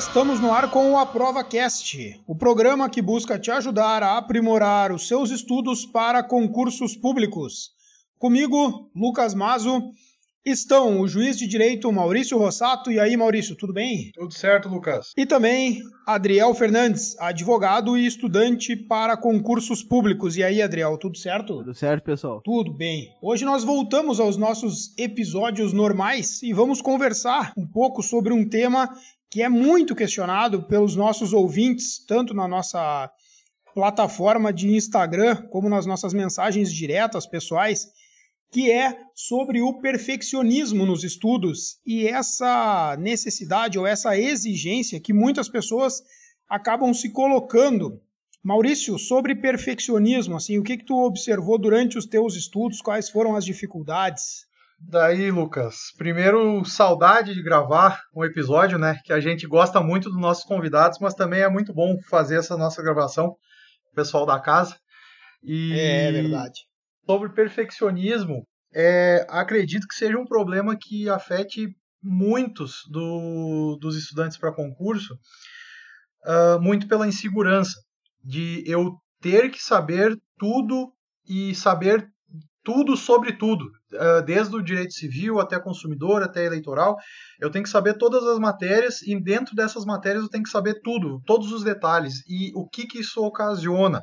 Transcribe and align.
Estamos 0.00 0.40
no 0.40 0.50
ar 0.50 0.70
com 0.70 0.92
o 0.92 0.98
Aprova 0.98 1.44
Cast, 1.44 2.22
o 2.26 2.34
programa 2.34 2.88
que 2.88 3.02
busca 3.02 3.38
te 3.38 3.50
ajudar 3.50 4.02
a 4.02 4.16
aprimorar 4.16 4.92
os 4.92 5.06
seus 5.06 5.30
estudos 5.30 5.84
para 5.84 6.22
concursos 6.22 6.96
públicos. 6.96 7.72
Comigo, 8.18 8.90
Lucas 8.96 9.34
Mazo, 9.34 9.90
estão 10.42 11.00
o 11.02 11.06
juiz 11.06 11.36
de 11.36 11.46
direito 11.46 11.92
Maurício 11.92 12.38
Rossato. 12.38 12.90
E 12.90 12.98
aí, 12.98 13.14
Maurício, 13.14 13.54
tudo 13.54 13.74
bem? 13.74 14.10
Tudo 14.14 14.32
certo, 14.32 14.70
Lucas. 14.70 15.12
E 15.18 15.26
também 15.26 15.82
Adriel 16.06 16.54
Fernandes, 16.54 17.14
advogado 17.20 17.94
e 17.94 18.06
estudante 18.06 18.74
para 18.74 19.18
concursos 19.18 19.82
públicos. 19.82 20.34
E 20.34 20.42
aí, 20.42 20.62
Adriel, 20.62 20.96
tudo 20.96 21.18
certo? 21.18 21.58
Tudo 21.58 21.74
certo, 21.74 22.04
pessoal. 22.04 22.40
Tudo 22.42 22.72
bem. 22.72 23.10
Hoje 23.20 23.44
nós 23.44 23.64
voltamos 23.64 24.18
aos 24.18 24.38
nossos 24.38 24.96
episódios 24.96 25.74
normais 25.74 26.42
e 26.42 26.54
vamos 26.54 26.80
conversar 26.80 27.52
um 27.54 27.66
pouco 27.66 28.02
sobre 28.02 28.32
um 28.32 28.48
tema 28.48 28.88
que 29.30 29.42
é 29.42 29.48
muito 29.48 29.94
questionado 29.94 30.64
pelos 30.64 30.96
nossos 30.96 31.32
ouvintes, 31.32 32.04
tanto 32.04 32.34
na 32.34 32.48
nossa 32.48 33.10
plataforma 33.72 34.52
de 34.52 34.68
Instagram 34.68 35.46
como 35.48 35.68
nas 35.68 35.86
nossas 35.86 36.12
mensagens 36.12 36.72
diretas 36.72 37.26
pessoais, 37.26 37.88
que 38.50 38.68
é 38.68 38.98
sobre 39.14 39.62
o 39.62 39.74
perfeccionismo 39.74 40.84
nos 40.84 41.04
estudos 41.04 41.78
e 41.86 42.08
essa 42.08 42.96
necessidade 42.98 43.78
ou 43.78 43.86
essa 43.86 44.18
exigência 44.18 44.98
que 44.98 45.12
muitas 45.12 45.48
pessoas 45.48 46.02
acabam 46.48 46.92
se 46.92 47.10
colocando. 47.10 48.02
Maurício, 48.42 48.98
sobre 48.98 49.36
perfeccionismo, 49.36 50.34
assim, 50.34 50.58
o 50.58 50.64
que 50.64 50.78
que 50.78 50.84
tu 50.84 50.96
observou 50.96 51.56
durante 51.58 51.96
os 51.96 52.06
teus 52.06 52.34
estudos? 52.34 52.80
Quais 52.80 53.08
foram 53.08 53.36
as 53.36 53.44
dificuldades? 53.44 54.49
Daí, 54.80 55.30
Lucas, 55.30 55.92
primeiro, 55.96 56.64
saudade 56.64 57.34
de 57.34 57.42
gravar 57.42 58.02
um 58.16 58.24
episódio, 58.24 58.78
né? 58.78 58.98
Que 59.04 59.12
a 59.12 59.20
gente 59.20 59.46
gosta 59.46 59.80
muito 59.80 60.08
dos 60.08 60.18
nossos 60.18 60.44
convidados, 60.44 60.98
mas 61.00 61.14
também 61.14 61.42
é 61.42 61.48
muito 61.48 61.72
bom 61.74 61.96
fazer 62.08 62.38
essa 62.38 62.56
nossa 62.56 62.82
gravação, 62.82 63.36
pessoal 63.94 64.24
da 64.24 64.40
casa. 64.40 64.76
E 65.42 65.78
é 65.78 66.10
verdade. 66.10 66.62
Sobre 67.06 67.28
perfeccionismo, 67.30 68.46
é, 68.74 69.26
acredito 69.28 69.86
que 69.86 69.94
seja 69.94 70.18
um 70.18 70.24
problema 70.24 70.76
que 70.76 71.08
afete 71.08 71.68
muitos 72.02 72.80
do, 72.88 73.76
dos 73.80 73.96
estudantes 73.96 74.38
para 74.38 74.54
concurso, 74.54 75.14
uh, 76.24 76.60
muito 76.60 76.88
pela 76.88 77.06
insegurança 77.06 77.78
de 78.24 78.64
eu 78.66 78.94
ter 79.20 79.50
que 79.50 79.62
saber 79.62 80.16
tudo 80.38 80.92
e 81.28 81.54
saber 81.54 82.08
tudo 82.64 82.96
sobre 82.96 83.32
tudo, 83.32 83.64
desde 84.24 84.54
o 84.56 84.62
direito 84.62 84.92
civil 84.94 85.40
até 85.40 85.58
consumidor, 85.58 86.22
até 86.22 86.44
eleitoral. 86.44 86.96
Eu 87.40 87.50
tenho 87.50 87.64
que 87.64 87.70
saber 87.70 87.94
todas 87.94 88.24
as 88.24 88.38
matérias 88.38 89.02
e 89.02 89.18
dentro 89.20 89.54
dessas 89.54 89.84
matérias 89.84 90.24
eu 90.24 90.30
tenho 90.30 90.44
que 90.44 90.50
saber 90.50 90.80
tudo, 90.82 91.20
todos 91.26 91.52
os 91.52 91.64
detalhes 91.64 92.22
e 92.28 92.52
o 92.54 92.68
que, 92.68 92.86
que 92.86 93.00
isso 93.00 93.22
ocasiona. 93.24 94.02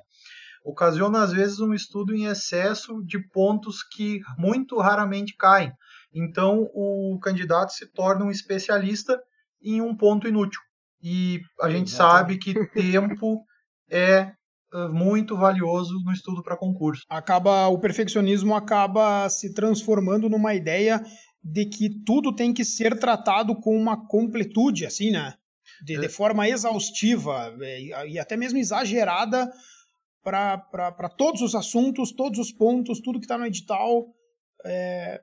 Ocasiona 0.63 1.23
às 1.23 1.31
vezes 1.31 1.59
um 1.59 1.73
estudo 1.73 2.13
em 2.13 2.25
excesso 2.25 3.01
de 3.05 3.19
pontos 3.29 3.83
que 3.83 4.19
muito 4.37 4.77
raramente 4.77 5.35
caem. 5.37 5.71
Então 6.13 6.67
o 6.73 7.17
candidato 7.21 7.71
se 7.71 7.89
torna 7.93 8.25
um 8.25 8.31
especialista 8.31 9.17
em 9.61 9.81
um 9.81 9.95
ponto 9.95 10.27
inútil. 10.27 10.59
E 11.01 11.39
a 11.61 11.69
gente 11.69 11.89
sabe 11.89 12.37
que 12.37 12.67
tempo 12.69 13.43
é 13.89 14.33
muito 14.91 15.35
valioso 15.35 15.93
no 16.03 16.11
estudo 16.11 16.43
para 16.43 16.57
concurso. 16.57 17.03
Acaba 17.09 17.67
o 17.67 17.79
perfeccionismo 17.79 18.55
acaba 18.55 19.29
se 19.29 19.53
transformando 19.53 20.29
numa 20.29 20.53
ideia 20.53 21.01
de 21.43 21.65
que 21.65 22.03
tudo 22.05 22.35
tem 22.35 22.53
que 22.53 22.65
ser 22.65 22.99
tratado 22.99 23.55
com 23.55 23.75
uma 23.75 24.07
completude, 24.07 24.85
assim, 24.85 25.11
né? 25.11 25.33
De, 25.83 25.97
de 25.97 26.05
é. 26.05 26.09
forma 26.09 26.47
exaustiva 26.47 27.55
eh, 27.61 28.07
e 28.09 28.19
até 28.19 28.35
mesmo 28.35 28.57
exagerada 28.57 29.51
para 30.23 31.09
todos 31.17 31.41
os 31.41 31.55
assuntos, 31.55 32.11
todos 32.11 32.39
os 32.39 32.51
pontos, 32.51 32.99
tudo 32.99 33.19
que 33.19 33.25
está 33.25 33.37
no 33.37 33.45
edital. 33.45 34.07
É, 34.65 35.21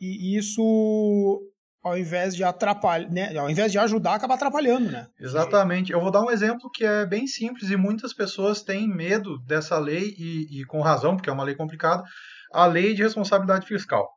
e 0.00 0.36
isso 0.36 1.51
ao 1.82 1.98
invés 1.98 2.36
de 2.36 2.44
atrapalhar, 2.44 3.10
né, 3.10 3.36
ao 3.36 3.50
invés 3.50 3.72
de 3.72 3.78
ajudar, 3.78 4.14
acaba 4.14 4.34
atrapalhando, 4.34 4.90
né? 4.90 5.08
Exatamente. 5.18 5.92
Eu 5.92 6.00
vou 6.00 6.12
dar 6.12 6.22
um 6.22 6.30
exemplo 6.30 6.70
que 6.72 6.84
é 6.84 7.04
bem 7.04 7.26
simples 7.26 7.70
e 7.70 7.76
muitas 7.76 8.14
pessoas 8.14 8.62
têm 8.62 8.88
medo 8.88 9.38
dessa 9.44 9.78
lei 9.78 10.14
e, 10.16 10.60
e 10.60 10.64
com 10.64 10.80
razão, 10.80 11.16
porque 11.16 11.28
é 11.28 11.32
uma 11.32 11.42
lei 11.42 11.56
complicada, 11.56 12.04
a 12.52 12.66
lei 12.66 12.94
de 12.94 13.02
responsabilidade 13.02 13.66
fiscal. 13.66 14.08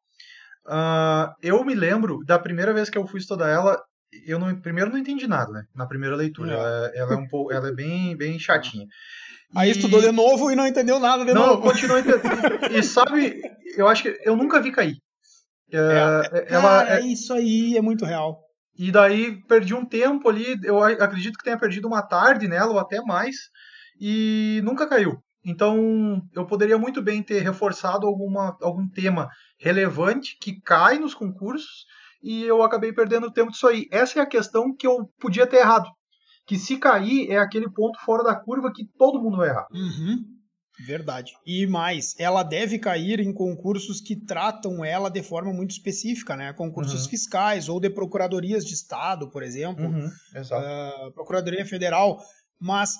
Uh, 0.68 1.34
eu 1.42 1.64
me 1.64 1.74
lembro 1.74 2.20
da 2.26 2.38
primeira 2.38 2.74
vez 2.74 2.90
que 2.90 2.98
eu 2.98 3.08
fui 3.08 3.20
estudar 3.20 3.50
ela, 3.50 3.80
eu 4.26 4.38
não, 4.38 4.56
primeiro 4.62 4.92
não 4.92 4.98
entendi 4.98 5.28
nada, 5.28 5.52
né? 5.52 5.64
Na 5.76 5.88
primeira 5.88 6.16
leitura, 6.16 6.54
ela, 6.54 6.92
ela, 6.94 7.14
é 7.14 7.18
um 7.18 7.28
pouco, 7.28 7.52
ela 7.52 7.70
é 7.70 7.74
bem, 7.74 8.16
bem 8.16 8.38
chatinha. 8.38 8.86
Aí 9.56 9.72
estudou 9.72 10.02
de 10.02 10.12
novo 10.12 10.52
e 10.52 10.56
não 10.56 10.68
entendeu 10.68 11.00
nada 11.00 11.24
de 11.26 11.34
não, 11.34 11.48
novo. 11.48 11.66
Não, 11.66 11.72
continuou 11.72 12.00
entendendo. 12.00 12.66
e 12.72 12.84
sabe, 12.84 13.42
eu 13.78 13.88
acho 13.88 14.04
que 14.04 14.20
eu 14.24 14.36
nunca 14.36 14.62
vi 14.62 14.72
cair. 14.72 14.98
É, 15.72 15.78
é, 15.78 16.40
é, 16.40 16.54
ela, 16.54 16.86
cara, 16.86 17.00
é, 17.00 17.06
isso 17.06 17.34
aí 17.34 17.78
é 17.78 17.82
muito 17.82 18.06
real. 18.06 18.40
E 18.78 18.92
daí 18.92 19.42
perdi 19.48 19.74
um 19.74 19.86
tempo 19.86 20.28
ali, 20.28 20.58
eu 20.64 20.84
acredito 20.84 21.38
que 21.38 21.44
tenha 21.44 21.58
perdido 21.58 21.88
uma 21.88 22.02
tarde 22.02 22.48
nela, 22.48 22.72
ou 22.72 22.80
até 22.80 23.02
mais, 23.02 23.36
e 24.00 24.62
nunca 24.64 24.88
caiu. 24.88 25.18
Então, 25.46 26.22
eu 26.34 26.46
poderia 26.46 26.78
muito 26.78 27.02
bem 27.02 27.22
ter 27.22 27.40
reforçado 27.40 28.08
alguma, 28.08 28.58
algum 28.62 28.90
tema 28.90 29.30
relevante 29.60 30.38
que 30.42 30.60
cai 30.60 30.98
nos 30.98 31.14
concursos, 31.14 31.86
e 32.22 32.44
eu 32.44 32.64
acabei 32.64 32.92
perdendo 32.92 33.32
tempo 33.32 33.52
disso 33.52 33.68
aí. 33.68 33.86
Essa 33.92 34.20
é 34.20 34.22
a 34.24 34.28
questão 34.28 34.76
que 34.76 34.88
eu 34.88 35.08
podia 35.20 35.46
ter 35.46 35.58
errado. 35.58 35.88
Que 36.48 36.58
se 36.58 36.78
cair 36.78 37.30
é 37.32 37.38
aquele 37.38 37.72
ponto 37.72 38.00
fora 38.04 38.24
da 38.24 38.36
curva 38.36 38.72
que 38.74 38.86
todo 38.98 39.22
mundo 39.22 39.38
vai 39.38 39.50
errar. 39.50 39.68
Uhum. 39.72 40.35
Verdade. 40.80 41.34
E 41.46 41.66
mais, 41.66 42.16
ela 42.20 42.44
deve 42.44 42.78
cair 42.78 43.20
em 43.20 43.32
concursos 43.34 44.02
que 44.02 44.16
tratam 44.16 44.84
ela 44.84 45.10
de 45.10 45.24
forma 45.24 45.54
muito 45.54 45.72
específica, 45.72 46.36
né? 46.36 46.52
Concursos 46.54 47.04
uhum. 47.04 47.10
fiscais 47.10 47.70
ou 47.70 47.80
de 47.80 47.90
procuradorias 47.90 48.66
de 48.66 48.74
Estado, 48.74 49.30
por 49.30 49.42
exemplo. 49.42 49.86
Uhum. 49.86 50.08
Uh, 50.08 51.12
Procuradoria 51.14 51.66
Federal. 51.66 52.22
Mas 52.60 52.96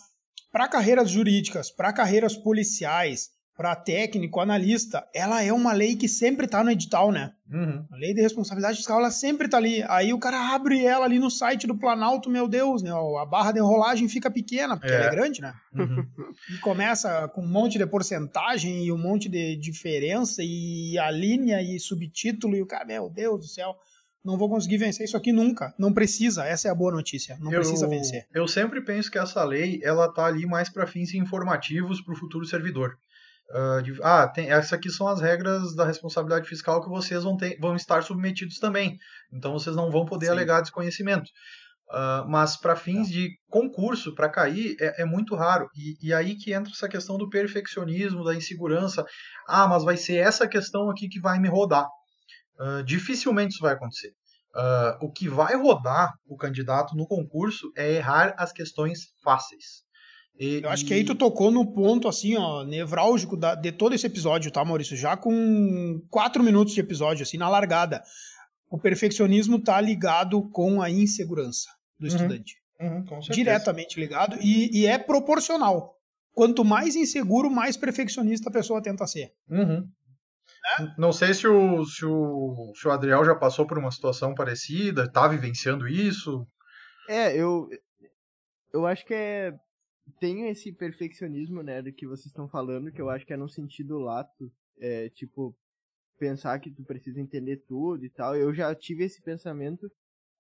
para 0.52 0.70
carreiras 0.70 1.10
jurídicas, 1.10 1.70
para 1.70 1.92
carreiras 1.92 2.36
policiais, 2.36 3.30
para 3.56 3.76
técnico, 3.76 4.42
analista, 4.42 5.08
ela 5.14 5.42
é 5.42 5.54
uma 5.54 5.72
lei 5.72 5.96
que 5.96 6.10
sempre 6.10 6.46
está 6.46 6.62
no 6.62 6.70
edital, 6.70 7.10
né? 7.10 7.32
Uhum. 7.50 7.86
A 7.90 7.96
lei 7.96 8.14
de 8.14 8.22
responsabilidade 8.22 8.78
fiscal, 8.78 9.00
ela 9.00 9.12
sempre 9.12 9.46
está 9.46 9.58
ali. 9.58 9.82
Aí 9.88 10.12
o 10.12 10.20
cara 10.20 10.54
abre 10.54 10.84
ela 10.84 11.06
ali 11.06 11.20
no 11.20 11.32
site 11.32 11.66
do 11.66 11.78
Planalto, 11.78 12.30
meu 12.30 12.50
Deus, 12.50 12.84
né? 12.84 12.92
A 12.92 13.26
barra 13.26 13.54
de 13.54 13.60
enrolagem 13.60 14.10
fica 14.10 14.30
pequena, 14.30 14.76
porque 14.76 14.92
é. 14.92 14.96
ela 14.96 15.06
é 15.06 15.12
grande, 15.12 15.42
né? 15.42 15.54
Uhum. 15.74 16.06
E 16.54 16.58
começa 16.60 17.30
com 17.30 17.42
um 17.42 17.48
monte 17.48 17.78
de 17.78 17.86
porcentagem 17.88 18.86
e 18.86 18.92
um 18.92 18.98
monte 18.98 19.30
de 19.30 19.56
diferença 19.56 20.42
e 20.44 20.98
a 21.00 21.10
linha 21.10 21.62
e 21.62 21.80
subtítulo 21.80 22.56
e 22.56 22.62
o 22.62 22.66
cara, 22.66 22.86
meu 22.86 23.10
Deus 23.10 23.40
do 23.40 23.48
céu 23.48 23.76
não 24.26 24.38
vou 24.38 24.50
conseguir 24.50 24.78
vencer 24.78 25.06
isso 25.06 25.16
aqui 25.16 25.32
nunca. 25.32 25.74
Não 25.78 25.94
precisa, 25.94 26.46
essa 26.46 26.68
é 26.68 26.72
a 26.72 26.76
boa 26.76 26.92
notícia. 26.92 27.38
Não 27.40 27.52
eu, 27.54 27.60
precisa 27.60 27.88
vencer. 27.88 28.26
Eu 28.34 28.48
sempre 28.48 28.82
penso 28.82 29.12
que 29.12 29.20
essa 29.20 29.44
lei 29.44 29.80
ela 29.84 30.12
tá 30.12 30.26
ali 30.26 30.48
mais 30.48 30.68
para 30.68 30.88
fins 30.88 31.14
informativos 31.14 32.02
para 32.02 32.14
o 32.14 32.18
futuro 32.18 32.44
servidor. 32.44 32.98
Uh, 33.52 33.82
de, 33.84 33.98
ah, 34.02 34.28
tem, 34.28 34.50
essas 34.50 34.74
aqui 34.74 34.90
são 34.90 35.08
as 35.08 35.22
regras 35.22 35.76
da 35.76 35.86
responsabilidade 35.86 36.50
fiscal 36.50 36.82
que 36.82 36.90
vocês 36.90 37.24
vão, 37.24 37.38
ter, 37.38 37.58
vão 37.60 37.76
estar 37.76 38.02
submetidos 38.02 38.58
também. 38.58 38.98
Então 39.32 39.54
vocês 39.54 39.76
não 39.76 39.92
vão 39.92 40.06
poder 40.06 40.28
Sim. 40.28 40.32
alegar 40.32 40.62
desconhecimento. 40.62 41.30
Uh, 41.88 42.28
mas 42.28 42.58
para 42.58 42.76
fins 42.76 43.08
de 43.08 43.30
concurso, 43.48 44.16
para 44.16 44.28
cair, 44.28 44.76
é, 44.82 45.04
é, 45.04 45.06
muito 45.06 45.36
raro. 45.36 45.70
E, 45.76 46.08
e, 46.08 46.14
aí 46.14 46.36
que 46.36 46.52
entra 46.52 46.72
essa 46.72 46.90
questão 46.90 47.18
do 47.18 47.30
perfeccionismo, 47.30 48.24
da 48.24 48.34
insegurança. 48.34 49.06
Ah, 49.48 49.68
mas 49.68 49.84
vai 49.84 49.96
ser 49.96 50.16
essa 50.16 50.48
questão 50.48 50.90
aqui 50.90 51.08
que 51.08 51.20
vai 51.20 51.40
me 51.40 51.48
rodar. 51.48 51.88
Uh, 52.60 52.84
dificilmente 52.84 53.54
isso 53.54 53.62
vai 53.62 53.74
acontecer. 53.74 54.14
o 55.02 55.12
que 55.12 55.30
vai 55.30 55.56
rodar 55.56 56.14
o 56.26 56.36
candidato 56.36 56.96
no 56.96 57.06
concurso 57.06 57.72
é 57.78 57.92
errar 57.92 58.34
as 58.38 58.52
questões 58.52 59.14
fáceis. 59.24 59.85
E, 60.40 60.62
eu 60.64 60.70
acho 60.70 60.84
e... 60.84 60.88
que 60.88 60.94
aí 60.94 61.04
tu 61.04 61.16
tocou 61.16 61.50
no 61.52 61.66
ponto, 61.66 62.08
assim, 62.08 62.36
ó, 62.36 62.64
nevrálgico 62.64 63.38
da, 63.38 63.56
de 63.56 63.72
todo 63.72 63.96
esse 63.96 64.06
episódio, 64.06 64.52
tá, 64.52 64.64
Maurício? 64.64 64.96
Já 64.98 65.16
com 65.16 66.02
quatro 66.10 66.44
minutos 66.44 66.74
de 66.74 66.82
episódio, 66.82 67.24
assim, 67.24 67.38
na 67.38 67.50
largada. 67.50 68.04
O 68.70 68.78
perfeccionismo 68.78 69.60
tá 69.60 69.80
ligado 69.80 70.50
com 70.50 70.82
a 70.82 70.90
insegurança 70.90 71.70
do 72.00 72.08
uhum, 72.08 72.16
estudante. 72.16 72.56
Uhum, 72.80 73.20
Diretamente 73.30 74.00
ligado 74.00 74.38
e, 74.42 74.82
e, 74.82 74.86
é 74.86 74.98
proporcional. 74.98 75.96
Quanto 76.34 76.66
mais 76.66 76.96
inseguro, 76.96 77.50
mais 77.50 77.78
perfeccionista 77.78 78.50
a 78.50 78.54
pessoa 78.54 78.82
tenta 78.82 79.08
ser. 79.08 79.32
Uhum. 79.50 79.88
É? 80.80 80.88
Não 80.98 81.14
sei 81.14 81.34
se 81.34 81.48
o, 81.48 81.86
se, 81.86 82.06
o, 82.06 82.74
se 82.76 82.88
o 82.88 82.92
Adriel 82.92 83.24
já 83.24 83.36
passou 83.36 83.66
por 83.66 83.78
uma 83.78 83.92
situação 83.92 84.34
parecida, 84.34 85.10
tá 85.10 85.28
vivenciando 85.28 85.88
isso. 85.88 86.46
É, 87.08 87.34
eu, 87.38 87.70
eu 88.74 88.86
acho 88.86 89.06
que 89.06 89.14
é 89.14 89.54
tem 90.20 90.48
esse 90.50 90.72
perfeccionismo, 90.72 91.62
né, 91.62 91.82
do 91.82 91.92
que 91.92 92.08
vocês 92.08 92.28
estão 92.28 92.48
falando, 92.48 92.92
que 92.92 93.02
eu 93.02 93.10
acho 93.10 93.26
que 93.26 93.34
é 93.34 93.38
no 93.38 93.50
sentido 93.50 94.00
lato, 94.00 94.52
é, 94.80 95.10
tipo, 95.10 95.56
pensar 96.18 96.60
que 96.60 96.72
tu 96.72 96.84
precisa 96.84 97.20
entender 97.20 97.58
tudo 97.68 98.06
e 98.06 98.10
tal. 98.10 98.36
Eu 98.36 98.54
já 98.54 98.74
tive 98.76 99.04
esse 99.04 99.22
pensamento 99.22 99.92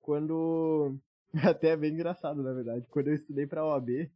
quando 0.01 1.00
Até 1.44 1.69
é 1.69 1.77
bem 1.77 1.94
engraçado, 1.94 2.41
na 2.41 2.53
verdade. 2.53 2.85
Quando 2.89 3.07
eu 3.07 3.13
estudei 3.13 3.45
pra 3.45 3.65
OAB, 3.65 4.09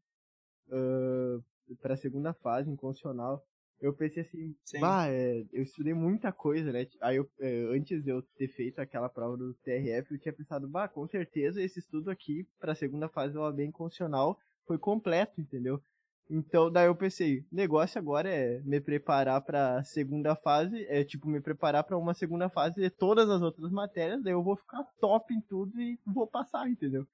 uh, 0.70 1.44
pra 1.82 1.98
segunda 1.98 2.34
fase, 2.34 2.70
em 2.70 2.76
constitucional, 2.76 3.46
eu 3.82 3.94
pensei 3.94 4.24
assim, 4.24 4.56
bah, 4.80 5.08
é, 5.10 5.46
eu 5.54 5.64
estudei 5.64 5.94
muita 5.94 6.32
coisa, 6.32 6.72
né? 6.72 6.86
Aí 7.02 7.16
eu, 7.16 7.30
é, 7.40 7.62
antes 7.76 8.04
de 8.04 8.10
eu 8.10 8.22
ter 8.22 8.48
feito 8.50 8.80
aquela 8.80 9.10
prova 9.10 9.38
do 9.38 9.54
TRF, 9.56 10.12
eu 10.12 10.20
tinha 10.20 10.34
pensado, 10.34 10.68
bah, 10.68 10.88
com 10.88 11.08
certeza 11.08 11.62
esse 11.62 11.80
estudo 11.80 12.10
aqui 12.10 12.46
pra 12.60 12.76
segunda 12.76 13.08
fase 13.08 13.34
da 13.34 13.42
OAB 13.42 13.62
inconstitucional 13.62 14.38
foi 14.70 14.78
completo, 14.78 15.42
entendeu? 15.42 15.82
Então, 16.30 16.72
daí 16.72 16.86
eu 16.86 16.96
pensei, 16.96 17.44
negócio 17.52 17.98
agora 17.98 18.30
é 18.30 18.62
me 18.64 18.80
preparar 18.80 19.42
pra 19.42 19.84
segunda 19.84 20.36
fase, 20.36 20.86
é 20.88 21.04
tipo, 21.04 21.28
me 21.28 21.42
preparar 21.42 21.84
para 21.84 21.98
uma 21.98 22.14
segunda 22.14 22.48
fase 22.50 22.76
de 22.76 22.88
todas 22.92 23.28
as 23.32 23.42
outras 23.42 23.72
matérias, 23.72 24.22
daí 24.22 24.34
eu 24.34 24.44
vou 24.44 24.56
ficar 24.56 24.84
top 25.02 25.34
em 25.34 25.42
tudo 25.42 25.82
e 25.82 25.98
vou 26.06 26.28
passar, 26.28 26.70
entendeu? 26.70 27.08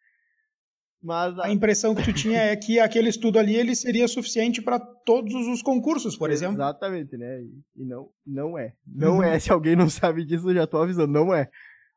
Mas 1.02 1.40
a... 1.40 1.46
a 1.46 1.52
impressão 1.52 1.96
que 1.96 2.04
tu 2.04 2.12
tinha 2.12 2.42
é 2.42 2.56
que 2.58 2.78
aquele 2.78 3.08
estudo 3.08 3.40
ali 3.40 3.56
ele 3.56 3.74
seria 3.74 4.06
suficiente 4.06 4.62
para 4.62 4.78
todos 4.78 5.34
os 5.48 5.62
concursos, 5.62 6.18
por 6.18 6.30
exemplo. 6.30 6.56
Exatamente, 6.56 7.16
né? 7.16 7.42
E 7.74 7.86
não, 7.86 8.10
não 8.28 8.58
é. 8.58 8.74
Não 8.86 9.24
é. 9.24 9.40
Se 9.40 9.50
alguém 9.50 9.78
não 9.78 9.88
sabe 9.88 10.26
disso, 10.26 10.50
eu 10.50 10.56
já 10.56 10.68
tô 10.68 10.78
avisando, 10.78 11.14
não 11.14 11.34
é. 11.34 11.50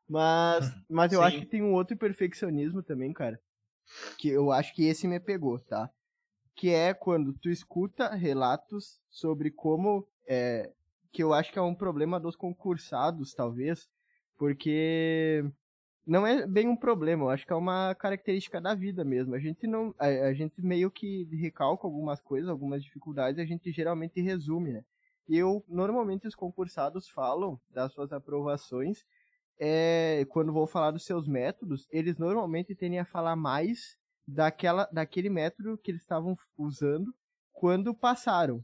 Mas, 0.07 0.71
mas 0.89 1.11
eu 1.11 1.19
Sim. 1.19 1.25
acho 1.25 1.39
que 1.39 1.45
tem 1.45 1.61
um 1.61 1.73
outro 1.73 1.97
perfeccionismo 1.97 2.81
também, 2.81 3.11
cara. 3.11 3.37
Que 4.17 4.29
eu 4.29 4.51
acho 4.51 4.73
que 4.73 4.85
esse 4.85 5.07
me 5.07 5.19
pegou, 5.19 5.59
tá? 5.59 5.89
Que 6.55 6.69
é 6.69 6.93
quando 6.93 7.33
tu 7.33 7.49
escuta 7.49 8.13
relatos 8.13 8.99
sobre 9.09 9.51
como. 9.51 10.07
É, 10.27 10.71
que 11.11 11.23
eu 11.23 11.33
acho 11.33 11.51
que 11.51 11.57
é 11.57 11.61
um 11.61 11.73
problema 11.73 12.19
dos 12.19 12.35
concursados, 12.35 13.33
talvez. 13.33 13.89
Porque 14.37 15.43
não 16.09 16.25
é 16.25 16.47
bem 16.47 16.67
um 16.67 16.75
problema, 16.75 17.25
eu 17.25 17.29
acho 17.29 17.45
que 17.45 17.53
é 17.53 17.55
uma 17.55 17.93
característica 17.93 18.59
da 18.59 18.73
vida 18.73 19.03
mesmo. 19.05 19.35
A 19.35 19.39
gente 19.39 19.67
não, 19.67 19.93
a, 19.99 20.07
a 20.07 20.33
gente 20.33 20.59
meio 20.59 20.89
que 20.89 21.25
recalca 21.35 21.85
algumas 21.85 22.19
coisas, 22.19 22.49
algumas 22.49 22.83
dificuldades, 22.83 23.39
a 23.39 23.45
gente 23.45 23.71
geralmente 23.71 24.19
resume, 24.19 24.73
né? 24.73 24.83
E 25.27 25.37
eu 25.37 25.63
normalmente 25.67 26.27
os 26.27 26.33
concursados 26.33 27.07
falam 27.07 27.59
das 27.69 27.93
suas 27.93 28.11
aprovações, 28.11 29.05
é, 29.59 30.25
quando 30.29 30.53
vão 30.53 30.65
falar 30.65 30.91
dos 30.91 31.05
seus 31.05 31.27
métodos, 31.27 31.87
eles 31.91 32.17
normalmente 32.17 32.73
tendem 32.73 32.99
a 32.99 33.05
falar 33.05 33.35
mais 33.35 33.97
daquela, 34.25 34.87
daquele 34.91 35.29
método 35.29 35.77
que 35.77 35.91
eles 35.91 36.01
estavam 36.01 36.37
usando 36.57 37.13
quando 37.51 37.93
passaram. 37.93 38.63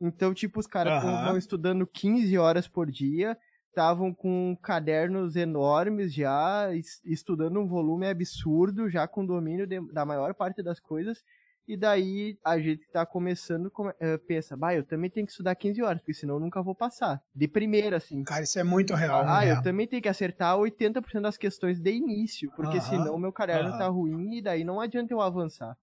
Então, 0.00 0.32
tipo, 0.32 0.60
os 0.60 0.66
caras 0.66 1.02
uhum. 1.02 1.18
estão 1.18 1.36
estudando 1.36 1.86
15 1.86 2.36
horas 2.38 2.68
por 2.68 2.90
dia, 2.90 3.36
estavam 3.68 4.14
com 4.14 4.56
cadernos 4.62 5.34
enormes 5.34 6.14
já, 6.14 6.68
estudando 7.04 7.58
um 7.58 7.66
volume 7.66 8.06
absurdo, 8.06 8.88
já 8.88 9.08
com 9.08 9.26
domínio 9.26 9.66
de, 9.66 9.80
da 9.92 10.04
maior 10.04 10.32
parte 10.34 10.62
das 10.62 10.78
coisas. 10.78 11.24
E 11.66 11.76
daí 11.76 12.38
a 12.44 12.58
gente 12.58 12.86
tá 12.90 13.06
começando, 13.06 13.66
uh, 13.66 14.18
pensa, 14.26 14.54
bah, 14.54 14.74
eu 14.74 14.84
também 14.84 15.08
tenho 15.08 15.24
que 15.26 15.32
estudar 15.32 15.54
15 15.54 15.82
horas, 15.82 15.98
porque 15.98 16.12
senão 16.12 16.34
eu 16.34 16.40
nunca 16.40 16.62
vou 16.62 16.74
passar. 16.74 17.22
De 17.34 17.48
primeira, 17.48 17.96
assim. 17.96 18.22
Cara, 18.22 18.42
isso 18.42 18.58
é 18.58 18.64
muito 18.64 18.94
real. 18.94 19.24
Ah, 19.26 19.46
eu 19.46 19.62
também 19.62 19.86
tenho 19.86 20.02
que 20.02 20.08
acertar 20.08 20.58
80% 20.58 21.22
das 21.22 21.38
questões 21.38 21.80
de 21.80 21.90
início, 21.90 22.50
porque 22.54 22.76
uh 22.76 22.80
-huh, 22.80 22.88
senão 22.90 23.18
meu 23.18 23.32
caderno 23.32 23.70
uh 23.70 23.74
-huh. 23.74 23.78
tá 23.78 23.88
ruim 23.88 24.36
e 24.36 24.42
daí 24.42 24.62
não 24.62 24.78
adianta 24.78 25.14
eu 25.14 25.22
avançar. 25.22 25.74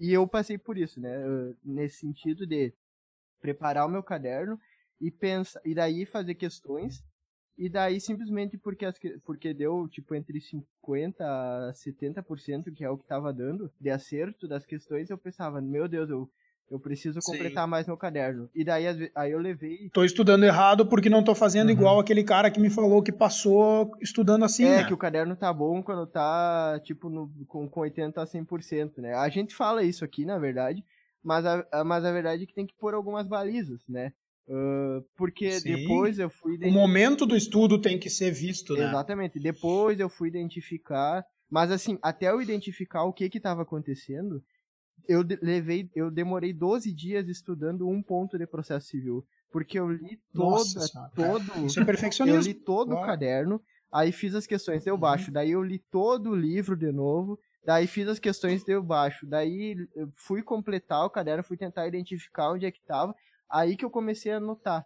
E 0.00 0.12
eu 0.12 0.26
passei 0.26 0.58
por 0.58 0.76
isso, 0.76 1.00
né? 1.00 1.16
Nesse 1.64 1.98
sentido 1.98 2.46
de 2.46 2.72
preparar 3.40 3.86
o 3.86 3.90
meu 3.90 4.02
caderno 4.02 4.58
e 5.00 5.10
pensa 5.10 5.60
e 5.64 5.74
daí 5.74 6.04
fazer 6.04 6.34
questões 6.34 7.04
e 7.58 7.68
daí, 7.68 8.00
simplesmente 8.00 8.56
porque, 8.56 8.84
as, 8.84 8.94
porque 9.24 9.52
deu, 9.52 9.88
tipo, 9.88 10.14
entre 10.14 10.38
50% 10.38 11.14
a 11.20 11.72
70%, 11.74 12.72
que 12.72 12.84
é 12.84 12.90
o 12.90 12.96
que 12.96 13.04
tava 13.04 13.32
dando, 13.32 13.68
de 13.80 13.90
acerto 13.90 14.46
das 14.46 14.64
questões, 14.64 15.10
eu 15.10 15.18
pensava, 15.18 15.60
meu 15.60 15.88
Deus, 15.88 16.08
eu, 16.08 16.30
eu 16.70 16.78
preciso 16.78 17.18
completar 17.20 17.64
Sim. 17.64 17.70
mais 17.70 17.86
meu 17.88 17.96
caderno. 17.96 18.48
E 18.54 18.64
daí, 18.64 19.10
aí 19.12 19.32
eu 19.32 19.40
levei... 19.40 19.90
Tô 19.92 20.04
estudando 20.04 20.44
errado 20.44 20.86
porque 20.86 21.10
não 21.10 21.24
tô 21.24 21.34
fazendo 21.34 21.70
uhum. 21.70 21.74
igual 21.74 21.98
aquele 21.98 22.22
cara 22.22 22.48
que 22.48 22.60
me 22.60 22.70
falou 22.70 23.02
que 23.02 23.10
passou 23.10 23.90
estudando 24.00 24.44
assim, 24.44 24.64
É, 24.64 24.76
né? 24.76 24.84
que 24.84 24.94
o 24.94 24.98
caderno 24.98 25.34
tá 25.34 25.52
bom 25.52 25.82
quando 25.82 26.06
tá, 26.06 26.80
tipo, 26.84 27.10
no, 27.10 27.28
com, 27.48 27.68
com 27.68 27.80
80% 27.80 28.18
a 28.18 28.24
100%, 28.24 28.98
né? 28.98 29.14
A 29.14 29.28
gente 29.28 29.52
fala 29.52 29.82
isso 29.82 30.04
aqui, 30.04 30.24
na 30.24 30.38
verdade, 30.38 30.84
mas 31.24 31.44
a, 31.44 31.84
mas 31.84 32.04
a 32.04 32.12
verdade 32.12 32.44
é 32.44 32.46
que 32.46 32.54
tem 32.54 32.66
que 32.66 32.76
pôr 32.78 32.94
algumas 32.94 33.26
balizas, 33.26 33.82
né? 33.88 34.12
Uh, 34.48 35.04
porque 35.14 35.60
Sim. 35.60 35.74
depois 35.74 36.18
eu 36.18 36.30
fui. 36.30 36.56
O 36.64 36.72
momento 36.72 37.26
do 37.26 37.36
estudo 37.36 37.78
tem 37.78 37.98
que 37.98 38.08
ser 38.08 38.30
visto, 38.30 38.74
né? 38.74 38.88
Exatamente. 38.88 39.38
Depois 39.38 40.00
eu 40.00 40.08
fui 40.08 40.28
identificar. 40.28 41.22
Mas 41.50 41.70
assim, 41.70 41.98
até 42.02 42.30
eu 42.30 42.40
identificar 42.40 43.04
o 43.04 43.12
que 43.12 43.28
que 43.28 43.38
estava 43.38 43.62
acontecendo, 43.62 44.42
eu 45.06 45.22
levei, 45.42 45.90
eu 45.94 46.10
demorei 46.10 46.52
12 46.52 46.92
dias 46.92 47.28
estudando 47.28 47.88
um 47.88 48.02
ponto 48.02 48.38
de 48.38 48.46
processo 48.46 48.86
civil. 48.86 49.24
Porque 49.50 49.78
eu 49.78 49.90
li 49.90 50.18
toda, 50.32 50.50
Nossa, 50.50 51.10
todo. 51.14 51.66
Isso 51.66 51.80
é 51.80 51.84
perfeccionismo. 51.84 52.40
Eu 52.40 52.44
li 52.44 52.54
todo 52.54 52.94
o 52.94 53.02
caderno, 53.02 53.60
aí 53.92 54.12
fiz 54.12 54.34
as 54.34 54.46
questões 54.46 54.84
deu 54.84 54.96
baixo. 54.96 55.26
Uhum. 55.26 55.32
Daí 55.32 55.50
eu 55.50 55.62
li 55.62 55.78
todo 55.90 56.30
o 56.30 56.36
livro 56.36 56.76
de 56.76 56.90
novo. 56.90 57.38
Daí 57.64 57.86
fiz 57.86 58.08
as 58.08 58.18
questões 58.18 58.64
deu 58.64 58.82
baixo. 58.82 59.26
Daí 59.26 59.76
fui 60.14 60.42
completar 60.42 61.04
o 61.04 61.10
caderno, 61.10 61.44
fui 61.44 61.56
tentar 61.56 61.86
identificar 61.86 62.52
onde 62.52 62.64
é 62.64 62.70
que 62.70 62.78
estava. 62.78 63.14
Aí 63.50 63.76
que 63.76 63.84
eu 63.84 63.90
comecei 63.90 64.32
a 64.32 64.40
notar. 64.40 64.84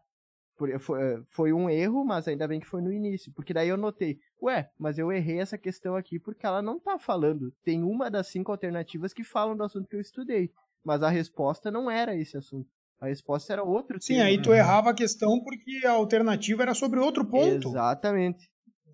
Foi, 0.57 0.73
eh, 0.73 1.23
foi 1.29 1.53
um 1.53 1.69
erro, 1.69 2.05
mas 2.05 2.29
ainda 2.29 2.47
bem 2.47 2.61
que 2.61 2.67
foi 2.67 2.81
no 2.81 2.93
início. 2.93 3.33
Porque 3.33 3.53
daí 3.53 3.69
eu 3.69 3.77
notei, 3.77 4.19
ué, 4.41 4.71
mas 4.79 4.99
eu 4.99 5.11
errei 5.11 5.41
essa 5.41 5.59
questão 5.59 5.97
aqui 5.97 6.19
porque 6.19 6.47
ela 6.47 6.63
não 6.63 6.79
tá 6.79 6.99
falando. 6.99 7.53
Tem 7.65 7.83
uma 7.83 8.11
das 8.11 8.29
cinco 8.29 8.53
alternativas 8.53 9.13
que 9.13 9.25
falam 9.25 9.57
do 9.57 9.65
assunto 9.65 9.89
que 9.89 9.97
eu 9.97 10.01
estudei. 10.01 10.51
Mas 10.85 11.03
a 11.03 11.09
resposta 11.09 11.71
não 11.71 11.91
era 11.91 12.15
esse 12.15 12.37
assunto. 12.37 12.69
A 13.01 13.07
resposta 13.07 13.53
era 13.53 13.65
outro 13.65 14.01
Sim, 14.01 14.15
tema. 14.15 14.27
aí 14.27 14.41
tu 14.41 14.53
errava 14.53 14.91
a 14.91 14.95
questão 14.95 15.41
porque 15.43 15.85
a 15.85 15.93
alternativa 15.93 16.63
era 16.63 16.75
sobre 16.75 17.01
outro 17.01 17.25
ponto. 17.25 17.69
Exatamente. 17.69 18.49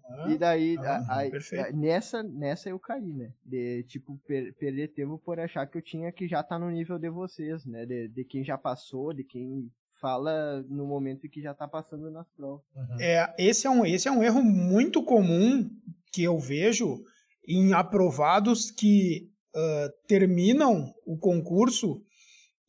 Ah, 0.09 0.31
e 0.31 0.39
daí, 0.39 0.77
ah, 0.79 1.05
a, 1.09 1.21
a, 1.21 1.73
nessa, 1.73 2.23
nessa 2.23 2.71
eu 2.71 2.79
caí, 2.79 3.13
né? 3.13 3.31
De, 3.45 3.83
tipo, 3.85 4.19
per, 4.27 4.55
perder 4.55 4.89
tempo 4.89 5.19
por 5.19 5.39
achar 5.39 5.67
que 5.67 5.77
eu 5.77 5.83
tinha 5.83 6.11
que 6.11 6.27
já 6.27 6.43
tá 6.43 6.59
no 6.59 6.71
nível 6.71 6.99
de 6.99 7.11
vocês, 7.11 7.67
né? 7.67 7.85
De, 7.85 8.09
de 8.09 8.25
quem 8.25 8.43
já 8.43 8.57
passou, 8.57 9.13
de 9.13 9.23
quem 9.23 9.71
fala 10.01 10.65
no 10.69 10.87
momento 10.87 11.29
que 11.29 11.43
já 11.43 11.53
tá 11.53 11.69
passando 11.69 12.11
nas 12.11 12.27
provas. 12.31 12.65
Uhum. 12.75 13.01
É, 13.01 13.35
esse 13.39 13.67
é, 13.67 13.71
um, 13.71 13.85
esse 13.85 14.09
é 14.09 14.11
um 14.11 14.23
erro 14.23 14.43
muito 14.43 15.03
comum 15.03 15.69
que 16.13 16.23
eu 16.23 16.39
vejo 16.39 17.03
em 17.47 17.73
aprovados 17.75 18.71
que 18.71 19.31
uh, 19.55 20.07
terminam 20.07 20.95
o 21.05 21.19
concurso 21.19 22.03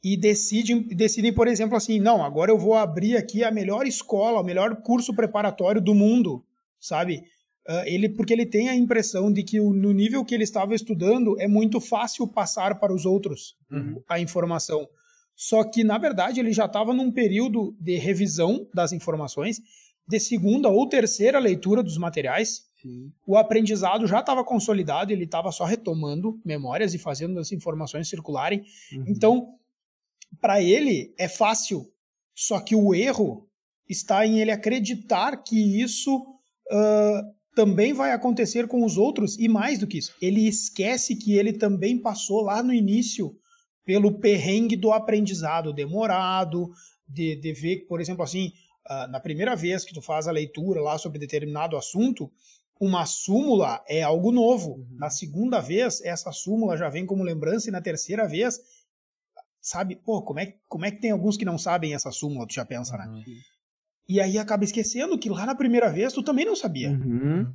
e 0.04 0.18
decidem, 0.18 0.82
decidem, 0.82 1.34
por 1.34 1.48
exemplo, 1.48 1.76
assim, 1.76 2.00
não, 2.00 2.24
agora 2.24 2.52
eu 2.52 2.58
vou 2.58 2.76
abrir 2.76 3.18
aqui 3.18 3.44
a 3.44 3.52
melhor 3.52 3.86
escola, 3.86 4.42
o 4.42 4.46
melhor 4.46 4.82
curso 4.82 5.14
preparatório 5.14 5.82
do 5.82 5.94
mundo 5.94 6.46
sabe? 6.80 7.24
Uh, 7.68 7.84
ele, 7.86 8.10
porque 8.10 8.34
ele 8.34 8.46
tem 8.46 8.70
a 8.70 8.76
impressão 8.76 9.32
de 9.32 9.44
que 9.44 9.60
o, 9.60 9.72
no 9.74 9.92
nível 9.92 10.26
que 10.26 10.34
ele 10.34 10.44
estava 10.44 10.74
estudando 10.74 11.40
é 11.40 11.48
muito 11.48 11.80
fácil 11.80 12.28
passar 12.28 12.80
para 12.80 12.94
os 12.94 13.06
outros 13.06 13.56
uhum. 13.72 14.02
a 14.08 14.20
informação. 14.20 14.88
Só 15.36 15.64
que, 15.64 15.84
na 15.84 15.98
verdade, 15.98 16.40
ele 16.40 16.52
já 16.52 16.66
estava 16.66 16.94
num 16.94 17.12
período 17.12 17.76
de 17.80 17.96
revisão 17.98 18.68
das 18.74 18.92
informações, 18.92 19.62
de 20.08 20.20
segunda 20.20 20.68
ou 20.68 20.90
terceira 20.90 21.38
leitura 21.40 21.84
dos 21.84 21.98
materiais. 21.98 22.68
Sim. 22.82 23.12
O 23.26 23.38
aprendizado 23.38 24.08
já 24.08 24.20
estava 24.20 24.44
consolidado, 24.44 25.14
ele 25.14 25.26
estava 25.26 25.52
só 25.52 25.64
retomando 25.64 26.42
memórias 26.44 26.94
e 26.94 26.98
fazendo 26.98 27.40
as 27.40 27.52
informações 27.52 28.10
circularem. 28.10 28.64
Uhum. 28.92 29.04
Então, 29.08 29.54
para 30.42 30.62
ele 30.62 31.14
é 31.18 31.28
fácil. 31.28 31.90
Só 32.34 32.60
que 32.60 32.76
o 32.76 32.96
erro 32.96 33.48
está 33.88 34.26
em 34.26 34.40
ele 34.40 34.52
acreditar 34.52 35.38
que 35.38 35.82
isso 35.82 36.39
uh, 36.72 37.40
também 37.56 37.94
vai 37.94 38.12
acontecer 38.12 38.68
com 38.68 38.86
os 38.86 38.98
outros, 38.98 39.38
e 39.38 39.48
mais 39.48 39.80
do 39.80 39.88
que 39.88 39.98
isso, 39.98 40.16
ele 40.22 40.48
esquece 40.48 41.16
que 41.16 41.34
ele 41.34 41.54
também 41.54 41.98
passou 41.98 42.42
lá 42.42 42.64
no 42.64 42.74
início 42.74 43.36
pelo 43.84 44.20
perrengue 44.20 44.76
do 44.76 44.92
aprendizado 44.92 45.74
demorado, 45.74 46.72
de, 47.08 47.36
de 47.36 47.54
ver, 47.54 47.88
por 47.88 48.00
exemplo, 48.00 48.24
assim, 48.24 48.54
uh, 48.88 49.12
na 49.12 49.20
primeira 49.20 49.56
vez 49.56 49.84
que 49.84 49.94
tu 49.94 50.02
faz 50.02 50.28
a 50.28 50.32
leitura 50.32 50.80
lá 50.80 50.98
sobre 50.98 51.18
determinado 51.20 51.76
assunto, 51.76 52.32
uma 52.80 53.06
súmula 53.06 53.84
é 53.88 54.02
algo 54.02 54.32
novo. 54.32 54.76
Uhum. 54.76 54.88
Na 54.92 55.10
segunda 55.10 55.60
vez, 55.60 56.02
essa 56.02 56.32
súmula 56.32 56.78
já 56.78 56.88
vem 56.88 57.06
como 57.06 57.24
lembrança, 57.24 57.68
e 57.68 57.72
na 57.72 57.82
terceira 57.82 58.28
vez, 58.28 58.60
sabe, 59.60 59.96
pô, 59.96 60.22
como 60.22 60.40
é, 60.40 60.56
como 60.68 60.86
é 60.86 60.92
que 60.92 61.02
tem 61.02 61.12
alguns 61.12 61.36
que 61.36 61.44
não 61.44 61.58
sabem 61.58 61.94
essa 61.94 62.12
súmula, 62.12 62.48
tu 62.48 62.54
já 62.54 62.66
pensa, 62.66 62.96
né? 62.96 63.06
uhum. 63.08 63.24
E 64.10 64.20
aí 64.20 64.40
acaba 64.40 64.64
esquecendo 64.64 65.18
que 65.20 65.30
lá 65.30 65.46
na 65.46 65.54
primeira 65.54 65.90
vez 65.92 66.12
tu 66.12 66.24
também 66.24 66.44
não 66.44 66.56
sabia. 66.56 66.90
Uhum. 66.90 67.54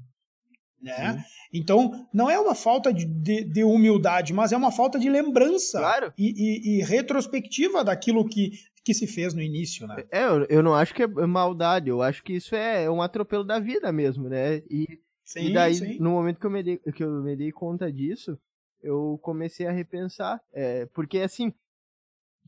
Né? 0.80 1.24
Então, 1.52 2.06
não 2.12 2.30
é 2.30 2.38
uma 2.38 2.54
falta 2.54 2.92
de, 2.92 3.04
de, 3.04 3.42
de, 3.44 3.64
humildade, 3.64 4.32
mas 4.32 4.52
é 4.52 4.56
uma 4.56 4.70
falta 4.70 4.98
de 4.98 5.08
lembrança 5.08 5.78
claro. 5.78 6.12
e, 6.16 6.28
e, 6.36 6.78
e, 6.78 6.82
retrospectiva 6.82 7.82
daquilo 7.82 8.24
que, 8.28 8.52
que 8.84 8.92
se 8.92 9.06
fez 9.06 9.32
no 9.32 9.40
início, 9.40 9.86
né? 9.86 10.04
É, 10.10 10.24
eu, 10.24 10.44
eu 10.44 10.62
não 10.62 10.74
acho 10.74 10.94
que 10.94 11.02
é 11.02 11.06
maldade, 11.06 11.88
eu 11.88 12.02
acho 12.02 12.22
que 12.22 12.34
isso 12.34 12.54
é 12.54 12.88
um 12.90 13.00
atropelo 13.00 13.44
da 13.44 13.58
vida 13.58 13.90
mesmo, 13.90 14.28
né? 14.28 14.58
E, 14.70 15.00
Sim, 15.24 15.46
e 15.46 15.54
daí, 15.54 15.74
sim. 15.74 15.98
no 15.98 16.10
momento 16.10 16.38
que 16.38 16.46
eu, 16.46 16.50
me 16.50 16.62
dei, 16.62 16.76
que 16.76 17.02
eu 17.02 17.22
me 17.22 17.34
dei 17.34 17.50
conta 17.50 17.90
disso, 17.90 18.38
eu 18.82 19.18
comecei 19.22 19.66
a 19.66 19.72
repensar. 19.72 20.40
É, 20.52 20.86
porque 20.92 21.20
assim, 21.20 21.52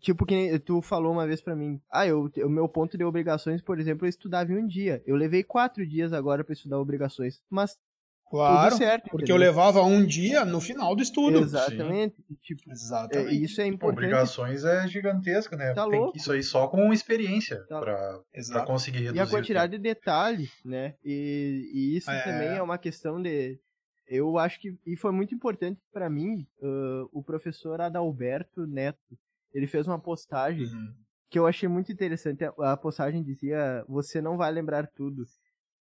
tipo 0.00 0.26
que 0.26 0.59
tu 0.61 0.83
falou 0.83 1.12
uma 1.12 1.26
vez 1.26 1.41
para 1.41 1.57
mim, 1.57 1.81
ah, 1.91 2.07
eu, 2.07 2.31
o 2.45 2.49
meu 2.49 2.69
ponto 2.69 2.97
de 2.97 3.05
obrigações, 3.05 3.62
por 3.62 3.79
exemplo, 3.79 4.07
eu 4.07 4.11
estudava 4.11 4.53
em 4.53 4.57
um 4.57 4.67
dia. 4.67 5.03
Eu 5.07 5.17
levei 5.17 5.43
quatro 5.43 5.87
dias 5.87 6.12
agora 6.12 6.45
para 6.45 6.53
estudar 6.53 6.79
obrigações, 6.79 7.41
mas 7.50 7.79
Claro, 8.29 8.76
certo, 8.76 9.05
porque 9.05 9.25
entendeu? 9.25 9.37
eu 9.37 9.41
levava 9.41 9.83
um 9.83 10.05
dia 10.05 10.45
no 10.45 10.61
final 10.61 10.97
do 10.97 11.03
estudo. 11.03 11.38
Exatamente. 11.38 12.17
Tipo, 12.43 12.71
Exatamente. 12.71 13.31
É, 13.31 13.35
isso 13.35 13.61
é 13.61 13.67
importante. 13.67 14.05
Obrigações 14.05 14.65
é 14.65 14.87
gigantesca, 14.88 15.57
né? 15.57 15.73
Tá 15.73 15.88
Tem 15.88 16.00
louco. 16.00 16.17
Isso 16.17 16.33
aí 16.33 16.43
só 16.43 16.67
com 16.67 16.93
experiência 16.93 17.65
tá. 17.69 17.79
para 17.81 18.65
conseguir 18.67 18.99
reduzir. 18.99 19.19
E 19.19 19.21
a 19.21 19.26
quantidade 19.29 19.76
de 19.76 19.79
detalhe, 19.79 20.50
né? 20.65 20.95
E, 21.05 21.71
e 21.73 21.97
isso 21.97 22.11
é. 22.11 22.23
também 22.25 22.49
é 22.49 22.62
uma 22.62 22.79
questão 22.79 23.23
de... 23.23 23.61
Eu 24.09 24.38
acho 24.38 24.61
que... 24.61 24.76
E 24.85 24.97
foi 24.97 25.12
muito 25.12 25.33
importante 25.35 25.81
para 25.93 26.11
mim, 26.11 26.47
uh, 26.61 27.09
o 27.12 27.23
professor 27.23 27.81
Adalberto 27.81 28.67
Neto. 28.67 29.17
Ele 29.53 29.67
fez 29.67 29.87
uma 29.87 29.99
postagem 29.99 30.67
uhum. 30.67 30.95
que 31.31 31.38
eu 31.38 31.47
achei 31.47 31.69
muito 31.69 31.93
interessante. 31.93 32.45
A 32.45 32.76
postagem 32.76 33.23
dizia, 33.23 33.85
você 33.88 34.21
não 34.21 34.37
vai 34.37 34.50
lembrar 34.53 34.87
tudo. 34.87 35.25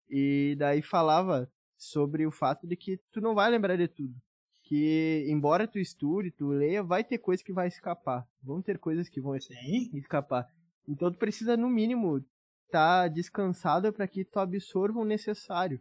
E 0.08 0.54
daí 0.58 0.82
falava 0.82 1.50
sobre 1.76 2.26
o 2.26 2.30
fato 2.30 2.66
de 2.66 2.76
que 2.76 2.98
tu 3.12 3.20
não 3.20 3.34
vai 3.34 3.50
lembrar 3.50 3.76
de 3.76 3.88
tudo. 3.88 4.14
Que 4.62 5.24
embora 5.28 5.68
tu 5.68 5.78
estude, 5.78 6.30
tu 6.30 6.48
leia, 6.48 6.82
vai 6.82 7.04
ter 7.04 7.18
coisas 7.18 7.44
que 7.44 7.52
vai 7.52 7.68
escapar. 7.68 8.26
Vão 8.42 8.62
ter 8.62 8.78
coisas 8.78 9.08
que 9.08 9.20
vão 9.20 9.38
Sim. 9.38 9.90
escapar. 9.94 10.46
Então 10.88 11.10
tu 11.10 11.18
precisa 11.18 11.56
no 11.56 11.68
mínimo 11.68 12.18
estar 12.66 13.02
tá 13.02 13.08
descansado 13.08 13.92
para 13.92 14.08
que 14.08 14.24
tu 14.24 14.38
absorva 14.38 14.98
o 14.98 15.04
necessário. 15.04 15.80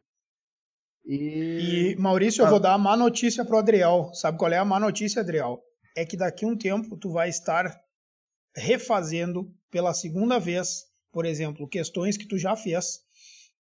E, 1.04 1.94
e 1.94 2.02
Maurício, 2.02 2.44
ah. 2.44 2.48
eu 2.48 2.52
vou 2.52 2.60
dar 2.60 2.74
a 2.74 2.78
má 2.78 2.98
notícia 2.98 3.46
pro 3.46 3.58
Adriel. 3.58 4.12
Sabe 4.14 4.38
qual 4.38 4.52
é 4.52 4.58
a 4.58 4.66
má 4.66 4.80
notícia, 4.80 5.22
Adriel? 5.22 5.62
É 5.96 6.06
que 6.06 6.18
daqui 6.18 6.46
a 6.46 6.48
um 6.48 6.58
tempo 6.58 6.98
tu 6.98 7.12
vai 7.12 7.30
estar 7.30 7.82
refazendo 8.56 9.52
pela 9.72 9.94
segunda 9.94 10.40
vez, 10.40 10.86
por 11.12 11.26
exemplo, 11.26 11.68
questões 11.68 12.18
que 12.18 12.28
tu 12.28 12.38
já 12.38 12.56
fez, 12.56 13.02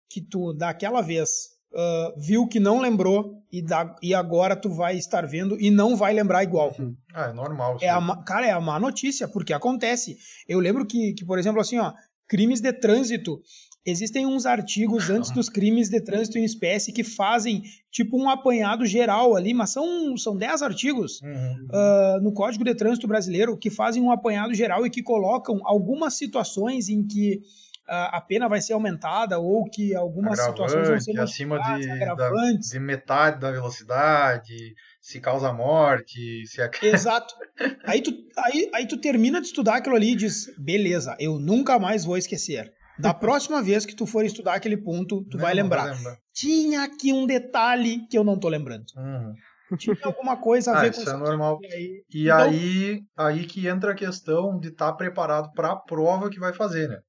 que 0.10 0.22
tu 0.22 0.54
daquela 0.54 1.02
vez 1.02 1.54
uh, 1.74 2.20
viu 2.20 2.48
que 2.48 2.60
não 2.60 2.80
lembrou 2.80 3.44
e, 3.52 3.62
da, 3.62 3.96
e 4.02 4.13
agora 4.13 4.56
tu 4.56 4.70
vai 4.70 4.96
estar 4.98 5.25
vendo 5.25 5.60
e 5.60 5.72
não 5.72 5.96
vai 5.96 6.13
lembrar 6.13 6.44
igual. 6.44 6.74
Sim. 6.74 6.96
Ah, 7.13 7.30
é 7.30 7.34
normal. 7.34 7.78
É 7.82 7.90
a, 7.90 8.24
cara, 8.24 8.48
é 8.48 8.52
a 8.52 8.62
má 8.62 8.80
notícia, 8.80 9.28
porque 9.28 9.54
acontece. 9.54 10.18
Eu 10.48 10.60
lembro 10.60 10.86
que, 10.86 11.13
que, 11.13 11.25
por 11.25 11.40
exemplo, 11.40 11.62
assim, 11.62 11.80
ó, 11.80 11.94
crimes 12.28 12.62
de 12.62 12.72
trânsito. 12.74 13.42
Existem 13.86 14.25
uns 14.25 14.46
artigos 14.46 15.10
antes 15.10 15.30
dos 15.32 15.50
crimes 15.50 15.90
de 15.90 16.00
trânsito 16.00 16.38
em 16.38 16.46
espécie 16.46 16.94
que 16.94 17.04
fazem 17.04 17.63
tipo 17.92 18.18
um 18.18 18.30
apanhado 18.30 18.86
geral 18.86 19.36
ali, 19.36 19.54
mas 19.54 19.72
são, 19.72 20.16
são 20.16 20.38
10 20.38 20.62
artigos 20.62 21.22
uhum. 21.22 21.68
uh, 21.70 22.22
no 22.22 22.32
Código 22.32 22.63
de 22.63 22.74
Trânsito 22.75 23.08
Brasileiro 23.08 23.58
que 23.58 23.70
fazem 23.70 24.02
um 24.02 24.10
apanhado 24.10 24.54
geral 24.54 24.86
e 24.86 24.90
que 24.90 25.04
colocam 25.04 25.60
algumas 25.66 26.13
situações 26.13 26.88
em 26.88 27.06
que 27.06 27.42
a 27.86 28.22
pena 28.22 28.48
vai 28.48 28.62
ser 28.62 28.74
aumentada 28.74 29.38
ou 29.40 29.66
que 29.66 29.94
algumas 29.96 30.40
Agravante, 30.40 30.72
situações 30.72 30.88
vão 30.88 31.00
ser 31.00 31.20
acima 31.20 31.60
de, 31.60 31.88
da, 32.16 32.32
de 32.54 32.80
metade 32.80 33.40
da 33.40 33.52
velocidade, 33.52 34.74
se 35.02 35.20
causa 35.20 35.52
morte, 35.52 36.46
se 36.46 36.62
Exato. 36.82 37.36
Aí 37.84 38.02
tu, 38.02 38.12
aí, 38.38 38.72
aí 38.74 38.88
tu 38.88 38.98
termina 38.98 39.42
de 39.42 39.48
estudar 39.48 39.75
aquilo 39.75 39.96
ali 39.96 40.13
e 40.13 40.16
diz, 40.16 40.50
beleza, 40.58 41.16
eu 41.20 41.38
nunca 41.40 41.78
mais 41.78 42.06
vou 42.06 42.18
esquecer. 42.18 42.72
Da 43.00 43.14
próxima 43.14 43.62
vez 43.62 43.86
que 43.86 43.96
tu 43.96 44.06
for 44.06 44.24
estudar 44.24 44.54
aquele 44.54 44.78
ponto, 44.78 45.24
tu 45.26 45.38
não, 45.38 45.44
vai, 45.44 45.54
lembrar. 45.54 45.96
Tinha 46.34 46.84
aqui 46.84 47.12
um 47.12 47.26
detalhe 47.26 48.06
que 48.08 48.18
eu 48.18 48.24
não 48.24 48.38
tô 48.38 48.50
lembrando. 48.50 48.86
Uhum. 48.96 49.78
Tinha 49.78 49.98
alguma 50.04 50.38
coisa 50.38 50.72
a 50.72 50.78
ah, 50.78 50.82
ver 50.82 50.92
isso 50.92 51.04
com 51.04 51.10
isso. 51.10 51.16
é 51.16 51.18
normal. 51.18 51.60
Aí. 51.64 52.04
E 52.14 52.24
então... 52.26 52.38
aí, 52.38 53.02
aí 53.18 53.46
que 53.48 53.68
entra 53.68 53.92
a 53.92 53.96
questão 53.96 54.60
de 54.60 54.70
estar 54.70 54.92
tá 54.92 54.94
preparado 54.94 55.52
para 55.54 55.72
a 55.72 55.76
prova 55.76 56.30
que 56.30 56.40
vai 56.40 56.54
fazer, 56.54 56.88
né? 56.88 57.00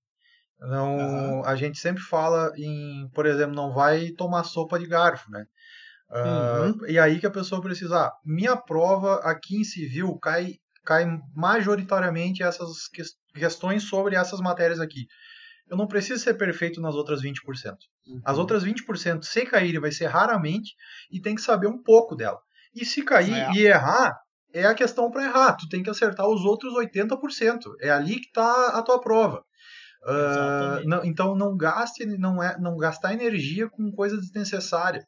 Não, 0.61 0.97
uhum. 0.97 1.45
a 1.45 1.55
gente 1.57 1.79
sempre 1.79 2.03
fala 2.03 2.51
em, 2.57 3.09
por 3.13 3.27
exemplo, 3.27 3.55
não 3.55 3.75
vai 3.75 4.11
tomar 4.13 4.45
sopa 4.45 4.79
de 4.79 4.87
garfo, 4.87 5.31
né? 5.31 5.45
Uh, 6.11 6.67
uhum. 6.67 6.87
E 6.87 6.99
aí 6.99 7.19
que 7.19 7.27
a 7.27 7.31
pessoa 7.31 7.61
precisa, 7.61 8.07
ah, 8.07 8.13
minha 8.25 8.57
prova 8.57 9.17
aqui 9.17 9.57
em 9.57 9.65
civil 9.65 10.17
cai, 10.19 10.55
cai 10.85 11.07
majoritariamente 11.35 12.43
essas 12.43 12.89
questões 13.35 13.83
sobre 13.83 14.17
essas 14.17 14.41
matérias 14.41 14.81
aqui. 14.81 15.07
Eu 15.69 15.77
não 15.77 15.87
preciso 15.87 16.23
ser 16.23 16.35
perfeito 16.35 16.81
nas 16.81 16.95
outras 16.95 17.23
20%. 17.23 17.35
Uhum. 18.07 18.21
As 18.25 18.39
outras 18.39 18.65
20%, 18.65 19.23
se 19.23 19.47
caírem, 19.47 19.81
vai 19.81 19.91
ser 19.91 20.07
raramente 20.07 20.75
e 21.11 21.21
tem 21.21 21.35
que 21.35 21.41
saber 21.41 21.67
um 21.67 21.83
pouco 21.83 22.15
dela. 22.15 22.39
E 22.75 22.85
se 22.85 23.03
cair 23.03 23.33
é. 23.33 23.53
e 23.53 23.67
errar, 23.67 24.15
é 24.53 24.67
a 24.67 24.75
questão 24.75 25.11
para 25.11 25.25
errar. 25.25 25.57
Tu 25.57 25.69
tem 25.69 25.83
que 25.83 25.91
acertar 25.91 26.29
os 26.29 26.45
outros 26.45 26.75
80%. 26.75 27.61
É 27.81 27.91
ali 27.91 28.21
que 28.21 28.27
está 28.27 28.69
a 28.69 28.83
tua 28.83 29.01
prova. 29.01 29.43
Uh, 30.03 30.87
não, 30.87 31.05
então 31.05 31.35
não 31.35 31.57
gaste, 31.57 32.05
não 32.05 32.43
é, 32.43 32.59
não 32.61 32.77
gastar 32.77 33.15
energia 33.15 33.69
com 33.71 33.91
coisa 33.91 34.19
desnecessária. 34.19 35.05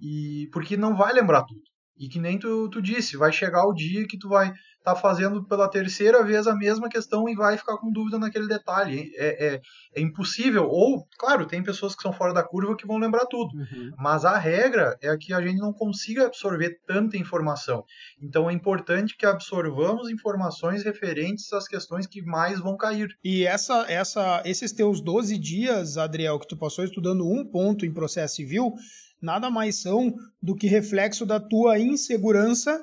E 0.00 0.48
porque 0.52 0.76
não 0.76 0.96
vai 0.96 1.12
lembrar 1.12 1.44
tudo. 1.44 1.62
E 1.96 2.08
que 2.08 2.18
nem 2.18 2.38
tu, 2.38 2.68
tu 2.68 2.82
disse, 2.82 3.16
vai 3.16 3.32
chegar 3.32 3.64
o 3.64 3.74
dia 3.74 4.06
que 4.06 4.18
tu 4.18 4.28
vai 4.28 4.52
estar 4.82 4.94
tá 4.94 5.00
fazendo 5.00 5.44
pela 5.44 5.68
terceira 5.68 6.24
vez 6.24 6.46
a 6.46 6.54
mesma 6.54 6.88
questão 6.88 7.28
e 7.28 7.34
vai 7.34 7.56
ficar 7.56 7.78
com 7.78 7.90
dúvida 7.90 8.18
naquele 8.18 8.48
detalhe. 8.48 9.12
É, 9.16 9.54
é, 9.54 9.60
é 9.94 10.00
impossível. 10.00 10.68
Ou, 10.68 11.06
claro, 11.16 11.46
tem 11.46 11.62
pessoas 11.62 11.94
que 11.94 12.02
são 12.02 12.12
fora 12.12 12.34
da 12.34 12.42
curva 12.42 12.76
que 12.76 12.86
vão 12.86 12.98
lembrar 12.98 13.26
tudo. 13.26 13.56
Uhum. 13.56 13.92
Mas 13.96 14.24
a 14.24 14.36
regra 14.36 14.96
é 15.00 15.16
que 15.16 15.32
a 15.32 15.40
gente 15.40 15.58
não 15.58 15.72
consiga 15.72 16.26
absorver 16.26 16.80
tanta 16.86 17.16
informação. 17.16 17.84
Então 18.20 18.50
é 18.50 18.52
importante 18.52 19.16
que 19.16 19.24
absorvamos 19.24 20.10
informações 20.10 20.82
referentes 20.82 21.52
às 21.52 21.68
questões 21.68 22.06
que 22.06 22.20
mais 22.20 22.58
vão 22.58 22.76
cair. 22.76 23.16
E 23.22 23.46
essa, 23.46 23.86
essa, 23.88 24.42
esses 24.44 24.72
teus 24.72 25.00
12 25.00 25.38
dias, 25.38 25.96
Adriel, 25.96 26.38
que 26.40 26.48
tu 26.48 26.56
passou 26.56 26.84
estudando 26.84 27.24
um 27.24 27.44
ponto 27.44 27.86
em 27.86 27.92
processo 27.92 28.36
civil, 28.36 28.74
nada 29.20 29.48
mais 29.48 29.80
são 29.80 30.12
do 30.42 30.56
que 30.56 30.66
reflexo 30.66 31.24
da 31.24 31.38
tua 31.38 31.78
insegurança 31.78 32.82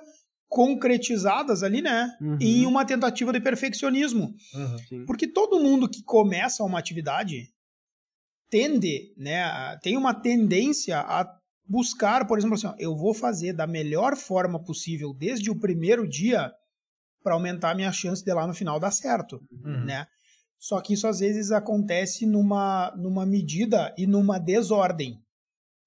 concretizadas 0.49 1.61
ali, 1.61 1.81
né? 1.81 2.17
Uhum. 2.19 2.37
Em 2.41 2.65
uma 2.65 2.83
tentativa 2.83 3.31
de 3.31 3.39
perfeccionismo. 3.39 4.35
Uhum, 4.53 5.05
Porque 5.05 5.27
todo 5.27 5.59
mundo 5.59 5.87
que 5.87 6.03
começa 6.03 6.63
uma 6.63 6.79
atividade 6.79 7.53
tende, 8.49 9.13
né? 9.15 9.77
Tem 9.83 9.95
uma 9.95 10.13
tendência 10.13 10.99
a 10.99 11.31
buscar, 11.63 12.25
por 12.25 12.39
exemplo, 12.39 12.55
assim, 12.55 12.65
ó, 12.65 12.73
eu 12.79 12.97
vou 12.97 13.13
fazer 13.13 13.53
da 13.53 13.67
melhor 13.67 14.17
forma 14.17 14.59
possível 14.59 15.13
desde 15.13 15.51
o 15.51 15.59
primeiro 15.59 16.09
dia 16.09 16.51
para 17.23 17.35
aumentar 17.35 17.69
a 17.69 17.75
minha 17.75 17.91
chance 17.91 18.25
de 18.25 18.33
lá 18.33 18.47
no 18.47 18.53
final 18.55 18.79
dar 18.79 18.91
certo, 18.91 19.39
uhum. 19.51 19.85
né? 19.85 20.07
Só 20.57 20.81
que 20.81 20.93
isso 20.93 21.07
às 21.07 21.19
vezes 21.19 21.51
acontece 21.51 22.25
numa, 22.25 22.91
numa 22.97 23.25
medida 23.25 23.93
e 23.97 24.07
numa 24.07 24.39
desordem 24.39 25.21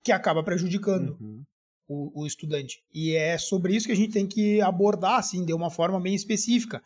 que 0.04 0.12
acaba 0.12 0.42
prejudicando 0.42 1.16
uhum. 1.21 1.42
O, 1.89 2.23
o, 2.23 2.27
estudante. 2.27 2.83
E 2.93 3.15
é 3.15 3.37
sobre 3.39 3.75
isso 3.75 3.87
que 3.87 3.93
a 3.93 3.97
gente 3.97 4.12
tem 4.12 4.27
que 4.27 4.61
abordar, 4.61 5.19
assim, 5.19 5.45
de 5.45 5.53
uma 5.53 5.71
forma 5.71 6.01
bem 6.01 6.15
específica. 6.15 6.83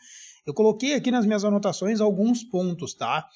Eu 0.46 0.54
coloquei 0.54 0.94
aqui 0.94 1.10
nas 1.10 1.26
minhas 1.26 1.44
anotações 1.44 2.00
alguns 2.00 2.42
pontos, 2.44 2.94
tá? 2.94 3.26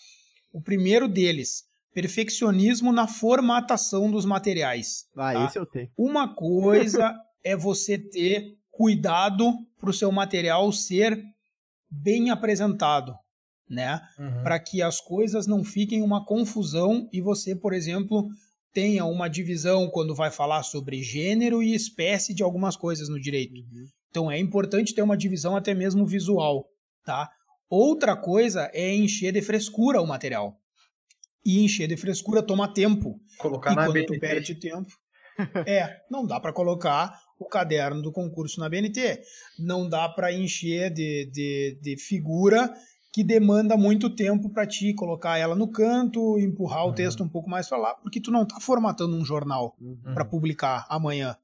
O 0.52 0.60
primeiro 0.60 1.08
deles, 1.08 1.64
perfeccionismo 1.92 2.92
na 2.92 3.06
formatação 3.06 4.10
dos 4.10 4.24
materiais. 4.24 5.06
Ah, 5.16 5.32
tá? 5.32 5.44
esse 5.46 5.58
eu 5.58 5.66
tenho. 5.66 5.90
Uma 5.96 6.34
coisa 6.34 7.14
é 7.44 7.56
você 7.56 7.98
ter 7.98 8.56
cuidado 8.70 9.52
para 9.78 9.90
o 9.90 9.94
seu 9.94 10.10
material 10.10 10.72
ser 10.72 11.22
bem 11.90 12.30
apresentado, 12.30 13.14
né? 13.68 14.00
Uhum. 14.18 14.42
Para 14.42 14.58
que 14.60 14.80
as 14.80 15.00
coisas 15.00 15.46
não 15.46 15.64
fiquem 15.64 16.02
uma 16.02 16.24
confusão 16.24 17.08
e 17.12 17.20
você, 17.20 17.54
por 17.54 17.72
exemplo, 17.72 18.28
tenha 18.72 19.04
uma 19.04 19.28
divisão 19.28 19.88
quando 19.88 20.14
vai 20.14 20.30
falar 20.30 20.62
sobre 20.62 21.02
gênero 21.02 21.62
e 21.62 21.74
espécie 21.74 22.34
de 22.34 22.42
algumas 22.42 22.76
coisas 22.76 23.08
no 23.08 23.20
direito. 23.20 23.54
Uhum. 23.54 23.88
Então 24.10 24.30
é 24.30 24.38
importante 24.38 24.94
ter 24.94 25.02
uma 25.02 25.16
divisão 25.16 25.56
até 25.56 25.74
mesmo 25.74 26.06
visual, 26.06 26.68
tá? 27.04 27.30
Outra 27.68 28.16
coisa 28.16 28.70
é 28.74 28.92
encher 28.94 29.32
de 29.32 29.42
frescura 29.42 30.00
o 30.00 30.06
material. 30.06 30.56
E 31.44 31.64
encher 31.64 31.88
de 31.88 31.96
frescura 31.96 32.42
toma 32.42 32.72
tempo. 32.72 33.18
Colocar 33.38 33.72
e 33.72 33.76
na 33.76 33.84
quando 33.84 33.94
BNT. 33.94 34.14
tu 34.14 34.20
perde 34.20 34.54
tempo, 34.56 34.90
é, 35.66 36.00
não 36.10 36.26
dá 36.26 36.40
para 36.40 36.52
colocar 36.52 37.18
o 37.38 37.46
caderno 37.46 38.02
do 38.02 38.12
concurso 38.12 38.60
na 38.60 38.68
BNT. 38.68 39.22
Não 39.58 39.88
dá 39.88 40.08
para 40.08 40.32
encher 40.32 40.92
de, 40.92 41.30
de, 41.32 41.78
de 41.80 41.96
figura 41.96 42.72
que 43.12 43.24
demanda 43.24 43.76
muito 43.76 44.08
tempo 44.08 44.48
para 44.48 44.66
ti 44.66 44.94
colocar 44.94 45.36
ela 45.36 45.56
no 45.56 45.68
canto, 45.68 46.38
empurrar 46.38 46.84
uhum. 46.84 46.90
o 46.90 46.94
texto 46.94 47.24
um 47.24 47.28
pouco 47.28 47.50
mais 47.50 47.68
para 47.68 47.78
lá, 47.78 47.94
porque 47.94 48.20
tu 48.20 48.30
não 48.30 48.42
está 48.42 48.60
formatando 48.60 49.16
um 49.16 49.24
jornal 49.24 49.76
uhum. 49.80 50.14
para 50.14 50.24
publicar 50.24 50.86
amanhã. 50.88 51.36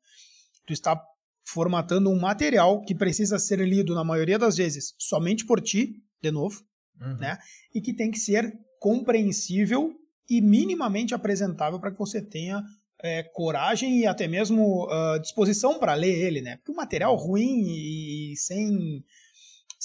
Tu 0.64 0.72
está 0.72 1.00
formatando 1.44 2.10
um 2.10 2.18
material 2.18 2.82
que 2.82 2.94
precisa 2.94 3.38
ser 3.38 3.60
lido 3.60 3.94
na 3.94 4.04
maioria 4.04 4.38
das 4.38 4.56
vezes 4.56 4.94
somente 4.98 5.44
por 5.44 5.60
ti, 5.60 6.02
de 6.20 6.30
novo, 6.30 6.62
uhum. 7.00 7.16
né? 7.16 7.38
E 7.74 7.80
que 7.80 7.92
tem 7.92 8.10
que 8.10 8.18
ser 8.18 8.52
compreensível 8.78 9.94
e 10.28 10.40
minimamente 10.40 11.14
apresentável 11.14 11.78
para 11.78 11.92
que 11.92 11.98
você 11.98 12.20
tenha 12.20 12.62
é, 13.02 13.22
coragem 13.22 14.00
e 14.00 14.06
até 14.06 14.26
mesmo 14.26 14.86
uh, 14.86 15.20
disposição 15.20 15.78
para 15.78 15.94
ler 15.94 16.14
ele, 16.14 16.40
né? 16.40 16.56
Porque 16.56 16.72
o 16.72 16.76
material 16.76 17.14
ruim 17.14 17.62
e, 17.62 18.32
e, 18.32 18.36
sem, 18.36 19.04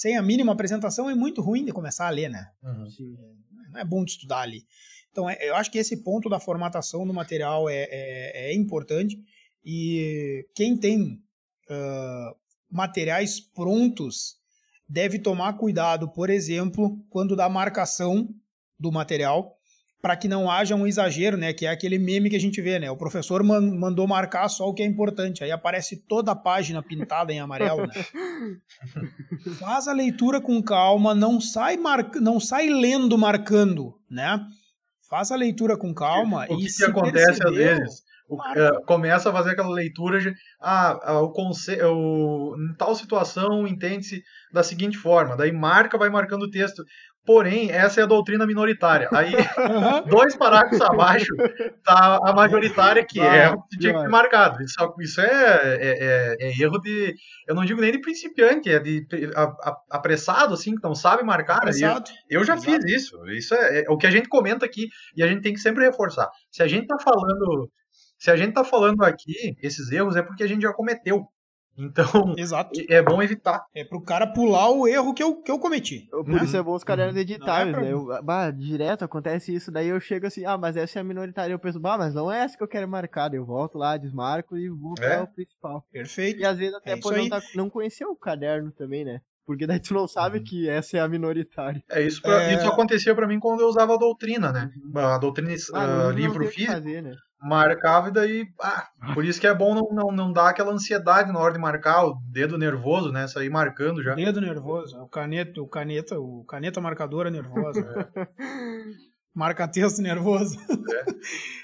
sem 0.02 0.16
a 0.16 0.22
mínima 0.22 0.52
apresentação 0.52 1.08
é 1.08 1.14
muito 1.14 1.40
ruim 1.40 1.64
de 1.64 1.70
começar 1.70 2.08
a 2.08 2.10
ler, 2.10 2.28
né? 2.28 2.50
Uhum. 2.60 3.16
Não 3.70 3.78
é 3.78 3.84
bom 3.84 4.04
de 4.04 4.10
estudar 4.10 4.40
ali. 4.40 4.66
Então, 5.12 5.30
é, 5.30 5.38
eu 5.48 5.54
acho 5.54 5.70
que 5.70 5.78
esse 5.78 6.02
ponto 6.02 6.28
da 6.28 6.40
formatação 6.40 7.06
do 7.06 7.14
material 7.14 7.68
é, 7.68 7.86
é, 7.88 8.50
é 8.50 8.54
importante 8.54 9.16
e 9.64 10.44
quem 10.56 10.76
tem 10.76 11.22
uh, 11.70 12.36
materiais 12.68 13.38
prontos 13.38 14.38
deve 14.88 15.20
tomar 15.20 15.52
cuidado, 15.52 16.08
por 16.08 16.30
exemplo, 16.30 16.98
quando 17.08 17.36
dá 17.36 17.48
marcação 17.48 18.28
do 18.76 18.90
material, 18.90 19.56
para 20.02 20.16
que 20.16 20.26
não 20.26 20.50
haja 20.50 20.74
um 20.74 20.84
exagero, 20.84 21.36
né? 21.36 21.52
Que 21.52 21.64
é 21.64 21.70
aquele 21.70 21.96
meme 21.96 22.28
que 22.28 22.34
a 22.34 22.40
gente 22.40 22.60
vê, 22.60 22.76
né? 22.80 22.90
O 22.90 22.96
professor 22.96 23.40
man 23.44 23.60
mandou 23.60 24.06
marcar 24.08 24.48
só 24.48 24.68
o 24.68 24.74
que 24.74 24.82
é 24.82 24.86
importante, 24.86 25.44
aí 25.44 25.52
aparece 25.52 25.96
toda 26.08 26.32
a 26.32 26.36
página 26.36 26.82
pintada 26.82 27.32
em 27.32 27.38
amarelo, 27.38 27.86
né? 27.86 27.94
Faz 29.60 29.86
a 29.86 29.92
leitura 29.92 30.40
com 30.40 30.60
calma, 30.60 31.14
não 31.14 31.40
sai 31.40 31.76
mar... 31.76 32.10
não 32.16 32.40
sai 32.40 32.68
lendo 32.68 33.16
marcando, 33.16 33.94
né? 34.10 34.44
Faz 35.08 35.30
a 35.30 35.36
leitura 35.36 35.76
com 35.76 35.94
calma 35.94 36.46
o 36.50 36.56
que 36.56 36.66
e 36.66 36.72
que, 36.72 36.84
acontece 36.84 37.40
às 37.46 37.54
vezes? 37.54 38.02
uh, 38.32 38.84
começa 38.86 39.30
a 39.30 39.32
fazer 39.32 39.50
aquela 39.50 39.70
leitura 39.70 40.20
de 40.20 40.34
ah, 40.60 40.98
ah 41.02 41.20
o 41.20 41.30
conce 41.30 41.78
o, 41.82 42.56
em 42.56 42.74
tal 42.76 42.94
situação 42.94 43.66
entende-se 43.66 44.22
da 44.52 44.62
seguinte 44.62 44.96
forma, 44.96 45.36
daí 45.36 45.52
marca, 45.52 45.98
vai 45.98 46.10
marcando 46.10 46.44
o 46.44 46.50
texto. 46.50 46.84
Porém, 47.24 47.70
essa 47.70 48.00
é 48.00 48.02
a 48.02 48.06
doutrina 48.06 48.44
minoritária. 48.46 49.08
Aí, 49.12 49.32
dois 50.10 50.34
parágrafos 50.34 50.80
abaixo, 50.80 51.34
tá 51.84 52.18
a 52.22 52.32
majoritária, 52.34 53.04
que 53.04 53.20
vai, 53.20 53.44
é 53.44 53.50
o 53.50 53.62
que 53.62 53.78
tinha 53.78 53.94
que 53.94 54.00
ter 54.00 54.08
marcado. 54.08 54.60
Isso, 54.62 54.74
isso 55.00 55.20
é, 55.20 55.26
é, 55.26 55.76
é, 55.80 56.36
é, 56.40 56.60
erro 56.60 56.78
de. 56.80 57.14
Eu 57.46 57.54
não 57.54 57.64
digo 57.64 57.80
nem 57.80 57.92
de 57.92 58.00
principiante, 58.00 58.68
é 58.70 58.80
de 58.80 59.06
apressado, 59.88 60.54
assim, 60.54 60.74
que 60.74 60.82
não 60.82 60.96
sabe 60.96 61.22
marcar. 61.22 61.58
Apressado. 61.58 62.10
Eu, 62.28 62.40
eu 62.40 62.44
já 62.44 62.54
Exato. 62.54 62.72
fiz 62.72 62.84
isso. 62.84 63.28
Isso 63.28 63.54
é, 63.54 63.82
é, 63.82 63.84
o 63.88 63.96
que 63.96 64.06
a 64.06 64.10
gente 64.10 64.28
comenta 64.28 64.66
aqui 64.66 64.88
e 65.16 65.22
a 65.22 65.28
gente 65.28 65.42
tem 65.42 65.54
que 65.54 65.60
sempre 65.60 65.84
reforçar. 65.84 66.28
Se 66.50 66.62
a 66.62 66.66
gente 66.66 66.88
tá 66.88 66.96
falando 66.98 67.70
se 68.22 68.30
a 68.30 68.36
gente 68.36 68.50
está 68.50 68.62
falando 68.62 69.02
aqui 69.02 69.56
esses 69.60 69.90
erros, 69.90 70.14
é 70.14 70.22
porque 70.22 70.44
a 70.44 70.46
gente 70.46 70.62
já 70.62 70.72
cometeu. 70.72 71.26
Então, 71.76 72.04
Exato. 72.36 72.72
é 72.88 73.02
bom 73.02 73.22
evitar. 73.22 73.64
É 73.74 73.84
pro 73.84 74.00
cara 74.00 74.26
pular 74.26 74.70
o 74.70 74.86
erro 74.86 75.14
que 75.14 75.22
eu, 75.22 75.36
que 75.36 75.50
eu 75.50 75.58
cometi. 75.58 76.08
Por 76.10 76.28
né? 76.28 76.44
isso 76.44 76.56
é 76.56 76.62
bom 76.62 76.74
os 76.74 76.84
cadernos 76.84 77.16
editáveis, 77.16 77.68
é 77.68 77.72
pra... 77.72 77.82
né? 77.82 77.92
Eu, 77.92 78.22
bah, 78.22 78.50
direto 78.50 79.04
acontece 79.04 79.54
isso, 79.54 79.70
daí 79.70 79.88
eu 79.88 80.00
chego 80.00 80.26
assim, 80.26 80.44
ah, 80.44 80.58
mas 80.58 80.76
essa 80.76 80.98
é 80.98 81.00
a 81.00 81.04
minoritária. 81.04 81.52
Eu 81.52 81.58
penso, 81.58 81.80
bah, 81.80 81.98
mas 81.98 82.14
não 82.14 82.30
é 82.30 82.40
essa 82.40 82.56
que 82.56 82.62
eu 82.62 82.68
quero 82.68 82.88
marcar. 82.88 83.32
Eu 83.32 83.44
volto 83.44 83.78
lá, 83.78 83.96
desmarco 83.96 84.56
e 84.56 84.68
vou 84.68 84.94
é. 84.98 85.16
para 85.16 85.24
o 85.24 85.28
principal. 85.28 85.86
Perfeito. 85.90 86.40
E 86.40 86.44
às 86.44 86.58
vezes 86.58 86.74
até 86.74 86.92
é 86.92 86.96
por 86.96 87.16
não, 87.16 87.28
tá, 87.28 87.40
não 87.54 87.70
conhecer 87.70 88.04
o 88.04 88.16
caderno 88.16 88.70
também, 88.70 89.04
né? 89.04 89.20
Porque 89.46 89.66
daí 89.66 89.80
tu 89.80 89.94
não 89.94 90.06
sabe 90.06 90.38
uhum. 90.38 90.44
que 90.44 90.68
essa 90.68 90.96
é 90.96 91.00
a 91.00 91.08
minoritária. 91.08 91.82
É 91.90 92.00
isso, 92.02 92.22
pra, 92.22 92.44
é... 92.44 92.54
isso 92.54 92.66
acontecia 92.66 93.14
para 93.14 93.26
mim 93.26 93.40
quando 93.40 93.60
eu 93.60 93.66
usava 93.66 93.94
a 93.94 93.98
doutrina, 93.98 94.52
né? 94.52 94.70
Uhum. 94.76 94.98
A 94.98 95.18
doutrina 95.18 95.52
ah, 95.74 96.08
uh, 96.08 96.10
livro 96.10 96.46
físico. 96.46 96.72
Fazer, 96.72 97.02
né? 97.02 97.14
Marcava 97.42 98.08
e 98.08 98.12
daí. 98.12 98.46
Ah, 98.60 98.88
por 99.14 99.24
isso 99.24 99.40
que 99.40 99.48
é 99.48 99.54
bom 99.54 99.74
não, 99.74 99.88
não, 99.90 100.12
não 100.12 100.32
dar 100.32 100.50
aquela 100.50 100.72
ansiedade 100.72 101.32
na 101.32 101.40
hora 101.40 101.52
de 101.52 101.58
marcar, 101.58 102.04
o 102.06 102.14
dedo 102.30 102.56
nervoso, 102.56 103.10
né? 103.10 103.26
Sair 103.26 103.50
marcando 103.50 104.00
já. 104.00 104.14
Dedo 104.14 104.40
nervoso, 104.40 104.96
o 105.00 105.08
caneta, 105.08 105.60
o 105.60 105.66
caneta, 105.66 106.20
o 106.20 106.44
caneta 106.44 106.80
marcadora 106.80 107.30
nervosa. 107.30 107.80
É. 108.14 108.26
Marca-texto 109.34 110.02
nervoso. 110.02 110.58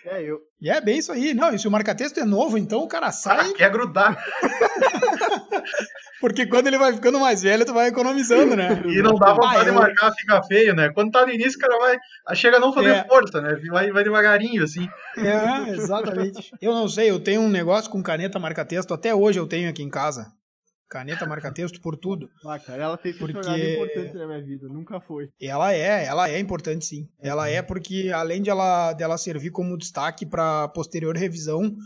É. 0.07 0.16
é, 0.16 0.22
eu. 0.22 0.40
E 0.59 0.70
é 0.70 0.81
bem 0.81 0.98
isso 0.98 1.12
aí. 1.12 1.35
Não, 1.35 1.52
e 1.52 1.59
se 1.59 1.68
o 1.68 1.70
marca-texto 1.70 2.18
é 2.18 2.24
novo, 2.24 2.57
então 2.57 2.83
o 2.83 2.88
cara 2.88 3.12
sai. 3.12 3.50
Ah, 3.50 3.55
quer 3.55 3.70
grudar. 3.70 4.16
Porque 6.20 6.46
quando 6.46 6.66
ele 6.66 6.78
vai 6.78 6.92
ficando 6.92 7.20
mais 7.20 7.42
velho, 7.42 7.64
tu 7.64 7.72
vai 7.72 7.88
economizando, 7.88 8.57
né? 8.57 8.83
E 8.88 9.02
não 9.02 9.14
dá 9.14 9.33
vontade 9.33 9.61
ah, 9.61 9.64
de 9.64 9.70
marcar, 9.70 10.12
fica 10.12 10.42
feio, 10.42 10.74
né? 10.74 10.90
Quando 10.90 11.12
tá 11.12 11.24
no 11.24 11.33
início, 11.33 11.59
o 11.59 11.61
cara 11.61 11.78
vai. 11.78 12.37
Chega 12.37 12.57
a 12.57 12.61
não 12.61 12.72
fazer 12.72 12.90
é. 12.90 13.04
força, 13.04 13.40
né? 13.40 13.54
Vai, 13.70 13.92
vai 13.92 14.02
devagarinho, 14.02 14.62
assim. 14.64 14.88
É, 15.16 15.70
exatamente. 15.70 16.50
eu 16.61 16.72
não 16.72 16.88
sei, 16.88 17.11
eu 17.11 17.20
tenho 17.20 17.40
um 17.40 17.48
negócio 17.48 17.90
com 17.90 18.02
caneta 18.02 18.38
marca-texto, 18.38 18.92
até 18.92 19.14
hoje 19.14 19.38
eu 19.38 19.46
tenho 19.46 19.68
aqui 19.68 19.83
em 19.83 19.90
casa. 19.90 20.26
Caneta 20.88 21.26
marca-texto 21.26 21.83
por 21.83 21.96
tudo. 21.96 22.31
Ah, 22.46 22.59
cara, 22.59 22.83
ela 22.83 22.96
tem 22.96 23.12
porque... 23.12 23.38
importante 23.38 24.14
na 24.14 24.26
minha 24.26 24.42
vida, 24.42 24.68
nunca 24.68 24.98
foi. 25.00 25.28
Ela 25.40 25.74
é, 25.74 26.07
ela 26.07 26.31
é 26.31 26.38
importante 26.38 26.87
sim. 26.87 27.07
Ela 27.20 27.48
é 27.48 27.61
porque, 27.61 28.11
além 28.12 28.40
de 28.40 28.48
ela, 28.48 28.94
dela 28.94 29.18
servir 29.18 29.50
como 29.50 29.76
destaque 29.76 30.24
para 30.24 30.66
posterior 30.68 31.14
revisão, 31.14 31.76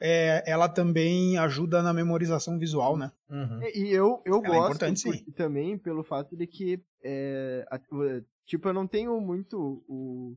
é, 0.00 0.42
ela 0.46 0.68
também 0.68 1.36
ajuda 1.38 1.82
na 1.82 1.92
memorização 1.92 2.58
visual, 2.58 2.96
né? 2.96 3.10
Uhum. 3.28 3.60
E 3.74 3.90
eu, 3.90 4.22
eu 4.24 4.36
é 4.44 4.48
gosto 4.48 4.84
é 4.84 5.32
também 5.34 5.76
pelo 5.76 6.04
fato 6.04 6.36
de 6.36 6.46
que, 6.46 6.80
é, 7.02 7.66
tipo, 8.46 8.68
eu 8.68 8.72
não 8.74 8.86
tenho 8.86 9.20
muito 9.20 9.82
o 9.88 10.36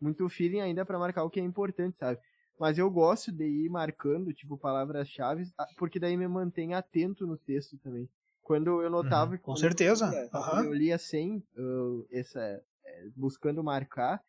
muito 0.00 0.28
feeling 0.28 0.60
ainda 0.60 0.84
para 0.84 0.98
marcar 0.98 1.22
o 1.22 1.30
que 1.30 1.38
é 1.38 1.44
importante, 1.44 1.96
sabe? 1.96 2.18
Mas 2.58 2.76
eu 2.76 2.90
gosto 2.90 3.30
de 3.30 3.44
ir 3.44 3.68
marcando, 3.68 4.32
tipo, 4.32 4.58
palavras-chave, 4.58 5.44
porque 5.76 6.00
daí 6.00 6.16
me 6.16 6.26
mantém 6.26 6.74
atento 6.74 7.26
no 7.26 7.36
texto 7.36 7.78
também. 7.78 8.08
Quando 8.42 8.82
eu 8.82 8.90
notava... 8.90 9.32
Uhum, 9.32 9.38
com 9.38 9.56
certeza. 9.56 10.06
Eu, 10.06 10.10
lia, 10.10 10.30
uhum. 10.34 10.64
eu 10.64 10.74
lia 10.74 10.98
sem, 10.98 11.36
uh, 11.56 12.06
essa, 12.10 12.40
é, 12.40 13.08
buscando 13.14 13.62
marcar, 13.62 14.20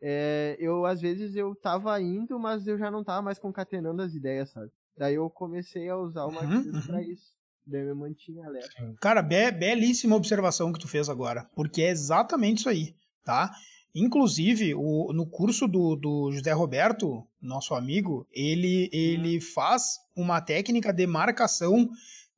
é, 0.00 0.56
eu 0.58 0.86
às 0.86 1.00
vezes 1.00 1.34
eu 1.34 1.54
tava 1.54 2.00
indo, 2.00 2.38
mas 2.38 2.66
eu 2.66 2.78
já 2.78 2.90
não 2.90 3.04
tava 3.04 3.22
mais 3.22 3.38
concatenando 3.38 4.02
as 4.02 4.14
ideias, 4.14 4.50
sabe? 4.50 4.70
Daí 4.96 5.14
eu 5.14 5.28
comecei 5.30 5.88
a 5.88 5.96
usar 5.96 6.24
o 6.26 6.32
marquinhos 6.32 6.66
uhum, 6.66 6.86
pra 6.86 7.02
isso. 7.02 7.32
Daí 7.66 7.86
eu 7.86 7.96
mantinha 7.96 8.46
alerta. 8.46 8.94
Cara, 9.00 9.22
be 9.22 9.50
belíssima 9.50 10.16
observação 10.16 10.72
que 10.72 10.78
tu 10.78 10.88
fez 10.88 11.08
agora, 11.08 11.48
porque 11.54 11.82
é 11.82 11.90
exatamente 11.90 12.58
isso 12.58 12.68
aí, 12.68 12.94
tá? 13.24 13.50
Inclusive, 13.94 14.74
o, 14.74 15.12
no 15.12 15.26
curso 15.26 15.66
do, 15.66 15.96
do 15.96 16.30
José 16.32 16.52
Roberto, 16.52 17.26
nosso 17.40 17.74
amigo, 17.74 18.26
ele, 18.30 18.88
ele 18.92 19.36
uhum. 19.36 19.40
faz 19.54 19.98
uma 20.14 20.40
técnica 20.40 20.92
de 20.92 21.06
marcação 21.06 21.88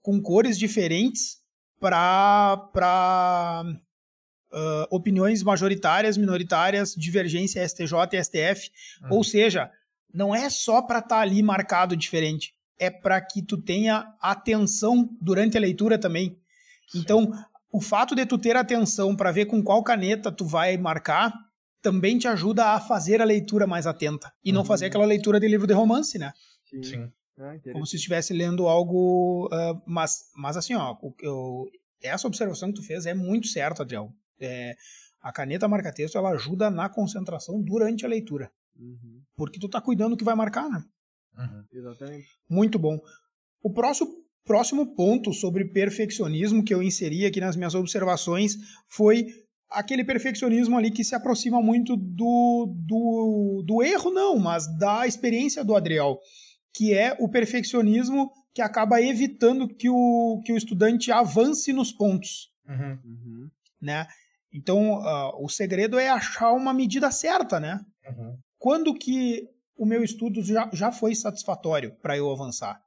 com 0.00 0.20
cores 0.20 0.58
diferentes 0.58 1.42
para 1.78 3.64
uh, 4.52 4.86
opiniões 4.90 5.42
majoritárias, 5.42 6.16
minoritárias, 6.16 6.94
divergência 6.94 7.66
STJ 7.66 7.94
e 8.12 8.24
STF. 8.24 8.70
Uhum. 9.02 9.16
Ou 9.16 9.24
seja, 9.24 9.70
não 10.12 10.34
é 10.34 10.48
só 10.50 10.82
para 10.82 10.98
estar 10.98 11.16
tá 11.16 11.20
ali 11.20 11.42
marcado 11.42 11.96
diferente, 11.96 12.54
é 12.78 12.90
para 12.90 13.20
que 13.20 13.42
tu 13.42 13.56
tenha 13.56 14.06
atenção 14.20 15.08
durante 15.20 15.56
a 15.56 15.60
leitura 15.60 15.98
também. 15.98 16.38
Sim. 16.88 17.00
Então, 17.00 17.32
o 17.72 17.80
fato 17.80 18.14
de 18.14 18.26
tu 18.26 18.38
ter 18.38 18.56
atenção 18.56 19.16
para 19.16 19.32
ver 19.32 19.46
com 19.46 19.62
qual 19.62 19.82
caneta 19.82 20.30
tu 20.30 20.44
vai 20.44 20.76
marcar 20.76 21.32
também 21.80 22.16
te 22.16 22.28
ajuda 22.28 22.66
a 22.66 22.80
fazer 22.80 23.20
a 23.20 23.24
leitura 23.24 23.66
mais 23.66 23.86
atenta 23.86 24.32
e 24.44 24.50
uhum. 24.50 24.56
não 24.56 24.64
fazer 24.64 24.86
aquela 24.86 25.04
leitura 25.04 25.40
de 25.40 25.48
livro 25.48 25.66
de 25.66 25.72
romance, 25.72 26.18
né? 26.18 26.32
Sim. 26.64 26.82
Sim. 26.82 27.12
Ah, 27.38 27.56
Como 27.72 27.86
se 27.86 27.96
estivesse 27.96 28.32
lendo 28.32 28.68
algo, 28.68 29.46
uh, 29.46 29.82
mas, 29.86 30.30
mas 30.36 30.56
assim, 30.56 30.74
ó, 30.74 30.96
eu, 31.20 31.66
essa 32.00 32.28
observação 32.28 32.68
que 32.68 32.80
tu 32.80 32.86
fez 32.86 33.06
é 33.06 33.14
muito 33.14 33.48
certa, 33.48 33.82
Adriel 33.82 34.12
é, 34.42 34.76
a 35.20 35.32
caneta 35.32 35.68
marca-texto 35.68 36.18
ela 36.18 36.30
ajuda 36.30 36.70
na 36.70 36.88
concentração 36.88 37.60
durante 37.62 38.04
a 38.04 38.08
leitura. 38.08 38.50
Uhum. 38.78 39.22
Porque 39.36 39.58
tu 39.58 39.68
tá 39.68 39.80
cuidando 39.80 40.10
do 40.10 40.16
que 40.16 40.24
vai 40.24 40.34
marcar, 40.34 40.68
né? 40.68 40.82
Uhum. 41.38 41.64
Exatamente. 41.72 42.26
Muito 42.48 42.78
bom. 42.78 42.98
O 43.62 43.72
próximo, 43.72 44.10
próximo 44.44 44.94
ponto 44.94 45.32
sobre 45.32 45.64
perfeccionismo 45.66 46.64
que 46.64 46.74
eu 46.74 46.82
inseri 46.82 47.24
aqui 47.24 47.40
nas 47.40 47.56
minhas 47.56 47.74
observações 47.74 48.56
foi 48.88 49.26
aquele 49.70 50.04
perfeccionismo 50.04 50.76
ali 50.76 50.90
que 50.90 51.04
se 51.04 51.14
aproxima 51.14 51.62
muito 51.62 51.96
do, 51.96 52.74
do, 52.76 53.64
do 53.66 53.82
erro, 53.82 54.10
não, 54.10 54.38
mas 54.38 54.66
da 54.78 55.06
experiência 55.06 55.64
do 55.64 55.74
Adriel, 55.74 56.18
que 56.74 56.92
é 56.92 57.16
o 57.18 57.28
perfeccionismo 57.28 58.30
que 58.54 58.60
acaba 58.60 59.00
evitando 59.00 59.66
que 59.66 59.88
o, 59.88 60.42
que 60.44 60.52
o 60.52 60.56
estudante 60.56 61.10
avance 61.10 61.72
nos 61.72 61.92
pontos. 61.92 62.50
Uhum. 62.68 62.98
uhum. 63.04 63.50
Né? 63.80 64.06
Então, 64.52 64.98
uh, 64.98 65.44
o 65.44 65.48
segredo 65.48 65.98
é 65.98 66.08
achar 66.08 66.52
uma 66.52 66.74
medida 66.74 67.10
certa, 67.10 67.58
né? 67.58 67.80
Uhum. 68.06 68.38
Quando 68.58 68.94
que 68.94 69.48
o 69.76 69.86
meu 69.86 70.04
estudo 70.04 70.42
já, 70.42 70.68
já 70.72 70.92
foi 70.92 71.14
satisfatório 71.14 71.96
para 72.00 72.16
eu 72.16 72.30
avançar? 72.30 72.80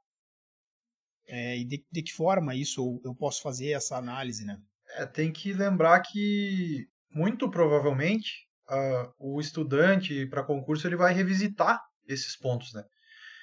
É, 1.28 1.58
e 1.58 1.64
de, 1.64 1.84
de, 1.90 2.02
que 2.02 2.12
forma 2.12 2.54
isso 2.54 3.00
eu 3.04 3.14
posso 3.14 3.42
fazer 3.42 3.72
essa 3.72 3.96
análise, 3.96 4.44
né? 4.44 4.56
É, 4.96 5.04
tem 5.06 5.32
que 5.32 5.52
lembrar 5.52 6.00
que, 6.00 6.86
muito 7.10 7.50
provavelmente, 7.50 8.46
uh, 8.70 9.12
o 9.18 9.40
estudante 9.40 10.24
para 10.26 10.44
concurso 10.44 10.86
ele 10.86 10.96
vai 10.96 11.12
revisitar 11.12 11.80
esses 12.06 12.36
pontos, 12.36 12.72
né? 12.72 12.84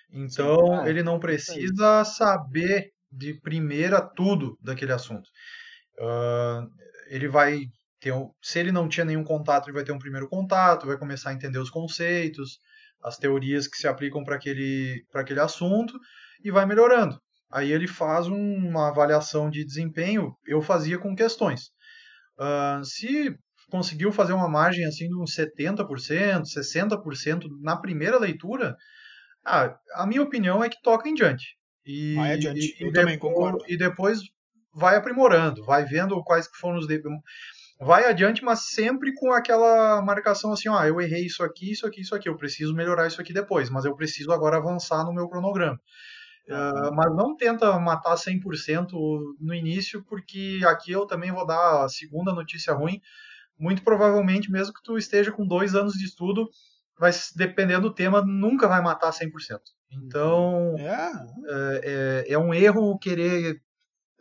Então, 0.09 0.55
Sim, 0.55 0.73
ah, 0.73 0.89
ele 0.89 1.03
não 1.03 1.19
precisa 1.19 2.05
saber 2.05 2.91
de 3.11 3.33
primeira 3.41 4.01
tudo 4.01 4.57
daquele 4.61 4.93
assunto. 4.93 5.27
Uh, 5.99 6.69
ele 7.07 7.27
vai 7.27 7.65
um, 8.11 8.31
se 8.41 8.59
ele 8.59 8.71
não 8.71 8.87
tinha 8.87 9.05
nenhum 9.05 9.23
contato, 9.23 9.65
ele 9.65 9.75
vai 9.75 9.83
ter 9.83 9.91
um 9.91 9.99
primeiro 9.99 10.27
contato, 10.27 10.87
vai 10.87 10.97
começar 10.97 11.29
a 11.29 11.33
entender 11.33 11.59
os 11.59 11.69
conceitos, 11.69 12.59
as 13.03 13.17
teorias 13.17 13.67
que 13.67 13.77
se 13.77 13.87
aplicam 13.87 14.23
para 14.23 14.35
aquele, 14.35 15.05
aquele 15.13 15.39
assunto 15.39 15.97
e 16.43 16.51
vai 16.51 16.65
melhorando. 16.65 17.19
Aí 17.51 17.71
ele 17.71 17.87
faz 17.87 18.27
um, 18.27 18.55
uma 18.55 18.89
avaliação 18.89 19.49
de 19.49 19.63
desempenho, 19.63 20.35
eu 20.45 20.61
fazia 20.61 20.97
com 20.97 21.15
questões. 21.15 21.69
Uh, 22.37 22.83
se 22.83 23.35
conseguiu 23.69 24.11
fazer 24.11 24.33
uma 24.33 24.49
margem 24.49 24.85
assim 24.85 25.07
de 25.07 25.15
uns 25.15 25.35
70%, 25.35 26.43
60% 26.43 27.47
na 27.61 27.77
primeira 27.77 28.17
leitura, 28.17 28.75
ah, 29.45 29.75
a 29.95 30.07
minha 30.07 30.21
opinião 30.21 30.63
é 30.63 30.69
que 30.69 30.81
toca 30.81 31.07
em 31.07 31.13
diante. 31.13 31.57
E, 31.85 32.15
vai 32.15 32.33
adiante, 32.33 32.75
e, 32.79 32.83
eu 32.83 32.89
e 32.89 32.93
também 32.93 33.15
depois, 33.15 33.33
concordo. 33.33 33.65
E 33.67 33.77
depois 33.77 34.19
vai 34.73 34.95
aprimorando, 34.95 35.63
vai 35.63 35.85
vendo 35.85 36.23
quais 36.23 36.47
que 36.47 36.57
foram 36.57 36.77
os 36.77 36.87
vai 37.79 38.05
adiante, 38.05 38.43
mas 38.43 38.69
sempre 38.69 39.13
com 39.13 39.31
aquela 39.31 40.01
marcação 40.01 40.51
assim, 40.51 40.69
ah, 40.69 40.87
eu 40.87 40.99
errei 41.01 41.25
isso 41.25 41.43
aqui, 41.43 41.71
isso 41.71 41.85
aqui, 41.85 42.01
isso 42.01 42.15
aqui, 42.15 42.29
eu 42.29 42.37
preciso 42.37 42.73
melhorar 42.73 43.07
isso 43.07 43.21
aqui 43.21 43.33
depois, 43.33 43.69
mas 43.69 43.85
eu 43.85 43.95
preciso 43.95 44.31
agora 44.31 44.57
avançar 44.57 45.03
no 45.03 45.13
meu 45.13 45.27
cronograma. 45.27 45.79
Uh, 46.47 46.93
mas 46.93 47.15
não 47.15 47.37
tenta 47.37 47.79
matar 47.79 48.15
100% 48.15 48.91
no 49.39 49.53
início, 49.53 50.03
porque 50.03 50.59
aqui 50.65 50.91
eu 50.91 51.05
também 51.05 51.31
vou 51.31 51.45
dar 51.45 51.85
a 51.85 51.89
segunda 51.89 52.33
notícia 52.33 52.73
ruim. 52.73 52.99
Muito 53.57 53.81
provavelmente, 53.81 54.51
mesmo 54.51 54.73
que 54.73 54.83
tu 54.83 54.97
esteja 54.97 55.31
com 55.31 55.47
dois 55.47 55.73
anos 55.73 55.93
de 55.93 56.03
estudo, 56.03 56.49
vai 56.99 57.11
dependendo 57.35 57.89
do 57.89 57.93
tema, 57.93 58.21
nunca 58.21 58.67
vai 58.67 58.81
matar 58.81 59.11
100%. 59.11 59.31
Então, 59.91 60.75
é, 60.77 61.11
é, 61.47 62.25
é, 62.27 62.33
é 62.33 62.37
um 62.37 62.53
erro 62.53 62.97
querer 62.99 63.55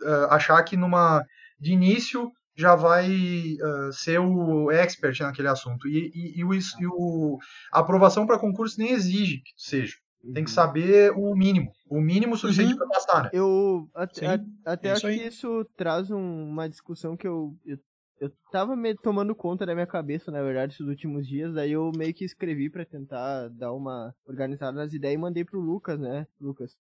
uh, 0.03 0.27
achar 0.31 0.63
que 0.63 0.77
numa 0.77 1.25
de 1.59 1.73
início 1.73 2.31
já 2.55 2.75
vai 2.75 3.09
uh, 3.09 3.93
ser 3.93 4.19
o 4.19 4.71
expert 4.71 5.21
naquele 5.21 5.49
assunto. 5.49 5.89
E, 5.89 6.11
e, 6.15 6.41
e, 6.41 6.45
o, 6.45 6.55
e 6.55 6.87
o, 6.87 7.39
a 7.73 7.81
aprovação 7.81 8.27
para 8.27 8.39
concurso 8.39 8.79
nem 8.79 8.93
exige 8.93 9.39
que 9.39 9.53
seja. 9.57 9.97
Tem 10.23 10.45
que 10.45 10.51
uhum. 10.51 10.55
saber 10.55 11.13
o 11.13 11.35
mínimo. 11.35 11.73
O 11.89 12.01
mínimo 12.01 12.37
suficiente 12.37 12.73
uhum. 12.73 12.79
para 12.79 12.89
passar, 12.89 13.25
né? 13.25 13.31
Eu 13.33 13.89
até, 13.95 14.41
até 14.65 14.89
é 14.89 14.93
acho 14.93 15.09
que 15.09 15.27
isso 15.27 15.67
traz 15.77 16.11
um, 16.11 16.49
uma 16.49 16.69
discussão 16.69 17.17
que 17.17 17.27
eu, 17.27 17.57
eu, 17.67 17.77
eu 18.21 18.33
tava 18.53 18.77
meio 18.77 18.97
tomando 18.97 19.35
conta 19.35 19.67
da 19.67 19.75
minha 19.75 19.87
cabeça, 19.87 20.31
na 20.31 20.41
verdade, 20.41 20.75
esses 20.75 20.87
últimos 20.87 21.27
dias. 21.27 21.53
Daí 21.55 21.73
eu 21.73 21.91
meio 21.97 22.15
que 22.15 22.25
escrevi 22.25 22.71
para 22.71 22.85
tentar 22.85 23.49
dar 23.49 23.73
uma 23.73 24.15
organizada 24.25 24.77
nas 24.77 24.93
ideias 24.93 25.17
e 25.17 25.21
mandei 25.21 25.45
pro 25.45 25.59
Lucas, 25.59 25.99
né, 25.99 26.27
Lucas? 26.41 26.77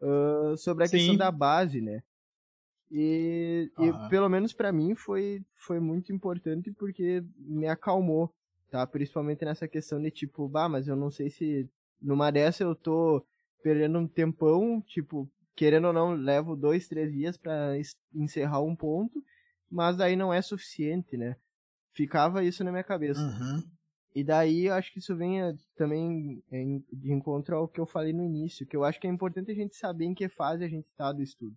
Uh, 0.00 0.56
sobre 0.56 0.84
a 0.84 0.86
Sim. 0.88 0.96
questão 0.96 1.16
da 1.16 1.30
base, 1.30 1.80
né? 1.80 2.02
E, 2.90 3.70
e 3.78 4.08
pelo 4.08 4.28
menos 4.28 4.52
para 4.52 4.72
mim 4.72 4.94
foi, 4.94 5.42
foi 5.54 5.80
muito 5.80 6.12
importante 6.12 6.70
porque 6.70 7.24
me 7.38 7.66
acalmou, 7.66 8.32
tá? 8.70 8.86
Principalmente 8.86 9.44
nessa 9.44 9.66
questão 9.66 10.00
de 10.00 10.10
tipo, 10.10 10.48
bah, 10.48 10.68
mas 10.68 10.86
eu 10.86 10.94
não 10.94 11.10
sei 11.10 11.28
se 11.28 11.68
numa 12.00 12.30
dessa 12.30 12.62
eu 12.62 12.74
tô 12.74 13.24
perdendo 13.62 13.98
um 13.98 14.06
tempão, 14.06 14.80
tipo, 14.82 15.28
querendo 15.56 15.88
ou 15.88 15.92
não, 15.92 16.14
levo 16.14 16.54
dois, 16.54 16.86
três 16.86 17.12
dias 17.12 17.36
para 17.36 17.72
encerrar 18.14 18.60
um 18.60 18.76
ponto, 18.76 19.24
mas 19.68 19.96
daí 19.96 20.14
não 20.14 20.32
é 20.32 20.40
suficiente, 20.40 21.16
né? 21.16 21.36
Ficava 21.92 22.44
isso 22.44 22.62
na 22.62 22.70
minha 22.70 22.84
cabeça. 22.84 23.20
Uhum. 23.20 23.62
E 24.14 24.22
daí 24.22 24.66
eu 24.66 24.74
acho 24.74 24.92
que 24.92 24.98
isso 24.98 25.16
vem 25.16 25.40
também 25.74 26.42
de 26.92 27.12
encontro 27.12 27.56
ao 27.56 27.68
que 27.68 27.80
eu 27.80 27.86
falei 27.86 28.12
no 28.12 28.24
início, 28.24 28.66
que 28.66 28.76
eu 28.76 28.84
acho 28.84 29.00
que 29.00 29.06
é 29.06 29.10
importante 29.10 29.50
a 29.50 29.54
gente 29.54 29.76
saber 29.76 30.04
em 30.04 30.14
que 30.14 30.28
fase 30.28 30.64
a 30.64 30.68
gente 30.68 30.86
está 30.86 31.12
do 31.12 31.22
estudo. 31.22 31.56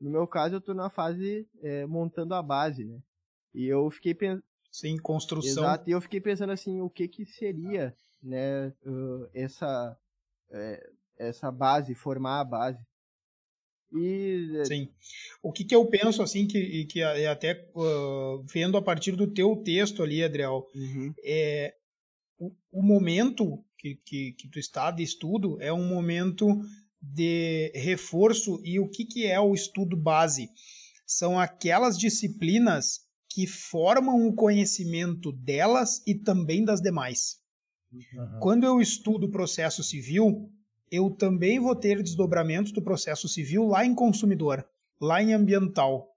No 0.00 0.10
meu 0.10 0.26
caso, 0.26 0.56
eu 0.56 0.60
tô 0.60 0.74
na 0.74 0.90
fase 0.90 1.48
é, 1.62 1.86
montando 1.86 2.34
a 2.34 2.42
base, 2.42 2.84
né? 2.84 2.98
E 3.54 3.66
eu 3.66 3.90
fiquei 3.90 4.14
pensando. 4.14 4.44
Sim, 4.70 4.96
construção. 4.98 5.64
Exato, 5.64 5.88
e 5.88 5.92
eu 5.92 6.00
fiquei 6.00 6.20
pensando 6.20 6.52
assim, 6.52 6.80
o 6.80 6.90
que 6.90 7.08
que 7.08 7.24
seria, 7.24 7.96
né, 8.22 8.68
uh, 8.86 9.28
essa, 9.32 9.98
é, 10.50 10.90
essa 11.16 11.50
base, 11.50 11.94
formar 11.94 12.40
a 12.40 12.44
base. 12.44 12.78
E... 13.92 14.62
Sim. 14.66 14.88
O 15.42 15.50
que, 15.50 15.64
que 15.64 15.74
eu 15.74 15.86
penso, 15.86 16.22
assim, 16.22 16.46
que, 16.46 16.84
que 16.84 17.00
é 17.00 17.28
até 17.28 17.66
uh, 17.74 18.42
vendo 18.42 18.76
a 18.76 18.82
partir 18.82 19.12
do 19.12 19.26
teu 19.26 19.56
texto 19.56 20.02
ali, 20.02 20.22
Adriel, 20.22 20.68
uhum. 20.74 21.14
é, 21.24 21.74
o, 22.38 22.52
o 22.70 22.82
momento 22.82 23.64
que, 23.78 23.96
que, 24.04 24.32
que 24.32 24.48
tu 24.48 24.58
está 24.58 24.90
de 24.90 25.02
estudo 25.02 25.60
é 25.60 25.72
um 25.72 25.88
momento 25.88 26.46
de 27.00 27.72
reforço 27.74 28.60
e 28.64 28.78
o 28.80 28.88
que, 28.88 29.04
que 29.04 29.26
é 29.26 29.38
o 29.40 29.54
estudo 29.54 29.96
base? 29.96 30.50
São 31.06 31.38
aquelas 31.38 31.96
disciplinas 31.96 33.06
que 33.28 33.46
formam 33.46 34.26
o 34.26 34.34
conhecimento 34.34 35.32
delas 35.32 36.02
e 36.06 36.14
também 36.14 36.64
das 36.64 36.80
demais. 36.80 37.38
Uhum. 37.92 38.40
Quando 38.40 38.64
eu 38.64 38.80
estudo 38.80 39.30
processo 39.30 39.82
civil, 39.82 40.50
eu 40.90 41.10
também 41.10 41.60
vou 41.60 41.76
ter 41.76 42.02
desdobramentos 42.02 42.72
do 42.72 42.82
processo 42.82 43.28
civil 43.28 43.66
lá 43.66 43.84
em 43.84 43.94
consumidor, 43.94 44.66
lá 45.00 45.22
em 45.22 45.32
ambiental, 45.32 46.14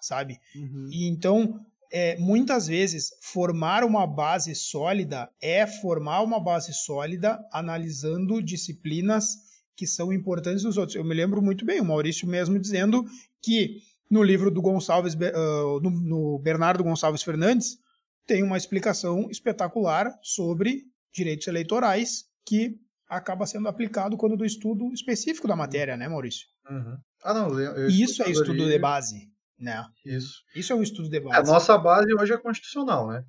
sabe? 0.00 0.40
Uhum. 0.54 0.88
E 0.90 1.06
então, 1.08 1.64
é, 1.90 2.16
muitas 2.18 2.66
vezes, 2.66 3.10
formar 3.20 3.84
uma 3.84 4.06
base 4.06 4.54
sólida 4.54 5.30
é 5.40 5.66
formar 5.66 6.22
uma 6.22 6.40
base 6.40 6.72
sólida 6.72 7.38
analisando 7.52 8.42
disciplinas 8.42 9.51
que 9.76 9.86
são 9.86 10.12
importantes 10.12 10.64
nos 10.64 10.76
outros. 10.76 10.96
Eu 10.96 11.04
me 11.04 11.14
lembro 11.14 11.42
muito 11.42 11.64
bem, 11.64 11.80
o 11.80 11.84
Maurício 11.84 12.26
mesmo 12.28 12.58
dizendo 12.58 13.04
que 13.42 13.78
no 14.10 14.22
livro 14.22 14.50
do 14.50 14.60
Gonçalves, 14.60 15.14
uh, 15.14 15.80
no, 15.80 15.90
no 15.90 16.38
Bernardo 16.38 16.84
Gonçalves 16.84 17.22
Fernandes, 17.22 17.78
tem 18.26 18.42
uma 18.42 18.56
explicação 18.56 19.28
espetacular 19.30 20.12
sobre 20.22 20.84
direitos 21.12 21.46
eleitorais 21.46 22.24
que 22.46 22.76
acaba 23.08 23.46
sendo 23.46 23.68
aplicado 23.68 24.16
quando 24.16 24.36
do 24.36 24.44
estudo 24.44 24.92
específico 24.92 25.48
da 25.48 25.56
matéria, 25.56 25.96
né, 25.96 26.08
Maurício? 26.08 26.46
Uhum. 26.68 26.96
Ah, 27.22 27.34
não, 27.34 27.58
eu 27.58 27.88
Isso 27.88 28.22
é 28.22 28.30
estudo 28.30 28.66
de 28.66 28.78
base, 28.78 29.28
né? 29.58 29.84
Isso. 30.04 30.42
Isso 30.54 30.72
é 30.72 30.76
um 30.76 30.82
estudo 30.82 31.08
de 31.08 31.20
base. 31.20 31.38
A 31.38 31.52
nossa 31.52 31.76
base 31.78 32.12
hoje 32.14 32.32
é 32.32 32.38
constitucional, 32.38 33.08
né? 33.08 33.24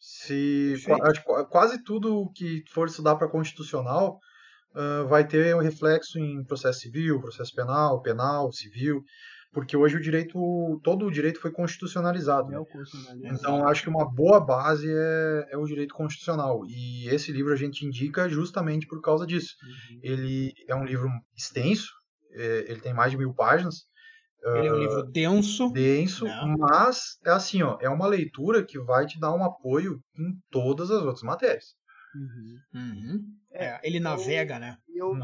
Se 0.00 0.76
quase 1.50 1.82
tudo 1.82 2.30
que 2.34 2.62
for 2.70 2.86
estudar 2.86 3.16
para 3.16 3.28
constitucional 3.28 4.20
uh, 4.74 5.06
vai 5.08 5.26
ter 5.26 5.54
um 5.54 5.60
reflexo 5.60 6.18
em 6.18 6.44
processo 6.44 6.80
civil, 6.80 7.20
processo 7.20 7.54
penal, 7.54 8.00
penal, 8.02 8.52
civil, 8.52 9.02
porque 9.52 9.76
hoje 9.76 9.96
o 9.96 10.00
direito, 10.00 10.80
todo 10.84 11.06
o 11.06 11.10
direito 11.10 11.40
foi 11.40 11.50
constitucionalizado. 11.50 12.52
É 12.52 12.58
né? 13.16 13.30
Então 13.32 13.66
acho 13.66 13.82
que 13.82 13.88
uma 13.88 14.08
boa 14.08 14.40
base 14.40 14.88
é, 14.90 15.48
é, 15.50 15.56
o 15.56 15.64
direito 15.64 15.94
constitucional 15.94 16.64
e 16.66 17.08
esse 17.08 17.32
livro 17.32 17.52
a 17.52 17.56
gente 17.56 17.86
indica 17.86 18.28
justamente 18.28 18.86
por 18.86 19.00
causa 19.00 19.26
disso. 19.26 19.54
Uhum. 19.62 20.00
Ele 20.02 20.52
é 20.68 20.74
um 20.74 20.84
livro 20.84 21.08
extenso, 21.36 21.92
é, 22.32 22.66
ele 22.68 22.80
tem 22.80 22.92
mais 22.92 23.10
de 23.10 23.18
mil 23.18 23.32
páginas. 23.34 23.86
Ele 24.40 24.68
é 24.68 24.72
um 24.72 24.78
livro 24.78 25.02
denso. 25.02 25.68
Denso, 25.72 26.24
né? 26.24 26.54
mas 26.58 27.18
é 27.26 27.30
assim, 27.30 27.60
ó, 27.62 27.76
é 27.80 27.88
uma 27.88 28.06
leitura 28.06 28.64
que 28.64 28.78
vai 28.78 29.04
te 29.04 29.18
dar 29.18 29.34
um 29.34 29.42
apoio 29.42 30.00
em 30.16 30.38
todas 30.50 30.90
as 30.90 31.02
outras 31.02 31.22
matérias. 31.22 31.74
Uhum. 32.18 32.58
Uhum. 32.74 33.34
É, 33.52 33.80
ele 33.82 34.00
navega, 34.00 34.54
eu, 34.54 34.60
né? 34.60 34.78
Eu, 34.92 35.14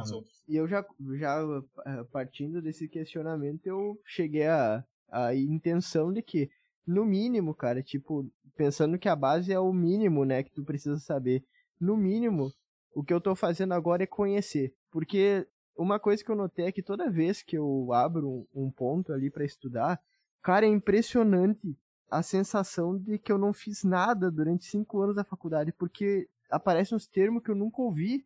e 0.47 0.57
eu 0.57 0.69
já, 0.69 0.85
já 1.19 1.41
eh, 1.87 2.05
partindo 2.13 2.63
desse 2.63 2.89
questionamento, 2.89 3.67
eu 3.67 4.01
cheguei 4.05 4.47
à 4.47 4.85
a, 5.15 5.27
a 5.27 5.35
intenção 5.35 6.13
de 6.13 6.23
que, 6.23 6.51
no 6.87 7.05
mínimo, 7.05 7.55
cara, 7.55 7.83
tipo, 7.83 8.31
pensando 8.57 8.99
que 8.99 9.09
a 9.09 9.17
base 9.17 9.53
é 9.53 9.59
o 9.59 9.73
mínimo, 9.73 10.25
né, 10.25 10.43
que 10.43 10.51
tu 10.51 10.65
precisa 10.65 10.99
saber. 10.99 11.45
No 11.81 11.97
mínimo, 11.97 12.53
o 12.95 13.03
que 13.03 13.13
eu 13.13 13.21
tô 13.21 13.35
fazendo 13.35 13.73
agora 13.73 14.03
é 14.03 14.07
conhecer. 14.07 14.75
Porque 14.91 15.47
uma 15.77 15.99
coisa 15.99 16.23
que 16.23 16.31
eu 16.31 16.37
notei 16.37 16.67
é 16.67 16.73
que 16.73 16.83
toda 16.83 17.11
vez 17.11 17.43
que 17.43 17.57
eu 17.57 17.93
abro 17.93 18.29
um, 18.55 18.67
um 18.67 18.71
ponto 18.71 19.13
ali 19.13 19.31
para 19.31 19.45
estudar, 19.45 20.01
cara, 20.43 20.67
é 20.67 20.69
impressionante 20.69 21.77
a 22.11 22.23
sensação 22.23 22.97
de 22.97 23.19
que 23.19 23.33
eu 23.33 23.39
não 23.39 23.53
fiz 23.53 23.83
nada 23.83 24.31
durante 24.31 24.67
cinco 24.67 25.01
anos 25.01 25.17
da 25.17 25.25
faculdade, 25.25 25.73
porque 25.73 26.29
aparecem 26.55 26.97
uns 26.97 27.07
termos 27.07 27.43
que 27.43 27.51
eu 27.51 27.55
nunca 27.55 27.83
ouvi, 27.83 28.25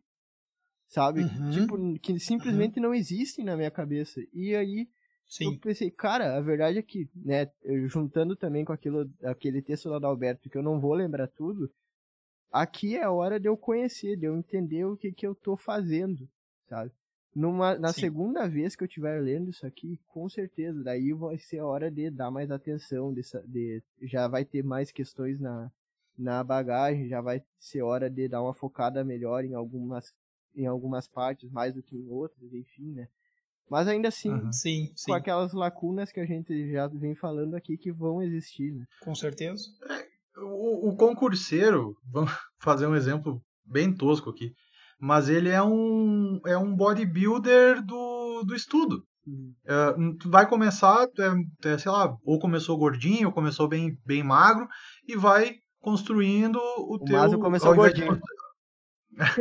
sabe? 0.87 1.21
Uhum. 1.21 1.51
Tipo, 1.51 1.99
que 1.99 2.19
simplesmente 2.19 2.77
uhum. 2.77 2.83
não 2.83 2.93
existem 2.93 3.45
na 3.45 3.55
minha 3.55 3.71
cabeça. 3.71 4.21
E 4.33 4.55
aí 4.55 4.89
Sim. 5.27 5.53
eu 5.53 5.59
pensei, 5.59 5.91
cara, 5.91 6.37
a 6.37 6.41
verdade 6.41 6.79
é 6.79 6.81
que, 6.81 7.09
né, 7.15 7.49
juntando 7.87 8.35
também 8.35 8.65
com 8.65 8.73
aquilo, 8.73 9.09
aquele 9.23 9.61
texto 9.61 9.89
lá 9.89 9.99
do 9.99 10.07
Alberto, 10.07 10.49
que 10.49 10.57
eu 10.57 10.63
não 10.63 10.79
vou 10.79 10.93
lembrar 10.93 11.27
tudo, 11.27 11.71
aqui 12.51 12.97
é 12.97 13.03
a 13.03 13.11
hora 13.11 13.39
de 13.39 13.47
eu 13.47 13.55
conhecer, 13.55 14.17
de 14.17 14.25
eu 14.25 14.37
entender 14.37 14.85
o 14.85 14.97
que 14.97 15.11
que 15.11 15.25
eu 15.25 15.35
tô 15.35 15.55
fazendo, 15.55 16.27
sabe? 16.67 16.91
Numa, 17.35 17.77
na 17.77 17.93
Sim. 17.93 18.01
segunda 18.01 18.47
vez 18.47 18.75
que 18.75 18.83
eu 18.83 18.87
estiver 18.87 19.21
lendo 19.21 19.51
isso 19.51 19.65
aqui, 19.65 19.99
com 20.07 20.27
certeza, 20.27 20.83
daí 20.83 21.13
vai 21.13 21.37
ser 21.37 21.59
a 21.59 21.65
hora 21.65 21.91
de 21.91 22.09
dar 22.09 22.31
mais 22.31 22.49
atenção, 22.49 23.13
de, 23.13 23.21
de 23.47 23.83
já 24.01 24.27
vai 24.27 24.43
ter 24.43 24.63
mais 24.63 24.91
questões 24.91 25.39
na, 25.39 25.71
na 26.19 26.43
bagagem, 26.43 27.07
já 27.07 27.21
vai 27.21 27.41
ser 27.57 27.81
hora 27.81 28.09
de 28.09 28.27
dar 28.27 28.43
uma 28.43 28.53
focada 28.53 29.03
melhor 29.03 29.45
em 29.45 29.53
algumas, 29.53 30.13
em 30.53 30.67
algumas 30.67 31.07
partes, 31.07 31.49
mais 31.49 31.73
do 31.73 31.81
que 31.81 31.95
em 31.95 32.09
outras, 32.09 32.53
enfim, 32.53 32.91
né? 32.91 33.07
Mas 33.69 33.87
ainda 33.87 34.07
assim, 34.07 34.31
uhum. 34.31 34.51
sim, 34.51 34.87
com 34.87 34.97
sim. 34.97 35.13
aquelas 35.13 35.53
lacunas 35.53 36.11
que 36.11 36.19
a 36.19 36.25
gente 36.25 36.71
já 36.71 36.87
vem 36.87 37.15
falando 37.15 37.55
aqui 37.55 37.77
que 37.77 37.91
vão 37.91 38.21
existir, 38.21 38.73
né? 38.73 38.85
Com 39.01 39.15
certeza. 39.15 39.63
É, 39.89 40.07
o, 40.41 40.89
o 40.89 40.95
concurseiro, 40.97 41.95
vamos 42.11 42.31
fazer 42.59 42.87
um 42.87 42.95
exemplo 42.95 43.41
bem 43.63 43.93
tosco 43.93 44.29
aqui. 44.29 44.51
mas 44.99 45.29
ele 45.29 45.49
é 45.49 45.61
um, 45.63 46.41
é 46.45 46.57
um 46.57 46.75
bodybuilder 46.75 47.85
do, 47.85 48.43
do 48.43 48.55
estudo. 48.55 49.05
Uhum. 49.25 49.53
Uh, 49.63 50.17
tu 50.17 50.29
vai 50.29 50.49
começar, 50.49 51.07
é, 51.19 51.69
é, 51.69 51.77
sei 51.77 51.91
lá, 51.91 52.17
ou 52.23 52.39
começou 52.39 52.77
gordinho, 52.77 53.27
ou 53.27 53.33
começou 53.33 53.67
bem, 53.67 53.97
bem 54.03 54.23
magro, 54.23 54.67
e 55.07 55.15
vai 55.15 55.59
construindo 55.79 56.57
o, 56.57 56.95
o 56.95 56.99
teu. 56.99 57.17
Mas 57.17 57.35
começou 57.35 57.75
gordinho. 57.75 58.15
De... 58.15 58.21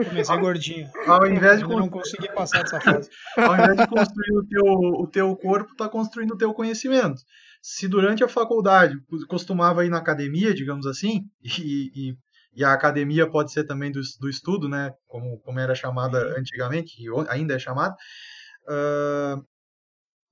Comecei 0.08 0.38
gordinho. 0.38 0.90
Ao 1.06 1.26
invés 1.26 1.58
de 1.58 1.64
eu 1.64 1.78
não 1.78 1.88
consegui 1.88 2.28
passar 2.32 2.62
dessa 2.62 2.80
fase. 2.80 3.08
Ao 3.36 3.54
invés 3.54 3.76
de 3.76 3.86
construir 3.86 4.36
o 4.36 4.46
teu, 4.46 4.64
o 4.64 5.06
teu 5.06 5.36
corpo, 5.36 5.76
tá 5.76 5.88
construindo 5.88 6.32
o 6.32 6.36
teu 6.36 6.52
conhecimento. 6.52 7.20
Se 7.62 7.86
durante 7.86 8.24
a 8.24 8.28
faculdade 8.28 8.96
costumava 9.28 9.84
ir 9.84 9.88
na 9.88 9.98
academia, 9.98 10.52
digamos 10.52 10.86
assim, 10.86 11.22
e, 11.42 11.90
e, 11.94 12.16
e 12.54 12.64
a 12.64 12.72
academia 12.72 13.30
pode 13.30 13.52
ser 13.52 13.64
também 13.64 13.92
do, 13.92 14.00
do 14.20 14.28
estudo, 14.28 14.68
né, 14.68 14.92
como, 15.06 15.38
como 15.40 15.60
era 15.60 15.74
chamada 15.74 16.18
antigamente, 16.36 17.00
e 17.00 17.06
ainda 17.28 17.54
é 17.54 17.58
chamada, 17.58 17.94
uh, 18.64 19.44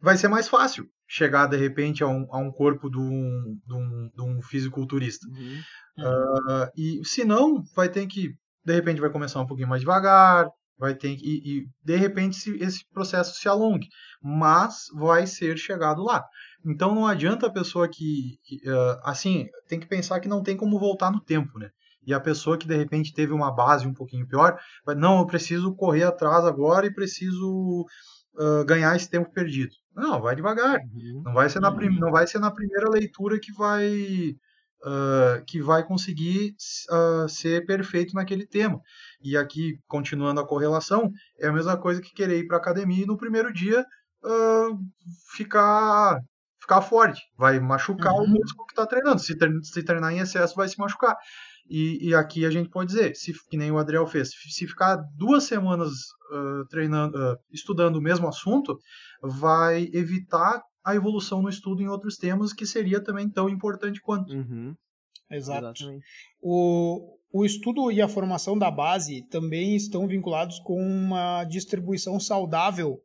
vai 0.00 0.16
ser 0.16 0.28
mais 0.28 0.48
fácil 0.48 0.88
chegar 1.16 1.46
de 1.46 1.56
repente 1.56 2.04
a 2.04 2.06
um, 2.06 2.26
a 2.30 2.38
um 2.38 2.52
corpo 2.52 2.90
de 2.90 2.98
um, 2.98 3.58
de 3.66 3.74
um, 3.74 4.10
de 4.14 4.22
um 4.22 4.42
fisiculturista. 4.42 5.26
Uhum. 5.28 5.60
Uh, 5.98 6.70
e 6.76 7.00
se 7.04 7.24
não, 7.24 7.62
vai 7.74 7.88
ter 7.88 8.06
que, 8.06 8.34
de 8.64 8.74
repente, 8.74 9.00
vai 9.00 9.10
começar 9.10 9.40
um 9.40 9.46
pouquinho 9.46 9.68
mais 9.68 9.80
devagar, 9.80 10.46
vai 10.78 10.94
ter 10.94 11.16
que, 11.16 11.24
e, 11.24 11.60
e 11.60 11.66
de 11.82 11.96
repente 11.96 12.36
se, 12.36 12.54
esse 12.62 12.84
processo 12.92 13.34
se 13.34 13.48
alongue, 13.48 13.88
mas 14.22 14.84
vai 14.94 15.26
ser 15.26 15.56
chegado 15.56 16.02
lá. 16.02 16.22
Então 16.66 16.94
não 16.94 17.06
adianta 17.06 17.46
a 17.46 17.52
pessoa 17.52 17.88
que, 17.88 18.38
que 18.44 18.56
uh, 18.68 19.00
assim, 19.02 19.46
tem 19.66 19.80
que 19.80 19.86
pensar 19.86 20.20
que 20.20 20.28
não 20.28 20.42
tem 20.42 20.54
como 20.54 20.78
voltar 20.78 21.10
no 21.10 21.20
tempo, 21.20 21.58
né? 21.58 21.70
E 22.06 22.12
a 22.12 22.20
pessoa 22.20 22.58
que 22.58 22.68
de 22.68 22.76
repente 22.76 23.14
teve 23.14 23.32
uma 23.32 23.50
base 23.50 23.86
um 23.86 23.94
pouquinho 23.94 24.28
pior, 24.28 24.58
vai, 24.84 24.94
não, 24.94 25.18
eu 25.20 25.26
preciso 25.26 25.74
correr 25.74 26.04
atrás 26.04 26.44
agora 26.44 26.86
e 26.86 26.94
preciso 26.94 27.86
uh, 28.34 28.64
ganhar 28.66 28.94
esse 28.94 29.08
tempo 29.08 29.32
perdido. 29.32 29.72
Não, 29.96 30.20
vai 30.20 30.36
devagar. 30.36 30.78
Uhum. 30.94 31.22
Não 31.24 31.32
vai 31.32 31.48
ser 31.48 31.60
na 31.60 31.72
prim... 31.72 31.98
não 31.98 32.12
vai 32.12 32.26
ser 32.26 32.38
na 32.38 32.50
primeira 32.50 32.88
leitura 32.90 33.40
que 33.40 33.52
vai 33.52 34.36
uh, 34.84 35.44
que 35.46 35.60
vai 35.60 35.82
conseguir 35.82 36.54
uh, 36.90 37.28
ser 37.28 37.64
perfeito 37.64 38.14
naquele 38.14 38.46
tema. 38.46 38.80
E 39.22 39.36
aqui 39.36 39.78
continuando 39.88 40.40
a 40.40 40.46
correlação 40.46 41.10
é 41.40 41.48
a 41.48 41.52
mesma 41.52 41.76
coisa 41.76 42.00
que 42.02 42.14
querer 42.14 42.38
ir 42.38 42.46
para 42.46 42.58
academia 42.58 43.04
e 43.04 43.06
no 43.06 43.16
primeiro 43.16 43.52
dia 43.52 43.84
ficar 45.36 46.18
ficar 46.66 46.82
forte, 46.82 47.22
vai 47.38 47.60
machucar 47.60 48.12
uhum. 48.12 48.24
o 48.24 48.28
músculo 48.28 48.66
que 48.66 48.72
está 48.72 48.84
treinando. 48.84 49.20
Se 49.20 49.82
treinar 49.84 50.12
em 50.12 50.18
excesso, 50.18 50.56
vai 50.56 50.68
se 50.68 50.78
machucar. 50.78 51.16
E, 51.68 52.08
e, 52.08 52.14
aqui 52.14 52.46
a 52.46 52.50
gente 52.50 52.68
pode 52.68 52.92
dizer, 52.92 53.16
se, 53.16 53.32
que 53.48 53.56
nem 53.56 53.70
o 53.72 53.78
Adriel 53.78 54.06
fez, 54.06 54.30
se 54.30 54.66
ficar 54.66 54.96
duas 55.16 55.44
semanas 55.44 55.90
uh, 56.30 56.64
treinando, 56.68 57.18
uh, 57.18 57.36
estudando 57.52 57.96
o 57.96 58.00
mesmo 58.00 58.28
assunto, 58.28 58.78
vai 59.20 59.88
evitar 59.92 60.62
a 60.84 60.94
evolução 60.94 61.42
no 61.42 61.48
estudo 61.48 61.82
em 61.82 61.88
outros 61.88 62.16
temas 62.16 62.52
que 62.52 62.64
seria 62.64 63.02
também 63.02 63.28
tão 63.28 63.48
importante 63.48 64.00
quanto. 64.00 64.32
Uhum. 64.32 64.74
Exato. 65.28 65.84
O, 66.40 67.18
o 67.32 67.44
estudo 67.44 67.90
e 67.90 68.00
a 68.00 68.08
formação 68.08 68.56
da 68.56 68.70
base 68.70 69.26
também 69.28 69.74
estão 69.74 70.06
vinculados 70.06 70.60
com 70.60 70.80
uma 70.80 71.42
distribuição 71.44 72.20
saudável 72.20 73.00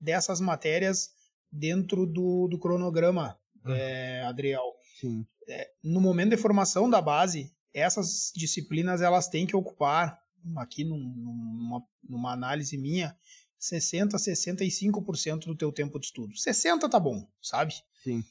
dessas 0.00 0.40
matérias 0.40 1.10
dentro 1.52 2.06
do, 2.06 2.48
do 2.48 2.58
cronograma, 2.58 3.36
uhum. 3.64 3.72
é, 3.72 4.22
Adriel. 4.22 4.72
Sim. 5.00 5.26
É, 5.48 5.68
no 5.84 6.00
momento 6.00 6.30
de 6.30 6.36
formação 6.36 6.88
da 6.88 7.00
base, 7.00 7.50
essas 7.76 8.32
disciplinas 8.34 9.02
elas 9.02 9.28
têm 9.28 9.46
que 9.46 9.54
ocupar, 9.54 10.18
aqui 10.56 10.82
num, 10.82 10.98
numa, 10.98 11.82
numa 12.08 12.32
análise 12.32 12.78
minha, 12.78 13.14
60, 13.58 14.16
65% 14.16 15.44
do 15.44 15.56
teu 15.56 15.70
tempo 15.70 15.98
de 15.98 16.06
estudo. 16.06 16.36
60 16.36 16.88
tá 16.88 16.98
bom, 16.98 17.28
sabe? 17.42 17.74
Sim. 18.02 18.24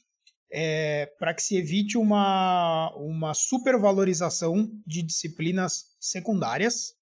É, 0.50 1.06
para 1.18 1.34
que 1.34 1.42
se 1.42 1.56
evite 1.56 1.96
uma, 1.96 2.92
uma 2.96 3.34
supervalorização 3.34 4.70
de 4.86 5.02
disciplinas 5.02 5.96
secundárias 6.00 6.96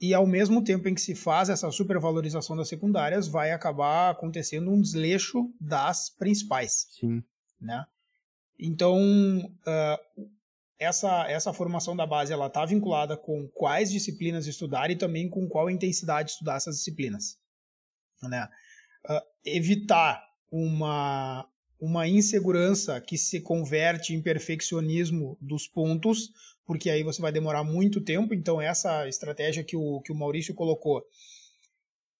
e 0.00 0.14
ao 0.14 0.26
mesmo 0.26 0.62
tempo 0.62 0.88
em 0.88 0.94
que 0.94 1.00
se 1.00 1.14
faz 1.14 1.48
essa 1.48 1.70
supervalorização 1.70 2.56
das 2.56 2.68
secundárias, 2.68 3.28
vai 3.28 3.52
acabar 3.52 4.10
acontecendo 4.10 4.70
um 4.70 4.80
desleixo 4.80 5.52
das 5.60 6.10
principais. 6.10 6.86
Sim. 6.98 7.22
Né? 7.60 7.84
Então, 8.58 8.98
uh, 8.98 10.30
essa, 10.80 11.28
essa 11.28 11.52
formação 11.52 11.94
da 11.94 12.06
base 12.06 12.32
ela 12.32 12.46
está 12.46 12.64
vinculada 12.64 13.14
com 13.14 13.46
quais 13.48 13.90
disciplinas 13.90 14.46
estudar 14.46 14.90
e 14.90 14.96
também 14.96 15.28
com 15.28 15.46
qual 15.46 15.68
intensidade 15.68 16.30
estudar 16.30 16.56
essas 16.56 16.76
disciplinas. 16.76 17.38
Né? 18.22 18.48
Uh, 19.04 19.20
evitar 19.44 20.24
uma, 20.50 21.46
uma 21.78 22.08
insegurança 22.08 22.98
que 22.98 23.18
se 23.18 23.42
converte 23.42 24.14
em 24.14 24.22
perfeccionismo 24.22 25.36
dos 25.38 25.68
pontos, 25.68 26.30
porque 26.64 26.88
aí 26.88 27.02
você 27.02 27.20
vai 27.20 27.30
demorar 27.30 27.62
muito 27.62 28.00
tempo. 28.00 28.32
Então, 28.32 28.58
essa 28.58 29.06
estratégia 29.06 29.62
que 29.62 29.76
o, 29.76 30.00
que 30.00 30.10
o 30.10 30.16
Maurício 30.16 30.54
colocou, 30.54 31.04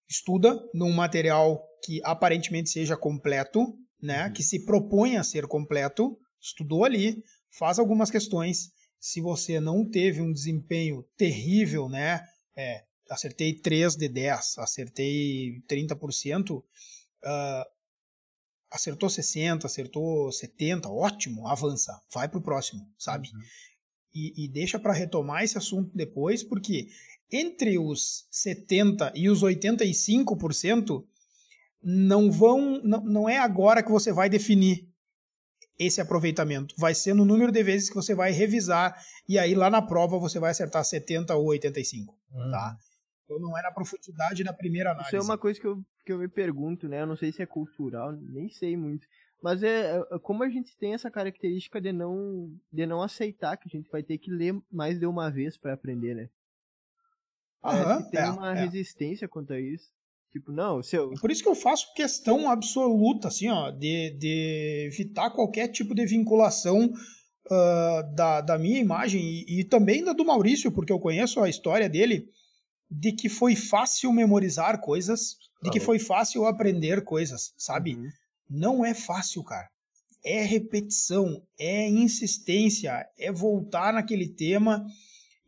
estuda 0.06 0.62
num 0.74 0.92
material 0.92 1.66
que 1.82 2.00
aparentemente 2.04 2.68
seja 2.68 2.94
completo, 2.94 3.74
né? 4.02 4.26
Uhum. 4.26 4.32
que 4.32 4.42
se 4.42 4.64
propõe 4.64 5.16
a 5.16 5.22
ser 5.22 5.46
completo, 5.46 6.18
estudou 6.40 6.84
ali, 6.84 7.22
faz 7.50 7.78
algumas 7.78 8.10
questões. 8.10 8.70
Se 8.98 9.20
você 9.20 9.60
não 9.60 9.88
teve 9.88 10.20
um 10.20 10.32
desempenho 10.32 11.04
terrível, 11.16 11.88
né? 11.88 12.24
É, 12.56 12.84
acertei 13.10 13.54
3 13.54 13.96
de 13.96 14.08
10, 14.08 14.58
acertei 14.58 15.62
30%, 15.68 16.58
uh, 16.58 16.64
ah, 17.24 17.66
acertou 18.70 19.10
60, 19.10 19.66
acertou 19.66 20.30
70, 20.30 20.88
ótimo, 20.88 21.48
avança, 21.48 22.00
vai 22.12 22.28
pro 22.28 22.40
próximo, 22.40 22.86
sabe? 22.96 23.28
Uhum. 23.28 23.40
E, 24.14 24.44
e, 24.44 24.48
deixa 24.48 24.78
para 24.78 24.92
retomar 24.92 25.44
esse 25.44 25.56
assunto 25.56 25.90
depois, 25.94 26.42
porque 26.42 26.88
entre 27.32 27.78
os 27.78 28.26
70 28.30 29.12
e 29.14 29.28
os 29.28 29.42
85% 29.42 31.04
não 31.82 32.30
vão, 32.30 32.82
não, 32.82 33.00
não 33.04 33.28
é 33.28 33.38
agora 33.38 33.82
que 33.82 33.90
você 33.90 34.12
vai 34.12 34.28
definir 34.28 34.89
esse 35.80 35.98
aproveitamento. 35.98 36.74
Vai 36.78 36.94
ser 36.94 37.14
no 37.14 37.24
número 37.24 37.50
de 37.50 37.62
vezes 37.62 37.88
que 37.88 37.94
você 37.94 38.14
vai 38.14 38.30
revisar 38.30 38.94
e 39.26 39.38
aí 39.38 39.54
lá 39.54 39.70
na 39.70 39.80
prova 39.80 40.18
você 40.18 40.38
vai 40.38 40.50
acertar 40.50 40.84
70 40.84 41.34
ou 41.34 41.46
85, 41.46 42.14
uhum. 42.30 42.50
tá? 42.50 42.76
Então 43.24 43.40
não 43.40 43.56
é 43.56 43.62
na 43.62 43.72
profundidade 43.72 44.44
da 44.44 44.52
primeira 44.52 44.90
análise. 44.90 45.16
Isso 45.16 45.16
é 45.16 45.26
uma 45.26 45.38
coisa 45.38 45.58
que 45.58 45.66
eu, 45.66 45.82
que 46.04 46.12
eu 46.12 46.18
me 46.18 46.28
pergunto, 46.28 46.86
né? 46.86 47.00
Eu 47.00 47.06
não 47.06 47.16
sei 47.16 47.32
se 47.32 47.40
é 47.40 47.46
cultural, 47.46 48.12
nem 48.12 48.50
sei 48.50 48.76
muito. 48.76 49.06
Mas 49.42 49.62
é, 49.62 49.96
é 49.98 50.18
como 50.18 50.42
a 50.42 50.50
gente 50.50 50.76
tem 50.76 50.92
essa 50.92 51.10
característica 51.10 51.80
de 51.80 51.92
não 51.92 52.54
de 52.70 52.84
não 52.84 53.00
aceitar 53.00 53.56
que 53.56 53.66
a 53.66 53.74
gente 53.74 53.90
vai 53.90 54.02
ter 54.02 54.18
que 54.18 54.30
ler 54.30 54.54
mais 54.70 54.98
de 54.98 55.06
uma 55.06 55.30
vez 55.30 55.56
para 55.56 55.72
aprender, 55.72 56.14
né? 56.14 56.28
Que 58.04 58.10
tem 58.10 58.20
é, 58.20 58.30
uma 58.30 58.54
é. 58.54 58.64
resistência 58.64 59.26
quanto 59.26 59.54
a 59.54 59.60
isso. 59.60 59.90
Tipo, 60.30 60.52
não, 60.52 60.82
se 60.82 60.96
eu... 60.96 61.10
Por 61.20 61.30
isso 61.30 61.42
que 61.42 61.48
eu 61.48 61.56
faço 61.56 61.92
questão 61.94 62.48
absoluta, 62.48 63.28
assim, 63.28 63.48
ó, 63.48 63.70
de, 63.70 64.10
de 64.10 64.86
evitar 64.86 65.30
qualquer 65.30 65.68
tipo 65.68 65.94
de 65.94 66.06
vinculação 66.06 66.84
uh, 66.86 68.14
da, 68.14 68.40
da 68.40 68.56
minha 68.56 68.78
imagem 68.78 69.20
e, 69.20 69.60
e, 69.60 69.64
também 69.64 70.04
da 70.04 70.12
do 70.12 70.24
Maurício, 70.24 70.70
porque 70.70 70.92
eu 70.92 71.00
conheço 71.00 71.40
a 71.40 71.48
história 71.48 71.88
dele, 71.88 72.28
de 72.88 73.12
que 73.12 73.28
foi 73.28 73.56
fácil 73.56 74.12
memorizar 74.12 74.80
coisas, 74.80 75.36
de 75.62 75.70
que 75.70 75.80
foi 75.80 75.98
fácil 75.98 76.46
aprender 76.46 77.02
coisas, 77.02 77.52
sabe? 77.56 77.96
Uhum. 77.96 78.08
Não 78.48 78.84
é 78.84 78.94
fácil, 78.94 79.42
cara. 79.42 79.68
É 80.24 80.42
repetição, 80.42 81.42
é 81.58 81.88
insistência, 81.88 83.06
é 83.18 83.32
voltar 83.32 83.92
naquele 83.92 84.28
tema 84.28 84.84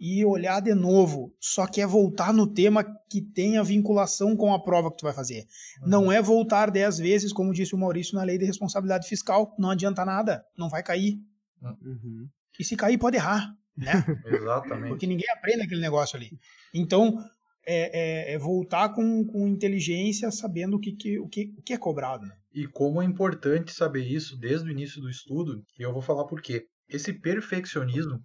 e 0.04 0.24
olhar 0.24 0.58
de 0.58 0.74
novo. 0.74 1.32
Só 1.38 1.64
que 1.64 1.80
é 1.80 1.86
voltar 1.86 2.34
no 2.34 2.44
tema 2.44 2.84
que 3.08 3.22
tem 3.22 3.56
a 3.56 3.62
vinculação 3.62 4.36
com 4.36 4.52
a 4.52 4.60
prova 4.60 4.90
que 4.90 4.96
tu 4.96 5.04
vai 5.04 5.12
fazer. 5.12 5.46
Uhum. 5.80 5.88
Não 5.88 6.12
é 6.12 6.20
voltar 6.20 6.72
dez 6.72 6.98
vezes, 6.98 7.32
como 7.32 7.52
disse 7.52 7.72
o 7.72 7.78
Maurício 7.78 8.16
na 8.16 8.24
lei 8.24 8.36
de 8.36 8.44
responsabilidade 8.44 9.06
fiscal. 9.06 9.54
Não 9.56 9.70
adianta 9.70 10.04
nada, 10.04 10.44
não 10.58 10.68
vai 10.68 10.82
cair. 10.82 11.20
Uhum. 11.62 12.28
E 12.58 12.64
se 12.64 12.74
cair, 12.74 12.98
pode 12.98 13.16
errar, 13.16 13.54
né? 13.76 13.92
Exatamente. 14.26 14.88
Porque 14.88 15.06
ninguém 15.06 15.30
aprende 15.30 15.62
aquele 15.62 15.80
negócio 15.80 16.16
ali. 16.16 16.36
Então, 16.74 17.16
é, 17.64 18.32
é, 18.32 18.34
é 18.34 18.38
voltar 18.38 18.88
com, 18.88 19.24
com 19.24 19.46
inteligência, 19.46 20.32
sabendo 20.32 20.78
o 20.78 20.80
que, 20.80 20.96
que, 20.96 21.20
o 21.20 21.28
que, 21.28 21.54
o 21.56 21.62
que 21.62 21.74
é 21.74 21.78
cobrado. 21.78 22.26
Né? 22.26 22.34
E 22.52 22.66
como 22.66 23.00
é 23.00 23.04
importante 23.04 23.72
saber 23.72 24.04
isso 24.04 24.36
desde 24.36 24.68
o 24.68 24.72
início 24.72 25.00
do 25.00 25.08
estudo, 25.08 25.64
e 25.78 25.82
eu 25.82 25.92
vou 25.92 26.02
falar 26.02 26.24
por 26.24 26.42
quê. 26.42 26.66
Esse 26.88 27.12
perfeccionismo 27.12 28.20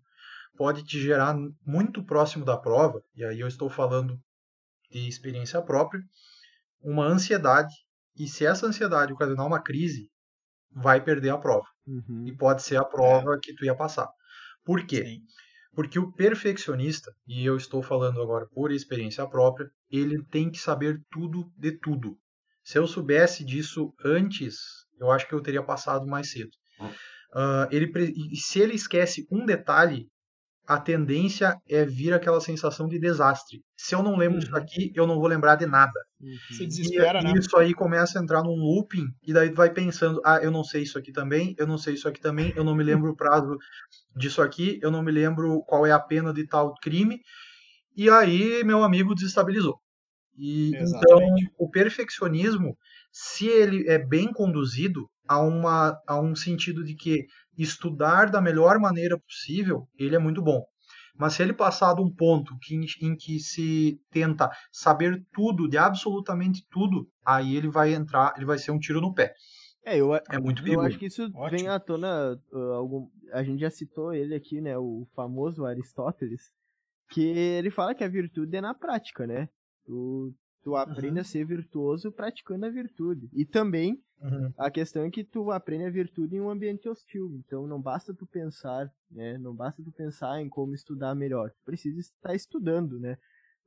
pode 0.57 0.83
te 0.83 0.99
gerar 0.99 1.35
muito 1.65 2.03
próximo 2.03 2.43
da 2.43 2.57
prova, 2.57 3.01
e 3.15 3.23
aí 3.23 3.39
eu 3.39 3.47
estou 3.47 3.69
falando 3.69 4.19
de 4.91 5.07
experiência 5.07 5.61
própria, 5.61 6.01
uma 6.81 7.05
ansiedade, 7.05 7.73
e 8.15 8.27
se 8.27 8.45
essa 8.45 8.65
ansiedade 8.65 9.13
ocasionar 9.13 9.45
uma 9.45 9.61
crise, 9.61 10.09
vai 10.71 11.03
perder 11.03 11.29
a 11.29 11.37
prova. 11.37 11.65
Uhum. 11.85 12.25
E 12.27 12.35
pode 12.35 12.63
ser 12.63 12.77
a 12.77 12.83
prova 12.83 13.35
é. 13.35 13.39
que 13.41 13.53
tu 13.53 13.63
ia 13.63 13.75
passar. 13.75 14.09
Por 14.65 14.85
quê? 14.85 15.03
Sim. 15.03 15.21
Porque 15.73 15.99
o 15.99 16.11
perfeccionista, 16.11 17.11
e 17.27 17.45
eu 17.45 17.55
estou 17.55 17.83
falando 17.83 18.21
agora 18.21 18.47
por 18.47 18.71
experiência 18.71 19.27
própria, 19.27 19.69
ele 19.91 20.23
tem 20.25 20.49
que 20.49 20.57
saber 20.57 20.99
tudo 21.11 21.51
de 21.55 21.71
tudo. 21.79 22.17
Se 22.63 22.79
eu 22.79 22.87
soubesse 22.87 23.45
disso 23.45 23.93
antes, 24.03 24.57
eu 24.99 25.11
acho 25.11 25.27
que 25.27 25.33
eu 25.33 25.41
teria 25.41 25.63
passado 25.63 26.07
mais 26.07 26.31
cedo. 26.31 26.49
Uh, 26.79 27.67
ele, 27.71 27.91
se 28.35 28.59
ele 28.59 28.73
esquece 28.73 29.27
um 29.31 29.45
detalhe, 29.45 30.09
a 30.67 30.77
tendência 30.77 31.55
é 31.69 31.85
vir 31.85 32.13
aquela 32.13 32.41
sensação 32.41 32.89
de 32.89 32.99
desastre. 32.99 33.63
Se 33.77 33.95
eu 33.95 34.03
não 34.03 34.17
lembro 34.17 34.33
uhum. 34.33 34.39
disso 34.39 34.55
aqui, 34.55 34.91
eu 34.93 35.07
não 35.07 35.15
vou 35.15 35.27
lembrar 35.27 35.55
de 35.55 35.65
nada. 35.65 35.97
Uhum. 36.19 36.35
Se 36.51 36.67
desespera, 36.67 37.21
e, 37.21 37.23
né? 37.23 37.33
Isso 37.39 37.55
aí 37.55 37.73
começa 37.73 38.19
a 38.19 38.21
entrar 38.21 38.43
num 38.43 38.55
looping, 38.55 39.07
e 39.25 39.31
daí 39.31 39.49
tu 39.49 39.55
vai 39.55 39.71
pensando, 39.71 40.21
ah, 40.25 40.39
eu 40.43 40.51
não 40.51 40.65
sei 40.65 40.83
isso 40.83 40.97
aqui 40.97 41.13
também, 41.13 41.55
eu 41.57 41.65
não 41.65 41.77
sei 41.77 41.93
isso 41.93 42.05
aqui 42.05 42.19
também, 42.19 42.51
eu 42.53 42.65
não 42.65 42.75
me 42.75 42.83
lembro 42.83 43.11
o 43.11 43.15
prazo 43.15 43.57
disso 44.13 44.41
aqui, 44.41 44.77
eu 44.81 44.91
não 44.91 45.01
me 45.01 45.11
lembro 45.11 45.63
qual 45.65 45.85
é 45.85 45.91
a 45.93 45.99
pena 45.99 46.33
de 46.33 46.45
tal 46.45 46.73
crime, 46.81 47.21
e 47.95 48.09
aí 48.09 48.61
meu 48.65 48.83
amigo 48.83 49.15
desestabilizou. 49.15 49.79
E, 50.37 50.75
então, 50.75 51.19
o 51.57 51.69
perfeccionismo, 51.69 52.77
se 53.09 53.47
ele 53.47 53.87
é 53.87 53.97
bem 53.97 54.33
conduzido, 54.33 55.09
há, 55.27 55.39
uma, 55.39 55.97
há 56.05 56.19
um 56.19 56.35
sentido 56.35 56.83
de 56.83 56.93
que 56.93 57.25
estudar 57.57 58.29
da 58.29 58.41
melhor 58.41 58.79
maneira 58.79 59.17
possível, 59.17 59.87
ele 59.97 60.15
é 60.15 60.19
muito 60.19 60.41
bom. 60.41 60.63
Mas 61.17 61.33
se 61.33 61.41
ele 61.41 61.53
passar 61.53 61.95
de 61.95 62.01
um 62.01 62.13
ponto 62.13 62.55
que, 62.59 62.75
em 63.01 63.15
que 63.15 63.39
se 63.39 63.99
tenta 64.11 64.51
saber 64.71 65.25
tudo, 65.33 65.67
de 65.67 65.77
absolutamente 65.77 66.65
tudo, 66.69 67.09
aí 67.25 67.55
ele 67.55 67.69
vai 67.69 67.93
entrar, 67.93 68.33
ele 68.37 68.45
vai 68.45 68.57
ser 68.57 68.71
um 68.71 68.79
tiro 68.79 69.01
no 69.01 69.13
pé. 69.13 69.33
É, 69.83 69.97
eu, 69.97 70.13
é 70.13 70.39
muito 70.39 70.61
perigoso. 70.61 70.85
Eu 70.85 70.87
acho 70.87 70.99
que 70.99 71.05
isso 71.07 71.23
Ótimo. 71.33 71.49
vem 71.49 71.67
à 71.67 71.79
tona, 71.79 72.39
uh, 72.51 72.73
algum, 72.73 73.09
a 73.31 73.41
gente 73.41 73.61
já 73.61 73.69
citou 73.69 74.13
ele 74.13 74.35
aqui, 74.35 74.61
né, 74.61 74.77
o 74.77 75.07
famoso 75.15 75.65
Aristóteles, 75.65 76.51
que 77.09 77.21
ele 77.21 77.71
fala 77.71 77.95
que 77.95 78.03
a 78.03 78.09
virtude 78.09 78.55
é 78.55 78.61
na 78.61 78.73
prática, 78.73 79.25
né? 79.25 79.47
Tu, 79.85 80.35
tu 80.67 80.75
aprende 80.75 81.15
uhum. 81.15 81.21
a 81.21 81.23
ser 81.23 81.45
virtuoso 81.45 82.11
praticando 82.11 82.65
a 82.65 82.69
virtude. 82.69 83.29
E 83.31 83.45
também 83.45 84.03
Uhum. 84.19 84.51
A 84.57 84.71
questão 84.71 85.03
é 85.03 85.11
que 85.11 85.23
tu 85.23 85.51
aprende 85.51 85.85
a 85.85 85.91
virtude 85.91 86.35
em 86.35 86.41
um 86.41 86.49
ambiente 86.49 86.89
hostil. 86.89 87.35
Então 87.45 87.67
não 87.67 87.79
basta 87.79 88.15
tu 88.15 88.25
pensar, 88.25 88.91
né? 89.11 89.37
Não 89.37 89.53
basta 89.53 89.83
tu 89.83 89.91
pensar 89.91 90.41
em 90.41 90.49
como 90.49 90.73
estudar 90.73 91.13
melhor. 91.13 91.51
Tu 91.51 91.61
precisa 91.63 91.99
estar 91.99 92.33
estudando, 92.33 92.99
né? 92.99 93.15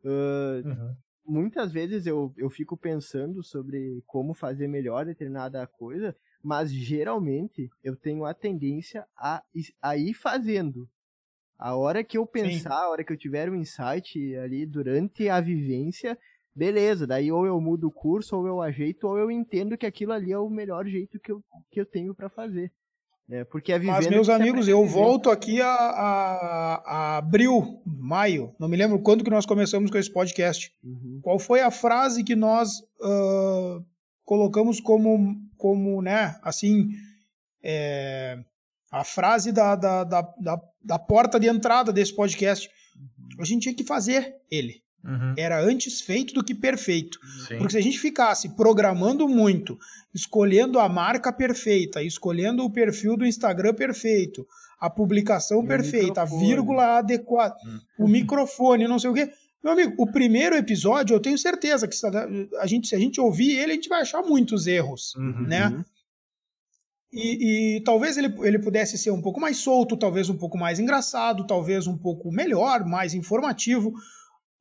Uh, 0.02 0.66
uhum. 0.66 0.96
Muitas 1.24 1.70
vezes 1.70 2.04
eu, 2.04 2.34
eu 2.36 2.50
fico 2.50 2.76
pensando 2.76 3.44
sobre 3.44 4.02
como 4.08 4.34
fazer 4.34 4.66
melhor 4.66 5.06
determinada 5.06 5.64
coisa, 5.68 6.16
mas 6.42 6.72
geralmente 6.72 7.70
eu 7.84 7.94
tenho 7.94 8.24
a 8.24 8.34
tendência 8.34 9.06
a, 9.16 9.44
a 9.80 9.96
ir 9.96 10.14
fazendo. 10.14 10.88
A 11.56 11.76
hora 11.76 12.02
que 12.02 12.18
eu 12.18 12.26
pensar, 12.26 12.70
Sim. 12.70 12.84
a 12.84 12.88
hora 12.88 13.04
que 13.04 13.12
eu 13.12 13.16
tiver 13.16 13.48
um 13.48 13.54
insight 13.54 14.34
ali 14.34 14.66
durante 14.66 15.28
a 15.28 15.40
vivência, 15.40 16.18
beleza, 16.54 17.06
daí 17.06 17.30
ou 17.30 17.46
eu 17.46 17.60
mudo 17.60 17.88
o 17.88 17.92
curso, 17.92 18.36
ou 18.36 18.46
eu 18.46 18.60
ajeito, 18.60 19.06
ou 19.06 19.18
eu 19.18 19.30
entendo 19.30 19.76
que 19.76 19.86
aquilo 19.86 20.12
ali 20.12 20.32
é 20.32 20.38
o 20.38 20.50
melhor 20.50 20.86
jeito 20.86 21.18
que 21.20 21.32
eu, 21.32 21.42
que 21.70 21.80
eu 21.80 21.86
tenho 21.86 22.14
para 22.14 22.28
fazer. 22.28 22.72
Né? 23.30 23.44
Porque 23.44 23.72
é 23.72 23.78
Mas, 23.78 24.08
meus 24.08 24.28
amigos, 24.28 24.66
eu 24.66 24.84
volto 24.84 25.30
aqui 25.30 25.60
a, 25.60 25.68
a, 25.68 26.74
a, 26.84 27.16
abril, 27.18 27.80
maio, 27.86 28.52
não 28.58 28.68
me 28.68 28.76
lembro 28.76 28.98
quando 28.98 29.22
que 29.22 29.30
nós 29.30 29.46
começamos 29.46 29.88
com 29.88 29.96
esse 29.96 30.12
podcast. 30.12 30.74
Uhum. 30.82 31.20
Qual 31.22 31.38
foi 31.38 31.60
a 31.60 31.70
frase 31.70 32.24
que 32.24 32.34
nós 32.34 32.80
uh, 33.00 33.84
colocamos 34.24 34.80
como, 34.80 35.36
como, 35.56 36.02
né, 36.02 36.36
assim, 36.42 36.88
é, 37.62 38.36
a 38.90 39.04
frase 39.04 39.52
da, 39.52 39.76
da, 39.76 40.02
da, 40.02 40.22
da, 40.40 40.60
da 40.82 40.98
porta 40.98 41.38
de 41.38 41.46
entrada 41.46 41.92
desse 41.92 42.12
podcast? 42.12 42.68
Uhum. 42.96 43.42
A 43.42 43.44
gente 43.44 43.62
tinha 43.62 43.74
que 43.76 43.84
fazer 43.84 44.34
ele. 44.50 44.82
Uhum. 45.04 45.34
Era 45.36 45.60
antes 45.60 46.00
feito 46.00 46.34
do 46.34 46.44
que 46.44 46.54
perfeito. 46.54 47.18
Sim. 47.48 47.58
Porque 47.58 47.72
se 47.72 47.78
a 47.78 47.82
gente 47.82 47.98
ficasse 47.98 48.50
programando 48.50 49.26
muito, 49.28 49.78
escolhendo 50.14 50.78
a 50.78 50.88
marca 50.88 51.32
perfeita, 51.32 52.02
escolhendo 52.02 52.64
o 52.64 52.70
perfil 52.70 53.16
do 53.16 53.26
Instagram 53.26 53.74
perfeito, 53.74 54.46
a 54.78 54.88
publicação 54.90 55.62
e 55.62 55.66
perfeita, 55.66 56.22
a 56.22 56.24
vírgula 56.24 56.98
adequada, 56.98 57.54
uhum. 57.64 58.06
o 58.06 58.08
microfone, 58.08 58.88
não 58.88 58.98
sei 58.98 59.10
o 59.10 59.14
quê. 59.14 59.30
Meu 59.62 59.74
amigo, 59.74 59.94
o 59.98 60.10
primeiro 60.10 60.56
episódio, 60.56 61.14
eu 61.14 61.20
tenho 61.20 61.36
certeza 61.36 61.86
que 61.86 61.94
a 62.58 62.66
gente, 62.66 62.88
se 62.88 62.94
a 62.94 62.98
gente 62.98 63.20
ouvir 63.20 63.58
ele, 63.58 63.72
a 63.72 63.74
gente 63.74 63.90
vai 63.90 64.00
achar 64.00 64.22
muitos 64.22 64.66
erros, 64.66 65.14
uhum. 65.16 65.42
né? 65.46 65.84
E, 67.12 67.76
e, 67.76 67.80
talvez 67.82 68.16
ele, 68.16 68.32
ele 68.42 68.58
pudesse 68.58 68.96
ser 68.96 69.10
um 69.10 69.20
pouco 69.20 69.40
mais 69.40 69.56
solto, 69.58 69.96
talvez 69.96 70.30
um 70.30 70.36
pouco 70.36 70.56
mais 70.56 70.78
engraçado, 70.78 71.46
talvez 71.46 71.86
um 71.86 71.98
pouco 71.98 72.30
melhor, 72.30 72.86
mais 72.86 73.14
informativo 73.14 73.92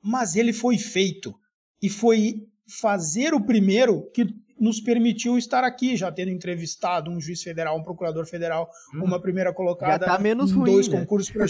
mas 0.01 0.35
ele 0.35 0.53
foi 0.53 0.77
feito. 0.77 1.33
E 1.81 1.89
foi 1.89 2.47
fazer 2.81 3.33
o 3.33 3.41
primeiro 3.41 4.09
que 4.11 4.27
nos 4.59 4.81
permitiu 4.81 5.37
estar 5.37 5.63
aqui, 5.63 5.95
já 5.95 6.11
tendo 6.11 6.31
entrevistado 6.31 7.09
um 7.09 7.19
juiz 7.19 7.41
federal, 7.41 7.77
um 7.77 7.83
procurador 7.83 8.25
federal, 8.25 8.69
hum, 8.93 9.05
uma 9.05 9.21
primeira 9.21 9.53
colocada 9.53 10.05
tá 10.05 10.19
menos 10.19 10.51
ruim, 10.51 10.71
dois 10.73 10.87
né? 10.87 10.99
concursos 10.99 11.31
para 11.31 11.45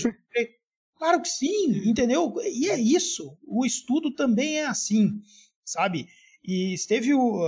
Claro 0.96 1.22
que 1.22 1.30
sim, 1.30 1.90
entendeu? 1.90 2.36
E 2.44 2.70
é 2.70 2.78
isso. 2.78 3.38
O 3.48 3.66
estudo 3.66 4.14
também 4.14 4.58
é 4.58 4.66
assim, 4.66 5.22
sabe? 5.64 6.08
E 6.44 6.74
esteve 6.74 7.14
o, 7.14 7.42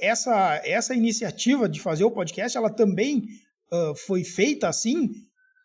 essa 0.00 0.60
essa 0.64 0.94
iniciativa 0.94 1.68
de 1.68 1.78
fazer 1.78 2.04
o 2.04 2.10
podcast, 2.10 2.56
ela 2.56 2.70
também 2.70 3.28
uh, 3.70 3.94
foi 3.94 4.24
feita 4.24 4.66
assim 4.66 5.10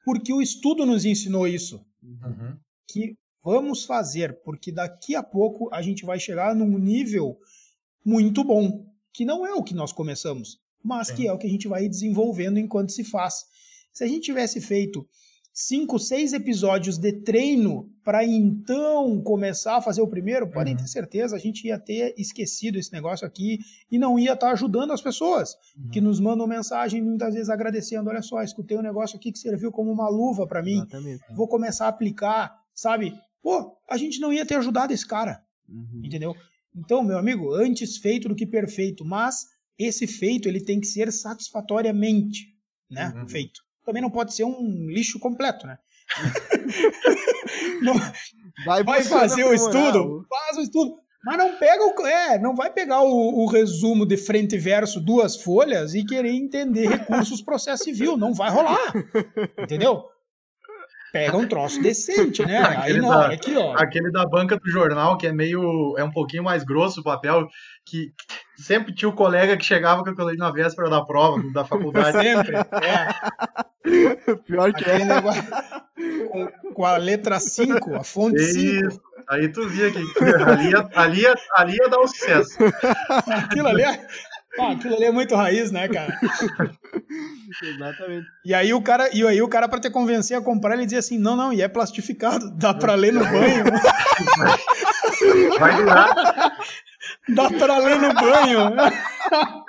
porque 0.04 0.32
o 0.32 0.41
estudo 0.41 0.86
nos 0.86 1.04
ensinou 1.04 1.47
isso. 1.47 1.84
Uhum. 2.04 2.58
Que 2.88 3.17
Vamos 3.45 3.86
fazer, 3.86 4.41
porque 4.43 4.71
daqui 4.71 5.15
a 5.15 5.21
pouco 5.21 5.69
a 5.71 5.79
gente 5.79 6.03
vai 6.03 6.19
chegar 6.19 6.55
num 6.55 6.79
nível 6.79 7.38
muito 8.03 8.43
bom, 8.43 8.84
que 9.13 9.23
não 9.23 9.45
é 9.45 9.53
o 9.53 9.62
que 9.62 9.75
nós 9.75 9.93
começamos, 9.93 10.60
mas 10.84 11.10
Sim. 11.10 11.15
que 11.15 11.27
é 11.27 11.31
o 11.31 11.38
que 11.38 11.45
a 11.45 11.49
gente 11.49 11.67
vai 11.67 11.88
desenvolvendo 11.88 12.58
enquanto 12.58 12.91
se 12.91 13.03
faz. 13.03 13.45
Se 13.93 14.03
a 14.03 14.08
gente 14.08 14.21
tivesse 14.21 14.60
feito 14.60 15.08
cinco, 15.53 15.99
seis 15.99 16.34
episódios 16.34 16.97
de 16.97 17.13
treino 17.13 17.88
para 18.03 18.25
então 18.25 19.21
começar 19.21 19.77
a 19.77 19.81
fazer 19.81 20.01
o 20.01 20.08
primeiro, 20.08 20.49
podem 20.49 20.73
uhum. 20.73 20.79
ter 20.79 20.88
certeza, 20.88 21.36
a 21.36 21.39
gente 21.39 21.67
ia 21.67 21.77
ter 21.77 22.15
esquecido 22.17 22.79
esse 22.79 22.91
negócio 22.91 23.27
aqui 23.27 23.60
e 23.91 23.99
não 23.99 24.17
ia 24.17 24.34
estar 24.34 24.47
tá 24.47 24.53
ajudando 24.53 24.91
as 24.91 25.01
pessoas 25.01 25.55
uhum. 25.77 25.89
que 25.91 26.01
nos 26.01 26.19
mandam 26.19 26.47
mensagem 26.47 26.99
muitas 26.99 27.36
vezes 27.36 27.49
agradecendo, 27.49 28.10
olha 28.10 28.23
só, 28.23 28.41
escutei 28.41 28.75
um 28.75 28.81
negócio 28.81 29.17
aqui 29.17 29.31
que 29.31 29.38
serviu 29.38 29.71
como 29.71 29.91
uma 29.91 30.10
luva 30.10 30.47
para 30.47 30.63
mim, 30.63 30.77
Exatamente. 30.77 31.23
vou 31.31 31.47
começar 31.47 31.86
a 31.86 31.89
aplicar, 31.89 32.60
sabe? 32.73 33.13
Pô, 33.45 33.77
a 33.88 33.95
gente 33.95 34.19
não 34.19 34.34
ia 34.34 34.43
ter 34.43 34.55
ajudado 34.55 34.91
esse 34.91 35.05
cara. 35.05 35.39
Uhum. 35.69 36.01
Entendeu? 36.03 36.36
Então, 36.75 37.03
meu 37.03 37.19
amigo, 37.19 37.53
antes 37.53 37.97
feito 37.97 38.27
do 38.27 38.34
que 38.34 38.47
perfeito, 38.47 39.05
mas 39.05 39.45
esse 39.77 40.08
feito 40.08 40.49
ele 40.49 40.60
tem 40.60 40.79
que 40.79 40.88
ser 40.88 41.12
satisfatoriamente, 41.12 42.47
né? 42.89 43.13
Uhum. 43.15 43.27
Feito. 43.27 43.62
Também 43.86 44.01
não 44.01 44.10
pode 44.10 44.34
ser 44.34 44.45
um 44.45 44.88
lixo 44.89 45.19
completo, 45.19 45.67
né? 45.67 45.77
não, 47.84 47.93
vai, 48.65 48.84
vai 48.84 49.03
fazer 49.03 49.43
o 49.43 49.53
estudo, 49.53 50.25
faz 50.27 50.58
o 50.58 50.62
estudo, 50.62 50.95
mas 51.23 51.38
não 51.38 51.58
pega 51.60 51.84
o, 51.84 52.08
é, 52.08 52.39
não 52.39 52.55
vai 52.55 52.73
pegar 52.73 53.01
o, 53.03 53.43
o, 53.43 53.47
resumo 53.47 54.08
de 54.08 54.17
frente 54.17 54.55
e 54.55 54.60
verso, 54.60 54.99
duas 54.99 55.36
folhas 55.36 55.93
e 55.93 56.03
querer 56.03 56.31
entender 56.31 56.88
recursos 56.88 57.41
processo 57.45 57.84
civil, 57.84 58.17
não 58.17 58.34
vai 58.34 58.49
rolar, 58.49 58.91
entendeu? 59.60 60.03
Pega 61.15 61.38
um 61.38 61.47
troço 61.47 61.82
decente, 61.82 62.45
né? 62.45 62.58
Aí 62.84 62.99
não, 62.99 63.08
da, 63.08 63.28
aqui, 63.28 63.56
ó. 63.56 63.73
Aquele 63.78 64.12
da 64.12 64.25
banca 64.25 64.58
do 64.58 64.69
jornal, 64.69 65.17
que 65.17 65.25
é 65.25 65.32
meio. 65.32 65.95
é 65.97 66.04
um 66.04 66.12
pouquinho 66.12 66.43
mais 66.43 66.65
grosso 66.65 66.99
o 66.99 67.04
papel, 67.04 67.47
que 67.86 68.12
sempre 68.58 68.93
tinha 68.93 69.08
o 69.08 69.15
colega 69.15 69.56
que 69.56 69.63
chegava 69.63 70.04
com 70.04 70.10
aquilo 70.10 70.27
ali 70.27 70.37
na 70.37 70.52
véspera 70.52 70.90
da 70.90 71.06
prova, 71.06 71.42
da 71.54 71.63
faculdade. 71.63 72.17
sempre, 72.19 72.58
é. 72.58 73.08
Pior 74.46 74.73
que 74.73 74.83
Aquele 74.83 75.04
é. 75.04 75.06
Negócio, 75.06 75.44
com, 76.29 76.73
com, 76.73 76.85
a 76.85 76.98
letra 76.98 77.40
5, 77.40 77.96
a 77.96 78.04
fonte 78.04 78.40
5. 78.40 79.02
Aí 79.29 79.48
tu 79.48 79.67
via 79.69 79.90
que 79.92 79.98
ali 79.98 80.69
ia, 80.69 80.90
ali, 80.96 81.21
ia, 81.21 81.35
ali 81.54 81.77
ia 81.77 81.90
dar 81.90 82.00
um 82.00 82.08
sucesso. 82.08 82.58
Aquilo 83.27 83.69
ali 83.69 83.83
é. 84.58 84.62
Ah, 84.62 84.71
aquilo 84.71 84.95
ali 84.95 85.06
é 85.06 85.12
muito 85.12 85.35
raiz, 85.35 85.71
né, 85.71 85.87
cara? 85.87 86.17
Exatamente. 87.63 88.27
E 88.43 88.53
aí 88.53 88.73
o 88.73 88.81
cara, 88.81 89.10
e 89.13 89.25
aí 89.25 89.41
o 89.41 89.47
cara 89.47 89.67
para 89.67 89.79
te 89.79 89.89
convencer 89.89 90.37
a 90.37 90.41
comprar, 90.41 90.75
ele 90.75 90.85
dizia 90.85 90.99
assim: 90.99 91.17
"Não, 91.17 91.35
não, 91.35 91.53
e 91.53 91.62
é 91.62 91.67
plastificado, 91.67 92.51
dá 92.51 92.73
para 92.73 92.95
ler 92.95 93.13
no 93.13 93.21
banho". 93.23 93.63
Vai 95.60 95.75
durar. 95.77 96.13
Dá 97.29 97.49
para 97.49 97.77
ler 97.77 97.99
no 97.99 98.13
banho. 98.13 98.75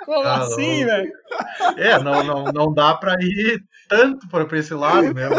Como 0.05 0.23
tá 0.23 0.37
assim, 0.37 0.85
velho? 0.85 1.11
É, 1.77 1.99
não, 1.99 2.23
não, 2.23 2.43
não 2.45 2.73
dá 2.73 2.95
para 2.95 3.15
ir 3.21 3.61
tanto 3.87 4.27
para 4.27 4.57
esse 4.57 4.73
lado, 4.73 5.13
né? 5.13 5.29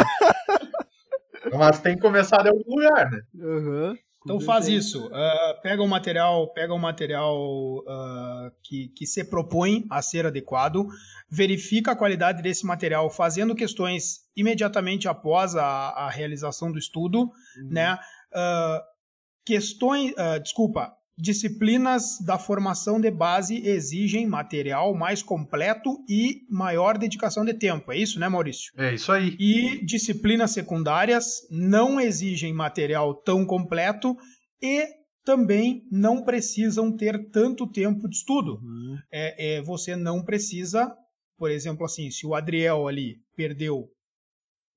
Mas 1.56 1.80
tem 1.80 1.94
que 1.94 2.02
começar 2.02 2.42
de 2.42 2.48
algum 2.48 2.62
lugar, 2.68 3.10
né? 3.10 3.20
Uhum. 3.34 3.96
Então 4.28 4.40
faz 4.40 4.68
isso. 4.68 5.06
Uh, 5.06 5.62
pega 5.62 5.82
o 5.82 5.88
material, 5.88 6.52
pega 6.52 6.74
o 6.74 6.78
material 6.78 7.78
uh, 7.78 8.52
que, 8.62 8.88
que 8.88 9.06
se 9.06 9.24
propõe 9.24 9.86
a 9.88 10.02
ser 10.02 10.26
adequado, 10.26 10.86
verifica 11.30 11.92
a 11.92 11.96
qualidade 11.96 12.42
desse 12.42 12.66
material, 12.66 13.08
fazendo 13.08 13.54
questões 13.54 14.28
imediatamente 14.36 15.08
após 15.08 15.56
a, 15.56 15.64
a 15.64 16.10
realização 16.10 16.70
do 16.70 16.78
estudo, 16.78 17.20
uhum. 17.20 17.68
né? 17.70 17.98
Uh, 18.30 18.82
questões, 19.46 20.12
desculpa, 20.42 20.94
disciplinas 21.18 22.18
da 22.24 22.38
formação 22.38 23.00
de 23.00 23.10
base 23.10 23.66
exigem 23.66 24.24
material 24.24 24.94
mais 24.94 25.20
completo 25.20 25.98
e 26.08 26.46
maior 26.48 26.96
dedicação 26.96 27.44
de 27.44 27.52
tempo. 27.52 27.90
É 27.90 27.98
isso, 27.98 28.20
né, 28.20 28.28
Maurício? 28.28 28.72
É 28.78 28.94
isso 28.94 29.10
aí. 29.10 29.36
E 29.38 29.84
disciplinas 29.84 30.52
secundárias 30.52 31.40
não 31.50 32.00
exigem 32.00 32.52
material 32.52 33.14
tão 33.14 33.44
completo 33.44 34.16
e 34.62 34.86
também 35.24 35.82
não 35.90 36.22
precisam 36.22 36.96
ter 36.96 37.30
tanto 37.30 37.66
tempo 37.66 38.08
de 38.08 38.16
estudo. 38.16 38.60
Uhum. 38.62 38.96
É, 39.12 39.56
é, 39.56 39.62
você 39.62 39.96
não 39.96 40.24
precisa, 40.24 40.94
por 41.36 41.50
exemplo, 41.50 41.84
assim, 41.84 42.10
se 42.12 42.26
o 42.26 42.34
Adriel 42.34 42.86
ali 42.86 43.16
perdeu 43.36 43.90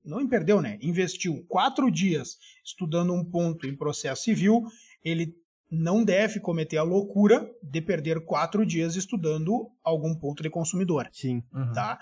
não 0.03 0.27
perdeu, 0.27 0.59
né? 0.59 0.79
Investiu 0.81 1.45
quatro 1.47 1.91
dias 1.91 2.39
estudando 2.65 3.13
um 3.13 3.23
ponto 3.23 3.67
em 3.67 3.75
processo 3.75 4.23
civil, 4.23 4.63
ele 5.03 5.31
não 5.71 6.03
deve 6.03 6.41
cometer 6.41 6.77
a 6.77 6.83
loucura 6.83 7.49
de 7.63 7.81
perder 7.81 8.25
quatro 8.25 8.65
dias 8.65 8.97
estudando 8.97 9.71
algum 9.81 10.13
ponto 10.13 10.43
de 10.43 10.49
consumidor. 10.49 11.07
Sim. 11.13 11.41
Uhum. 11.53 11.71
Tá? 11.71 11.97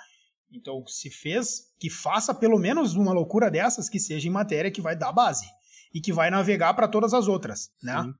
Então, 0.51 0.84
se 0.88 1.11
fez, 1.11 1.72
que 1.80 1.89
faça 1.89 2.34
pelo 2.34 2.57
menos 2.57 2.95
uma 2.95 3.13
loucura 3.13 3.51
dessas 3.51 3.88
que 3.88 3.99
seja 3.99 4.28
em 4.28 4.32
matéria 4.32 4.72
que 4.72 4.82
vai 4.82 4.95
dar 4.95 5.11
base 5.11 5.45
e 5.93 6.01
que 6.01 6.11
vai 6.11 6.32
navegar 6.32 6.74
para 6.74 6.88
todas 6.88 7.13
as 7.13 7.28
outras, 7.28 7.70
né? 7.84 8.01
Sim. 8.01 8.13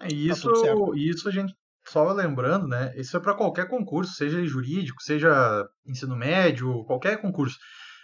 É, 0.00 0.08
tá 0.08 0.14
isso, 0.14 0.52
tá 0.52 0.74
isso 0.96 1.28
a 1.28 1.32
gente 1.32 1.54
só 1.86 2.10
lembrando, 2.12 2.66
né? 2.66 2.92
Isso 2.96 3.16
é 3.16 3.20
para 3.20 3.34
qualquer 3.34 3.68
concurso, 3.68 4.14
seja 4.14 4.44
jurídico, 4.44 5.00
seja 5.00 5.64
ensino 5.86 6.16
médio, 6.16 6.84
qualquer 6.84 7.20
concurso. 7.20 7.56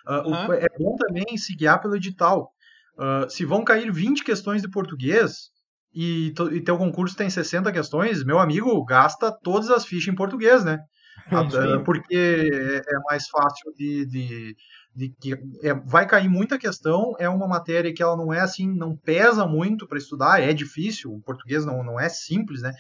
Uh, 0.07 0.29
uhum. 0.29 0.47
o, 0.49 0.53
é 0.53 0.69
bom 0.79 0.97
também 0.97 1.37
se 1.37 1.57
guiar 1.57 1.81
pelo 1.81 1.97
edital. 1.97 2.53
Uh, 2.97 3.29
se 3.29 3.45
vão 3.45 3.65
cair 3.65 3.93
20 3.93 4.25
questões 4.25 4.63
de 4.63 4.71
português, 4.71 5.51
e, 5.95 6.33
e 6.53 6.61
teu 6.61 6.77
concurso 6.77 7.17
tem 7.17 7.31
60 7.31 7.73
questões, 7.73 8.25
meu 8.25 8.39
amigo, 8.39 8.85
gasta 8.85 9.33
todas 9.33 9.71
as 9.71 9.85
fichas 9.85 10.13
em 10.13 10.17
português, 10.17 10.65
né? 10.65 10.79
Porque 11.85 12.15
é, 12.15 12.77
é 12.77 12.99
mais 13.09 13.29
fácil 13.29 13.73
de, 13.77 14.07
de, 14.07 14.57
de 14.95 15.15
que 15.21 15.35
é, 15.63 15.75
vai 15.75 16.07
cair 16.07 16.29
muita 16.29 16.59
questão, 16.59 17.15
é 17.19 17.29
uma 17.29 17.49
matéria 17.49 17.93
que 17.93 18.03
ela 18.03 18.17
não 18.17 18.33
é 18.33 18.41
assim, 18.41 18.73
não 18.73 18.97
pesa 18.97 19.47
muito 19.47 19.87
para 19.87 19.99
estudar, 19.99 20.43
é 20.43 20.53
difícil, 20.53 21.13
o 21.13 21.21
português 21.23 21.65
não, 21.65 21.83
não 21.83 21.99
é 21.99 22.09
simples, 22.09 22.63
né? 22.63 22.73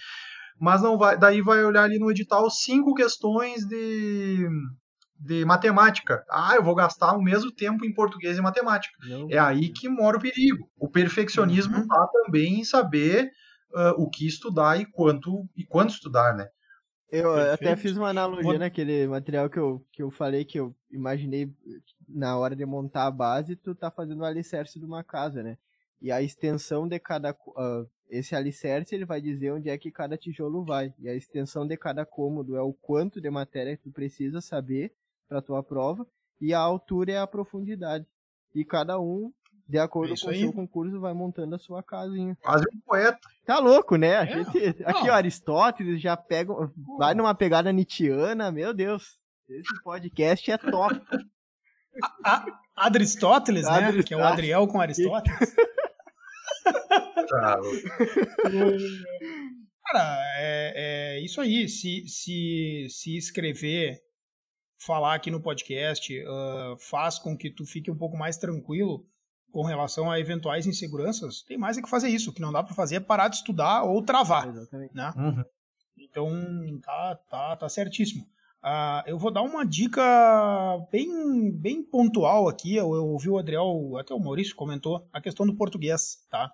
Mas 0.61 0.83
não 0.83 0.99
vai, 0.99 1.17
daí 1.17 1.41
vai 1.41 1.65
olhar 1.65 1.85
ali 1.85 1.99
no 1.99 2.11
edital 2.11 2.51
cinco 2.51 2.95
questões 2.95 3.65
de 3.65 4.49
de 5.19 5.45
matemática. 5.45 6.25
Ah, 6.31 6.55
eu 6.55 6.63
vou 6.63 6.75
gastar 6.75 7.17
o 7.17 7.23
mesmo 7.23 7.51
tempo 7.51 7.85
em 7.85 7.93
português 7.93 8.39
e 8.39 8.41
matemática. 8.41 8.95
Não. 9.07 9.29
É 9.31 9.39
aí 9.39 9.69
que 9.71 9.89
mora 9.89 10.17
o 10.17 10.21
perigo. 10.21 10.71
O 10.79 10.89
perfeccionismo 10.89 11.79
está 11.79 12.01
uhum. 12.01 12.09
também 12.13 12.61
em 12.61 12.65
saber 12.65 13.31
uh, 13.73 14.01
o 14.01 14.09
que 14.09 14.27
estudar 14.27 14.81
e 14.81 14.87
quanto 14.87 15.49
e 15.57 15.65
quanto 15.65 15.91
estudar, 15.91 16.37
né? 16.37 16.49
Eu 17.11 17.35
Perfeito. 17.35 17.55
até 17.55 17.77
fiz 17.77 17.97
uma 17.97 18.11
analogia 18.11 18.59
naquele 18.59 19.07
material 19.07 19.49
que 19.49 19.59
eu, 19.59 19.83
que 19.91 20.03
eu 20.03 20.11
falei 20.11 20.45
que 20.45 20.61
eu 20.61 20.77
imaginei 20.91 21.51
na 22.07 22.37
hora 22.37 22.55
de 22.55 22.67
montar 22.67 23.07
a 23.07 23.11
base, 23.11 23.57
tu 23.57 23.75
tá 23.75 23.91
fazendo 23.91 24.21
o 24.21 24.25
alicerce 24.27 24.79
de 24.79 24.85
uma 24.85 25.03
casa, 25.03 25.43
né? 25.43 25.57
E 26.03 26.13
a 26.13 26.21
extensão 26.21 26.87
de 26.87 26.99
cada 26.99 27.33
uh, 27.33 27.89
esse 28.09 28.35
alicerce 28.35 28.95
ele 28.95 29.05
vai 29.05 29.21
dizer 29.21 29.53
onde 29.53 29.69
é 29.69 29.77
que 29.77 29.91
cada 29.91 30.17
tijolo 30.17 30.65
vai. 30.65 30.95
E 30.99 31.09
a 31.09 31.15
extensão 31.15 31.67
de 31.67 31.77
cada 31.77 32.05
cômodo 32.05 32.57
é 32.57 32.63
o 32.63 32.73
quanto 32.73 33.21
de 33.21 33.31
matéria 33.31 33.77
que 33.77 33.83
tu 33.83 33.91
precisa 33.91 34.41
saber 34.41 34.93
para 35.29 35.43
tua 35.43 35.63
prova 35.63 36.07
e 36.41 36.55
a 36.55 36.59
altura 36.59 37.13
é 37.13 37.19
a 37.19 37.27
profundidade. 37.27 38.07
E 38.55 38.65
cada 38.65 38.99
um, 38.99 39.33
de 39.69 39.79
acordo 39.79 40.15
é 40.15 40.17
com 40.17 40.31
o 40.31 40.35
seu 40.35 40.53
concurso, 40.53 41.01
vai 41.01 41.13
montando 41.13 41.55
a 41.55 41.59
sua 41.59 41.83
casinha. 41.83 42.37
Quase 42.41 42.65
um 42.75 42.81
poeta. 42.81 43.19
Tá 43.45 43.59
louco, 43.59 43.97
né? 43.97 44.17
A 44.17 44.23
é. 44.25 44.27
gente, 44.27 44.83
aqui, 44.85 45.11
ó, 45.11 45.13
Aristóteles 45.13 46.01
já 46.01 46.17
pega, 46.17 46.53
vai 46.97 47.15
numa 47.15 47.35
pegada 47.35 47.73
nietzschiana, 47.73 48.51
meu 48.51 48.73
Deus. 48.73 49.19
Esse 49.49 49.83
podcast 49.83 50.51
é 50.51 50.59
top. 50.59 51.01
A, 52.25 52.45
a, 52.77 52.85
Aristóteles, 52.85 53.65
né? 53.65 54.03
Que 54.05 54.15
é 54.15 54.17
o 54.17 54.23
Adriel 54.23 54.69
com 54.69 54.81
Aristóteles. 54.81 55.37
Tá 57.29 57.59
Cara, 59.85 60.19
é, 60.39 61.17
é, 61.17 61.21
isso 61.21 61.41
aí. 61.41 61.69
Se, 61.69 62.07
se, 62.07 62.87
se 62.89 63.17
escrever 63.17 64.01
falar 64.79 65.15
aqui 65.15 65.31
no 65.31 65.41
podcast 65.41 66.17
uh, 66.23 66.77
faz 66.79 67.19
com 67.19 67.37
que 67.37 67.51
tu 67.51 67.67
fique 67.67 67.91
um 67.91 67.97
pouco 67.97 68.17
mais 68.17 68.37
tranquilo 68.37 69.05
com 69.51 69.63
relação 69.63 70.11
a 70.11 70.21
eventuais 70.21 70.67
inseguranças, 70.67 71.43
tem 71.43 71.57
mais 71.57 71.79
é 71.79 71.83
que 71.83 71.89
fazer 71.89 72.09
isso. 72.09 72.31
O 72.31 72.33
que 72.33 72.41
não 72.41 72.53
dá 72.53 72.63
para 72.63 72.75
fazer 72.75 72.97
é 72.97 73.01
parar 73.01 73.29
de 73.29 73.37
estudar 73.37 73.83
ou 73.83 74.03
travar. 74.03 74.49
Exatamente. 74.49 74.95
Né? 74.95 75.13
Uhum. 75.17 75.45
Então, 75.99 76.81
tá, 76.81 77.19
tá, 77.29 77.57
tá 77.57 77.69
certíssimo. 77.69 78.25
Uh, 78.63 79.03
eu 79.07 79.19
vou 79.19 79.31
dar 79.31 79.43
uma 79.43 79.65
dica 79.65 80.03
bem, 80.91 81.51
bem 81.51 81.83
pontual 81.83 82.49
aqui. 82.49 82.77
Eu, 82.77 82.95
eu 82.95 83.07
ouvi 83.07 83.29
o 83.29 83.39
Adriel, 83.39 83.97
até 83.99 84.13
o 84.13 84.21
Maurício 84.21 84.55
comentou, 84.55 85.09
a 85.13 85.21
questão 85.21 85.47
do 85.47 85.57
português. 85.57 86.19
Tá? 86.31 86.53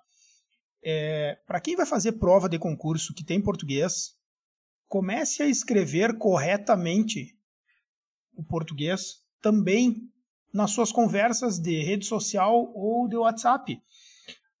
É, 0.83 1.37
para 1.45 1.59
quem 1.59 1.75
vai 1.75 1.85
fazer 1.85 2.13
prova 2.13 2.47
de 2.47 2.59
concurso 2.59 3.13
que 3.13 3.25
tem 3.25 3.41
português, 3.41 4.15
comece 4.87 5.41
a 5.41 5.47
escrever 5.47 6.17
corretamente 6.17 7.34
o 8.35 8.43
português 8.43 9.23
também 9.41 10.09
nas 10.53 10.71
suas 10.71 10.91
conversas 10.91 11.59
de 11.59 11.83
rede 11.83 12.05
social 12.05 12.71
ou 12.73 13.07
de 13.07 13.17
WhatsApp. 13.17 13.77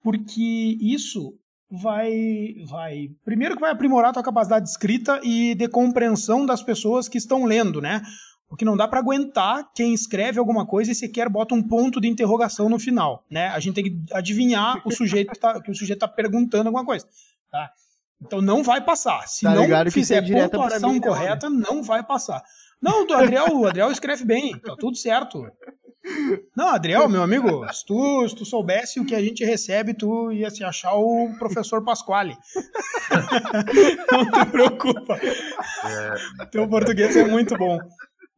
Porque 0.01 0.77
isso 0.81 1.33
vai 1.69 2.55
vai 2.67 3.09
primeiro 3.23 3.55
que 3.55 3.61
vai 3.61 3.71
aprimorar 3.71 4.11
a 4.11 4.13
tua 4.13 4.23
capacidade 4.23 4.65
de 4.65 4.71
escrita 4.71 5.19
e 5.23 5.55
de 5.55 5.67
compreensão 5.67 6.45
das 6.45 6.61
pessoas 6.61 7.07
que 7.07 7.17
estão 7.17 7.45
lendo, 7.45 7.81
né? 7.81 8.01
Porque 8.47 8.63
não 8.63 8.77
dá 8.77 8.87
para 8.87 8.99
aguentar 8.99 9.71
quem 9.73 9.93
escreve 9.93 10.37
alguma 10.37 10.65
coisa 10.65 10.91
e 10.91 10.95
sequer 10.95 11.27
bota 11.27 11.55
um 11.55 11.63
ponto 11.63 11.99
de 11.99 12.07
interrogação 12.07 12.69
no 12.69 12.77
final, 12.77 13.25
né? 13.29 13.47
A 13.47 13.59
gente 13.59 13.75
tem 13.75 13.83
que 13.85 14.13
adivinhar 14.13 14.81
o 14.85 14.91
sujeito 14.91 15.31
que, 15.31 15.39
tá, 15.39 15.59
que 15.61 15.71
o 15.71 15.75
sujeito 15.75 15.97
está 15.97 16.07
perguntando 16.07 16.67
alguma 16.67 16.85
coisa, 16.85 17.07
tá? 17.49 17.71
Então 18.21 18.41
não 18.41 18.63
vai 18.63 18.81
passar. 18.81 19.27
Se 19.27 19.41
tá 19.41 19.53
não 19.53 19.91
fizer 19.91 20.21
pontuação 20.21 20.93
mim, 20.93 21.01
correta, 21.01 21.49
não 21.49 21.81
vai 21.81 22.03
passar. 22.03 22.43
Não, 22.85 23.03
o 23.03 23.13
Adriel, 23.13 23.47
o 23.47 23.65
Adriel 23.65 23.91
escreve 23.91 24.23
bem, 24.23 24.59
tá 24.59 24.75
tudo 24.77 24.95
certo. 24.95 25.43
Não, 26.55 26.67
Adriel, 26.67 27.09
meu 27.09 27.23
amigo, 27.23 27.65
se 27.73 27.83
tu, 27.83 28.29
se 28.29 28.35
tu 28.35 28.45
soubesse 28.45 28.99
o 28.99 29.05
que 29.05 29.15
a 29.15 29.19
gente 29.19 29.43
recebe, 29.43 29.95
tu 29.95 30.31
ia 30.31 30.51
se 30.51 30.63
achar 30.63 30.93
o 30.93 31.33
professor 31.39 31.83
Pasquale. 31.83 32.37
Não 34.11 34.31
te 34.31 34.51
preocupa. 34.51 35.17
É. 35.17 36.45
Teu 36.51 36.69
português 36.69 37.15
é 37.15 37.25
muito 37.25 37.57
bom. 37.57 37.79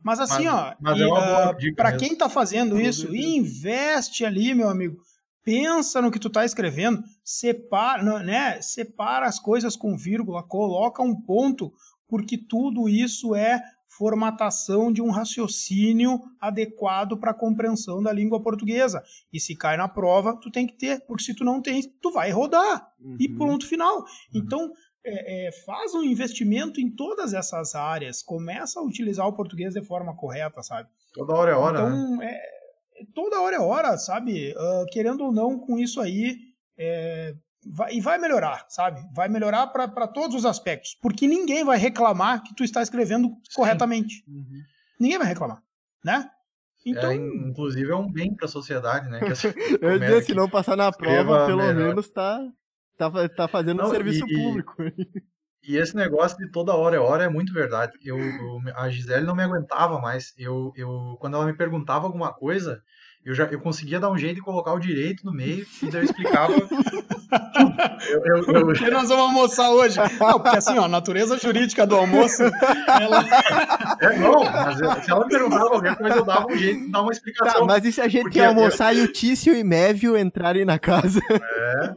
Mas 0.01 0.21
assim, 0.21 0.45
mas, 0.45 0.53
ó, 0.53 0.75
mas 0.79 1.01
é 1.01 1.05
uh, 1.05 1.75
para 1.75 1.97
quem 1.97 2.15
tá 2.15 2.29
fazendo 2.29 2.79
isso, 2.79 3.13
investe 3.13 4.23
ali, 4.23 4.55
meu 4.55 4.69
amigo. 4.69 4.95
Pensa 5.43 6.01
no 6.01 6.09
que 6.09 6.19
tu 6.19 6.29
tá 6.29 6.45
escrevendo, 6.45 7.03
separa, 7.21 8.01
né? 8.23 8.61
Separa 8.61 9.25
as 9.25 9.39
coisas 9.39 9.75
com 9.75 9.97
vírgula, 9.97 10.41
coloca 10.41 11.03
um 11.03 11.13
ponto, 11.13 11.73
porque 12.07 12.37
tudo 12.37 12.87
isso 12.87 13.35
é 13.35 13.61
formatação 13.97 14.91
de 14.91 15.01
um 15.01 15.09
raciocínio 15.09 16.21
adequado 16.39 17.17
para 17.17 17.31
a 17.31 17.33
compreensão 17.33 18.01
da 18.01 18.13
língua 18.13 18.41
portuguesa. 18.41 19.03
E 19.33 19.39
se 19.39 19.55
cai 19.55 19.75
na 19.75 19.87
prova, 19.87 20.37
tu 20.39 20.51
tem 20.51 20.67
que 20.67 20.77
ter, 20.77 21.05
porque 21.05 21.23
se 21.23 21.33
tu 21.33 21.43
não 21.43 21.61
tem, 21.61 21.81
tu 22.01 22.11
vai 22.11 22.29
rodar. 22.31 22.87
Uhum. 22.99 23.17
E 23.19 23.27
ponto 23.27 23.67
final. 23.67 23.97
Uhum. 23.97 24.05
Então, 24.35 24.71
é, 25.03 25.47
é, 25.47 25.51
faz 25.63 25.95
um 25.95 26.03
investimento 26.03 26.79
em 26.79 26.89
todas 26.93 27.33
essas 27.33 27.73
áreas, 27.73 28.21
começa 28.21 28.79
a 28.79 28.83
utilizar 28.83 29.27
o 29.27 29.33
português 29.33 29.73
de 29.73 29.81
forma 29.81 30.15
correta, 30.15 30.61
sabe? 30.61 30.89
Toda 31.13 31.33
hora 31.33 31.51
é 31.51 31.55
hora. 31.55 31.79
Então, 31.79 32.17
né? 32.17 32.25
é, 32.31 32.41
toda 33.15 33.41
hora 33.41 33.55
é 33.55 33.59
hora, 33.59 33.97
sabe? 33.97 34.51
Uh, 34.51 34.85
querendo 34.91 35.23
ou 35.23 35.31
não, 35.31 35.57
com 35.59 35.79
isso 35.79 35.99
aí, 36.01 36.37
é, 36.77 37.33
vai, 37.65 37.95
e 37.95 38.01
vai 38.01 38.17
melhorar, 38.17 38.65
sabe? 38.69 39.01
Vai 39.13 39.27
melhorar 39.29 39.67
para 39.67 40.07
todos 40.07 40.35
os 40.35 40.45
aspectos. 40.45 40.95
Porque 41.01 41.27
ninguém 41.27 41.63
vai 41.63 41.77
reclamar 41.77 42.43
que 42.43 42.55
tu 42.55 42.63
está 42.63 42.81
escrevendo 42.81 43.27
Sim. 43.27 43.55
corretamente. 43.55 44.23
Uhum. 44.27 44.61
Ninguém 44.99 45.17
vai 45.17 45.27
reclamar, 45.27 45.61
né? 46.03 46.29
Então... 46.85 47.11
É, 47.11 47.15
inclusive 47.15 47.91
é 47.91 47.95
um 47.95 48.11
bem 48.11 48.33
para 48.33 48.45
a 48.45 48.49
sociedade, 48.49 49.09
né? 49.09 49.19
Que 49.19 49.27
Eu 49.81 49.99
disse, 49.99 50.27
se 50.27 50.33
não 50.33 50.49
passar 50.49 50.77
na 50.77 50.91
prova, 50.91 51.45
pelo 51.45 51.57
melhor. 51.57 51.89
menos 51.89 52.09
tá, 52.09 52.39
tá, 52.97 53.11
tá 53.29 53.47
fazendo 53.47 53.79
não, 53.79 53.87
um 53.87 53.91
serviço 53.91 54.25
e, 54.27 54.33
público. 54.33 54.75
E 55.67 55.75
esse 55.75 55.95
negócio 55.95 56.37
de 56.37 56.49
toda 56.49 56.73
hora 56.73 56.95
é 56.95 56.99
hora 56.99 57.25
é 57.25 57.29
muito 57.29 57.53
verdade. 57.53 57.91
Eu, 58.01 58.17
eu, 58.17 58.61
a 58.75 58.89
Gisele 58.89 59.25
não 59.25 59.35
me 59.35 59.43
aguentava 59.43 59.99
mais. 59.99 60.33
Eu, 60.37 60.71
eu, 60.77 61.17
quando 61.19 61.35
ela 61.35 61.45
me 61.45 61.57
perguntava 61.57 62.05
alguma 62.05 62.33
coisa, 62.33 62.81
Eu 63.25 63.35
já 63.35 63.43
eu 63.45 63.59
conseguia 63.59 63.99
dar 63.99 64.09
um 64.09 64.17
jeito 64.17 64.35
de 64.35 64.41
colocar 64.41 64.73
o 64.73 64.79
direito 64.79 65.25
no 65.25 65.33
meio 65.33 65.65
e 65.83 65.91
daí 65.91 66.01
eu 66.01 66.05
explicava. 66.05 66.53
eu, 68.09 68.25
eu, 68.25 68.43
eu... 68.53 68.67
O 68.67 68.73
que 68.73 68.89
nós 68.89 69.09
vamos 69.09 69.25
almoçar 69.25 69.69
hoje? 69.71 69.97
Não, 69.97 70.39
porque 70.39 70.57
assim, 70.57 70.77
ó, 70.77 70.85
a 70.85 70.87
natureza 70.87 71.37
jurídica 71.37 71.85
do 71.85 71.95
almoço. 71.95 72.43
Ela... 72.43 73.25
É, 73.99 74.15
não, 74.19 74.43
mas 74.43 74.77
se 75.03 75.11
ela 75.11 75.25
me 75.25 75.31
perguntava 75.31 75.69
qualquer 75.69 75.95
coisa, 75.95 76.17
eu 76.17 76.23
dava 76.23 76.45
um 76.45 76.55
jeito 76.55 76.85
de 76.85 76.91
dar 76.91 77.01
uma 77.01 77.11
explicação. 77.11 77.61
Tá, 77.61 77.65
mas 77.65 77.83
e 77.83 77.91
se 77.91 77.99
a 77.99 78.07
gente 78.07 78.29
quer 78.29 78.45
almoçar 78.45 78.95
eu... 78.95 79.01
e 79.01 79.05
o 79.05 79.11
Tício 79.11 79.55
e 79.55 79.63
Mévio 79.63 80.15
entrarem 80.15 80.63
na 80.63 80.77
casa? 80.77 81.19
É 81.31 81.95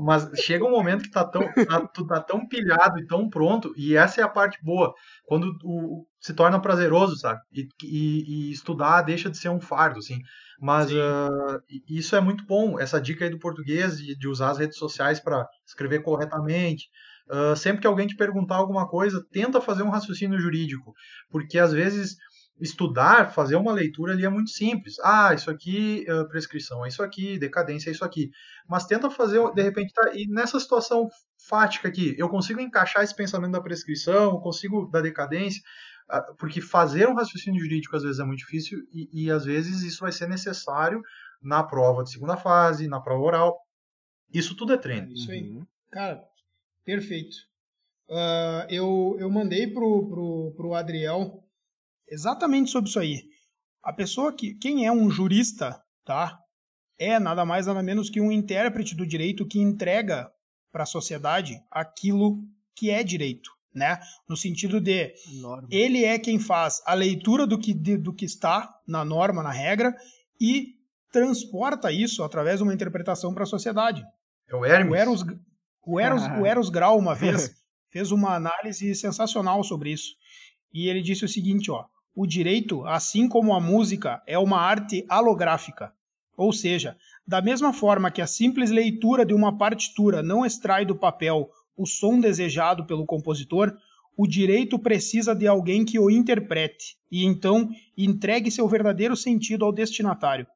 mas 0.00 0.28
chega 0.40 0.64
um 0.64 0.70
momento 0.70 1.02
que 1.02 1.10
tá 1.10 1.24
tão, 1.24 1.42
tá, 1.52 1.80
tu 1.92 2.06
tá 2.06 2.20
tão 2.20 2.46
pilhado 2.46 2.98
e 2.98 3.06
tão 3.06 3.28
pronto, 3.28 3.72
e 3.76 3.96
essa 3.96 4.20
é 4.20 4.24
a 4.24 4.28
parte 4.28 4.58
boa, 4.62 4.94
quando 5.24 5.56
o, 5.64 6.06
se 6.20 6.34
torna 6.34 6.60
prazeroso, 6.60 7.16
sabe? 7.16 7.40
E, 7.52 7.68
e, 7.82 8.48
e, 8.48 8.52
estudar 8.52 9.02
deixa 9.02 9.30
de 9.30 9.38
ser 9.38 9.48
um 9.48 9.60
fardo, 9.60 9.98
assim. 9.98 10.20
Mas 10.60 10.92
uh, 10.92 11.62
isso 11.88 12.14
é 12.14 12.20
muito 12.20 12.44
bom, 12.46 12.78
essa 12.78 13.00
dica 13.00 13.24
aí 13.24 13.30
do 13.30 13.38
português, 13.38 13.98
de, 13.98 14.16
de 14.16 14.28
usar 14.28 14.50
as 14.50 14.58
redes 14.58 14.78
sociais 14.78 15.18
para 15.18 15.46
escrever 15.66 16.02
corretamente. 16.02 16.88
Uh, 17.28 17.56
sempre 17.56 17.80
que 17.80 17.86
alguém 17.86 18.06
te 18.06 18.16
perguntar 18.16 18.56
alguma 18.56 18.88
coisa, 18.88 19.24
tenta 19.32 19.60
fazer 19.60 19.82
um 19.82 19.90
raciocínio 19.90 20.38
jurídico, 20.38 20.92
porque 21.30 21.58
às 21.58 21.72
vezes 21.72 22.16
estudar, 22.62 23.32
fazer 23.32 23.56
uma 23.56 23.72
leitura 23.72 24.12
ali 24.12 24.24
é 24.24 24.28
muito 24.28 24.50
simples. 24.50 24.98
Ah, 25.00 25.34
isso 25.34 25.50
aqui, 25.50 26.06
uh, 26.08 26.28
prescrição 26.28 26.84
é 26.84 26.88
isso 26.88 27.02
aqui, 27.02 27.38
decadência 27.38 27.90
é 27.90 27.92
isso 27.92 28.04
aqui. 28.04 28.30
Mas 28.68 28.86
tenta 28.86 29.10
fazer, 29.10 29.40
de 29.52 29.62
repente, 29.62 29.92
tá, 29.92 30.12
e 30.14 30.26
nessa 30.28 30.58
situação 30.60 31.08
fática 31.48 31.88
aqui, 31.88 32.14
eu 32.16 32.28
consigo 32.28 32.60
encaixar 32.60 33.02
esse 33.02 33.14
pensamento 33.14 33.52
da 33.52 33.60
prescrição, 33.60 34.38
consigo 34.40 34.88
da 34.90 35.00
decadência, 35.00 35.60
uh, 36.10 36.36
porque 36.36 36.60
fazer 36.60 37.08
um 37.08 37.14
raciocínio 37.14 37.60
jurídico 37.60 37.96
às 37.96 38.04
vezes 38.04 38.20
é 38.20 38.24
muito 38.24 38.40
difícil 38.40 38.78
e, 38.92 39.24
e 39.24 39.30
às 39.30 39.44
vezes 39.44 39.82
isso 39.82 40.00
vai 40.00 40.12
ser 40.12 40.28
necessário 40.28 41.02
na 41.42 41.64
prova 41.64 42.04
de 42.04 42.12
segunda 42.12 42.36
fase, 42.36 42.86
na 42.86 43.00
prova 43.00 43.22
oral. 43.22 43.58
Isso 44.32 44.56
tudo 44.56 44.72
é 44.72 44.78
treino. 44.78 45.12
Isso 45.12 45.30
aí. 45.30 45.42
Uhum. 45.42 45.66
Cara, 45.90 46.22
perfeito. 46.84 47.36
Uh, 48.08 48.66
eu, 48.68 49.16
eu 49.18 49.28
mandei 49.30 49.66
pro, 49.66 50.08
pro, 50.08 50.54
pro 50.56 50.74
Adriel 50.74 51.41
exatamente 52.12 52.70
sobre 52.70 52.90
isso 52.90 53.00
aí. 53.00 53.22
A 53.82 53.92
pessoa 53.92 54.32
que. 54.32 54.54
Quem 54.54 54.86
é 54.86 54.92
um 54.92 55.10
jurista, 55.10 55.80
tá? 56.04 56.38
É 56.98 57.18
nada 57.18 57.44
mais, 57.44 57.66
nada 57.66 57.82
menos 57.82 58.10
que 58.10 58.20
um 58.20 58.30
intérprete 58.30 58.94
do 58.94 59.06
direito 59.06 59.46
que 59.46 59.58
entrega 59.58 60.30
para 60.70 60.84
a 60.84 60.86
sociedade 60.86 61.60
aquilo 61.70 62.38
que 62.76 62.90
é 62.90 63.02
direito, 63.02 63.50
né? 63.74 63.98
No 64.28 64.36
sentido 64.36 64.80
de 64.80 65.12
norma. 65.40 65.68
ele 65.70 66.04
é 66.04 66.18
quem 66.18 66.38
faz 66.38 66.80
a 66.86 66.94
leitura 66.94 67.46
do 67.46 67.58
que, 67.58 67.74
de, 67.74 67.96
do 67.96 68.14
que 68.14 68.24
está 68.24 68.72
na 68.86 69.04
norma, 69.04 69.42
na 69.42 69.50
regra, 69.50 69.94
e 70.40 70.74
transporta 71.10 71.90
isso 71.90 72.22
através 72.22 72.58
de 72.58 72.62
uma 72.62 72.74
interpretação 72.74 73.34
para 73.34 73.42
a 73.42 73.46
sociedade. 73.46 74.04
É 74.48 74.54
o 74.54 74.64
Hermes. 74.64 74.92
O 74.92 74.96
Eros, 74.96 75.24
o 75.84 76.00
Eros, 76.00 76.22
ah. 76.22 76.40
o 76.40 76.46
Eros 76.46 76.70
Grau, 76.70 76.98
uma 76.98 77.14
vez, 77.14 77.50
fez 77.90 78.10
uma 78.12 78.34
análise 78.34 78.94
sensacional 78.94 79.62
sobre 79.64 79.92
isso. 79.92 80.14
E 80.72 80.88
ele 80.88 81.02
disse 81.02 81.24
o 81.24 81.28
seguinte, 81.28 81.70
ó, 81.70 81.84
o 82.14 82.26
direito, 82.26 82.84
assim 82.86 83.28
como 83.28 83.54
a 83.54 83.60
música, 83.60 84.22
é 84.26 84.38
uma 84.38 84.58
arte 84.58 85.04
alográfica, 85.08 85.92
ou 86.36 86.52
seja, 86.52 86.96
da 87.26 87.40
mesma 87.40 87.72
forma 87.72 88.10
que 88.10 88.20
a 88.20 88.26
simples 88.26 88.70
leitura 88.70 89.24
de 89.24 89.34
uma 89.34 89.56
partitura 89.56 90.22
não 90.22 90.44
extrai 90.44 90.84
do 90.84 90.96
papel 90.96 91.48
o 91.76 91.86
som 91.86 92.20
desejado 92.20 92.84
pelo 92.86 93.06
compositor, 93.06 93.74
o 94.16 94.26
direito 94.26 94.78
precisa 94.78 95.34
de 95.34 95.46
alguém 95.46 95.84
que 95.84 95.98
o 95.98 96.10
interprete 96.10 96.96
e 97.10 97.24
então 97.24 97.68
entregue 97.96 98.50
seu 98.50 98.68
verdadeiro 98.68 99.16
sentido 99.16 99.64
ao 99.64 99.72
destinatário. 99.72 100.46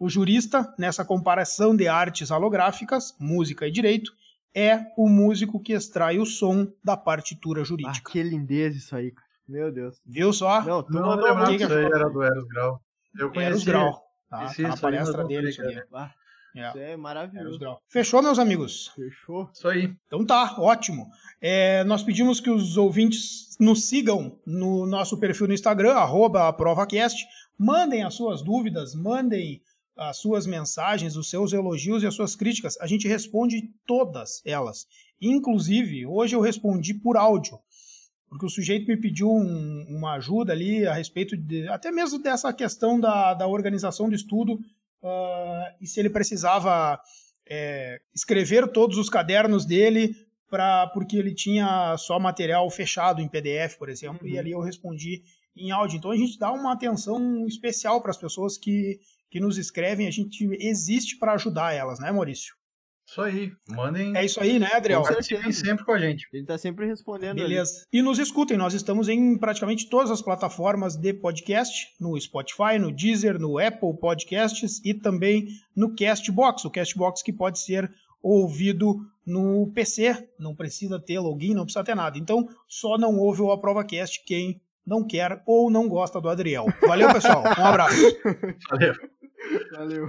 O 0.00 0.08
jurista, 0.08 0.72
nessa 0.78 1.04
comparação 1.04 1.76
de 1.76 1.86
artes 1.86 2.30
alográficas, 2.30 3.14
música 3.20 3.66
e 3.66 3.70
direito, 3.70 4.12
é 4.54 4.86
o 4.96 5.08
músico 5.08 5.60
que 5.60 5.72
extrai 5.72 6.18
o 6.18 6.26
som 6.26 6.66
da 6.84 6.96
partitura 6.96 7.64
jurídica. 7.64 8.08
Ah, 8.08 8.10
que 8.10 8.22
lindeza 8.22 8.78
isso 8.78 8.96
aí, 8.96 9.10
cara. 9.10 9.31
Meu 9.52 9.70
Deus. 9.70 10.00
Viu 10.06 10.32
só? 10.32 10.62
Não, 10.62 10.82
tu 10.82 10.94
não, 10.94 11.02
não 11.02 11.16
lembrava 11.16 11.46
que 11.46 11.62
isso 11.62 11.72
aí 11.74 11.84
era 11.84 12.08
do 12.08 12.22
Eros 12.22 12.44
Grau. 12.48 12.80
Eu 13.18 13.30
conheci 13.30 13.50
Eros 13.50 13.64
Grau. 13.64 14.02
Tá, 14.30 14.46
tá 14.46 14.62
na 14.62 14.76
palestra 14.78 15.24
dele 15.26 15.50
isso 15.50 15.60
aqui. 15.60 15.78
Ah, 15.92 16.10
é. 16.56 16.92
é 16.92 16.96
maravilhoso. 16.96 17.58
Fechou, 17.86 18.22
meus 18.22 18.38
amigos? 18.38 18.88
Fechou. 18.96 19.50
Isso 19.52 19.68
aí. 19.68 19.94
Então 20.06 20.24
tá, 20.24 20.56
ótimo. 20.58 21.06
É, 21.38 21.84
nós 21.84 22.02
pedimos 22.02 22.40
que 22.40 22.48
os 22.48 22.78
ouvintes 22.78 23.54
nos 23.60 23.90
sigam 23.90 24.40
no 24.46 24.86
nosso 24.86 25.18
perfil 25.18 25.48
no 25.48 25.52
Instagram, 25.52 25.92
arroba 25.92 26.48
AprovaCast. 26.48 27.26
Mandem 27.58 28.04
as 28.04 28.14
suas 28.14 28.40
dúvidas, 28.40 28.94
mandem 28.94 29.60
as 29.94 30.16
suas 30.16 30.46
mensagens, 30.46 31.14
os 31.14 31.28
seus 31.28 31.52
elogios 31.52 32.02
e 32.02 32.06
as 32.06 32.14
suas 32.14 32.34
críticas. 32.34 32.80
A 32.80 32.86
gente 32.86 33.06
responde 33.06 33.70
todas 33.86 34.40
elas. 34.46 34.86
Inclusive, 35.20 36.06
hoje 36.06 36.34
eu 36.34 36.40
respondi 36.40 36.94
por 36.94 37.18
áudio 37.18 37.58
porque 38.32 38.46
o 38.46 38.48
sujeito 38.48 38.88
me 38.88 38.96
pediu 38.96 39.30
um, 39.30 39.84
uma 39.90 40.14
ajuda 40.14 40.54
ali 40.54 40.86
a 40.86 40.94
respeito 40.94 41.36
de, 41.36 41.68
até 41.68 41.92
mesmo 41.92 42.18
dessa 42.18 42.50
questão 42.50 42.98
da, 42.98 43.34
da 43.34 43.46
organização 43.46 44.08
do 44.08 44.14
estudo 44.14 44.54
uh, 45.02 45.76
e 45.78 45.86
se 45.86 46.00
ele 46.00 46.08
precisava 46.08 46.98
é, 47.46 48.00
escrever 48.14 48.68
todos 48.68 48.96
os 48.96 49.10
cadernos 49.10 49.66
dele 49.66 50.16
para 50.48 50.86
porque 50.94 51.18
ele 51.18 51.34
tinha 51.34 51.94
só 51.98 52.18
material 52.18 52.70
fechado 52.70 53.20
em 53.20 53.28
PDF, 53.28 53.76
por 53.76 53.90
exemplo, 53.90 54.26
uhum. 54.26 54.32
e 54.32 54.38
ali 54.38 54.52
eu 54.52 54.60
respondi 54.60 55.22
em 55.54 55.70
áudio. 55.70 55.98
Então 55.98 56.10
a 56.10 56.16
gente 56.16 56.38
dá 56.38 56.50
uma 56.50 56.72
atenção 56.72 57.46
especial 57.46 58.00
para 58.00 58.12
as 58.12 58.16
pessoas 58.16 58.56
que, 58.56 58.98
que 59.30 59.40
nos 59.40 59.58
escrevem, 59.58 60.06
a 60.06 60.10
gente 60.10 60.48
existe 60.58 61.18
para 61.18 61.34
ajudar 61.34 61.74
elas, 61.74 62.00
né, 62.00 62.10
Maurício? 62.10 62.54
Isso 63.12 63.20
aí, 63.20 63.52
mandem. 63.68 64.16
É 64.16 64.24
isso 64.24 64.40
aí, 64.40 64.58
né, 64.58 64.70
Adriel? 64.72 65.02
Participem 65.02 65.52
sempre 65.52 65.84
com 65.84 65.92
a 65.92 65.98
gente. 65.98 66.26
Ele 66.32 66.46
tá 66.46 66.56
sempre 66.56 66.86
respondendo. 66.86 67.36
Beleza. 67.36 67.80
Ali. 67.92 68.00
E 68.00 68.02
nos 68.02 68.18
escutem, 68.18 68.56
nós 68.56 68.72
estamos 68.72 69.06
em 69.06 69.36
praticamente 69.36 69.90
todas 69.90 70.10
as 70.10 70.22
plataformas 70.22 70.96
de 70.96 71.12
podcast, 71.12 71.88
no 72.00 72.18
Spotify, 72.18 72.78
no 72.80 72.90
Deezer, 72.90 73.38
no 73.38 73.58
Apple 73.58 73.98
Podcasts 74.00 74.80
e 74.82 74.94
também 74.94 75.46
no 75.76 75.94
Castbox. 75.94 76.64
O 76.64 76.70
Castbox 76.70 77.22
que 77.22 77.34
pode 77.34 77.58
ser 77.58 77.92
ouvido 78.22 78.96
no 79.26 79.70
PC, 79.74 80.30
não 80.38 80.54
precisa 80.54 80.98
ter 80.98 81.18
login, 81.18 81.52
não 81.52 81.64
precisa 81.64 81.84
ter 81.84 81.94
nada. 81.94 82.16
Então, 82.16 82.48
só 82.66 82.96
não 82.96 83.18
ouve 83.18 83.42
o 83.42 83.52
AprovaCast 83.52 84.24
quem 84.24 84.58
não 84.86 85.06
quer 85.06 85.42
ou 85.44 85.70
não 85.70 85.86
gosta 85.86 86.18
do 86.18 86.30
Adriel. 86.30 86.64
Valeu, 86.80 87.12
pessoal. 87.12 87.44
Um 87.44 87.66
abraço. 87.66 88.00
Valeu. 88.70 88.94
Valeu. 89.76 90.08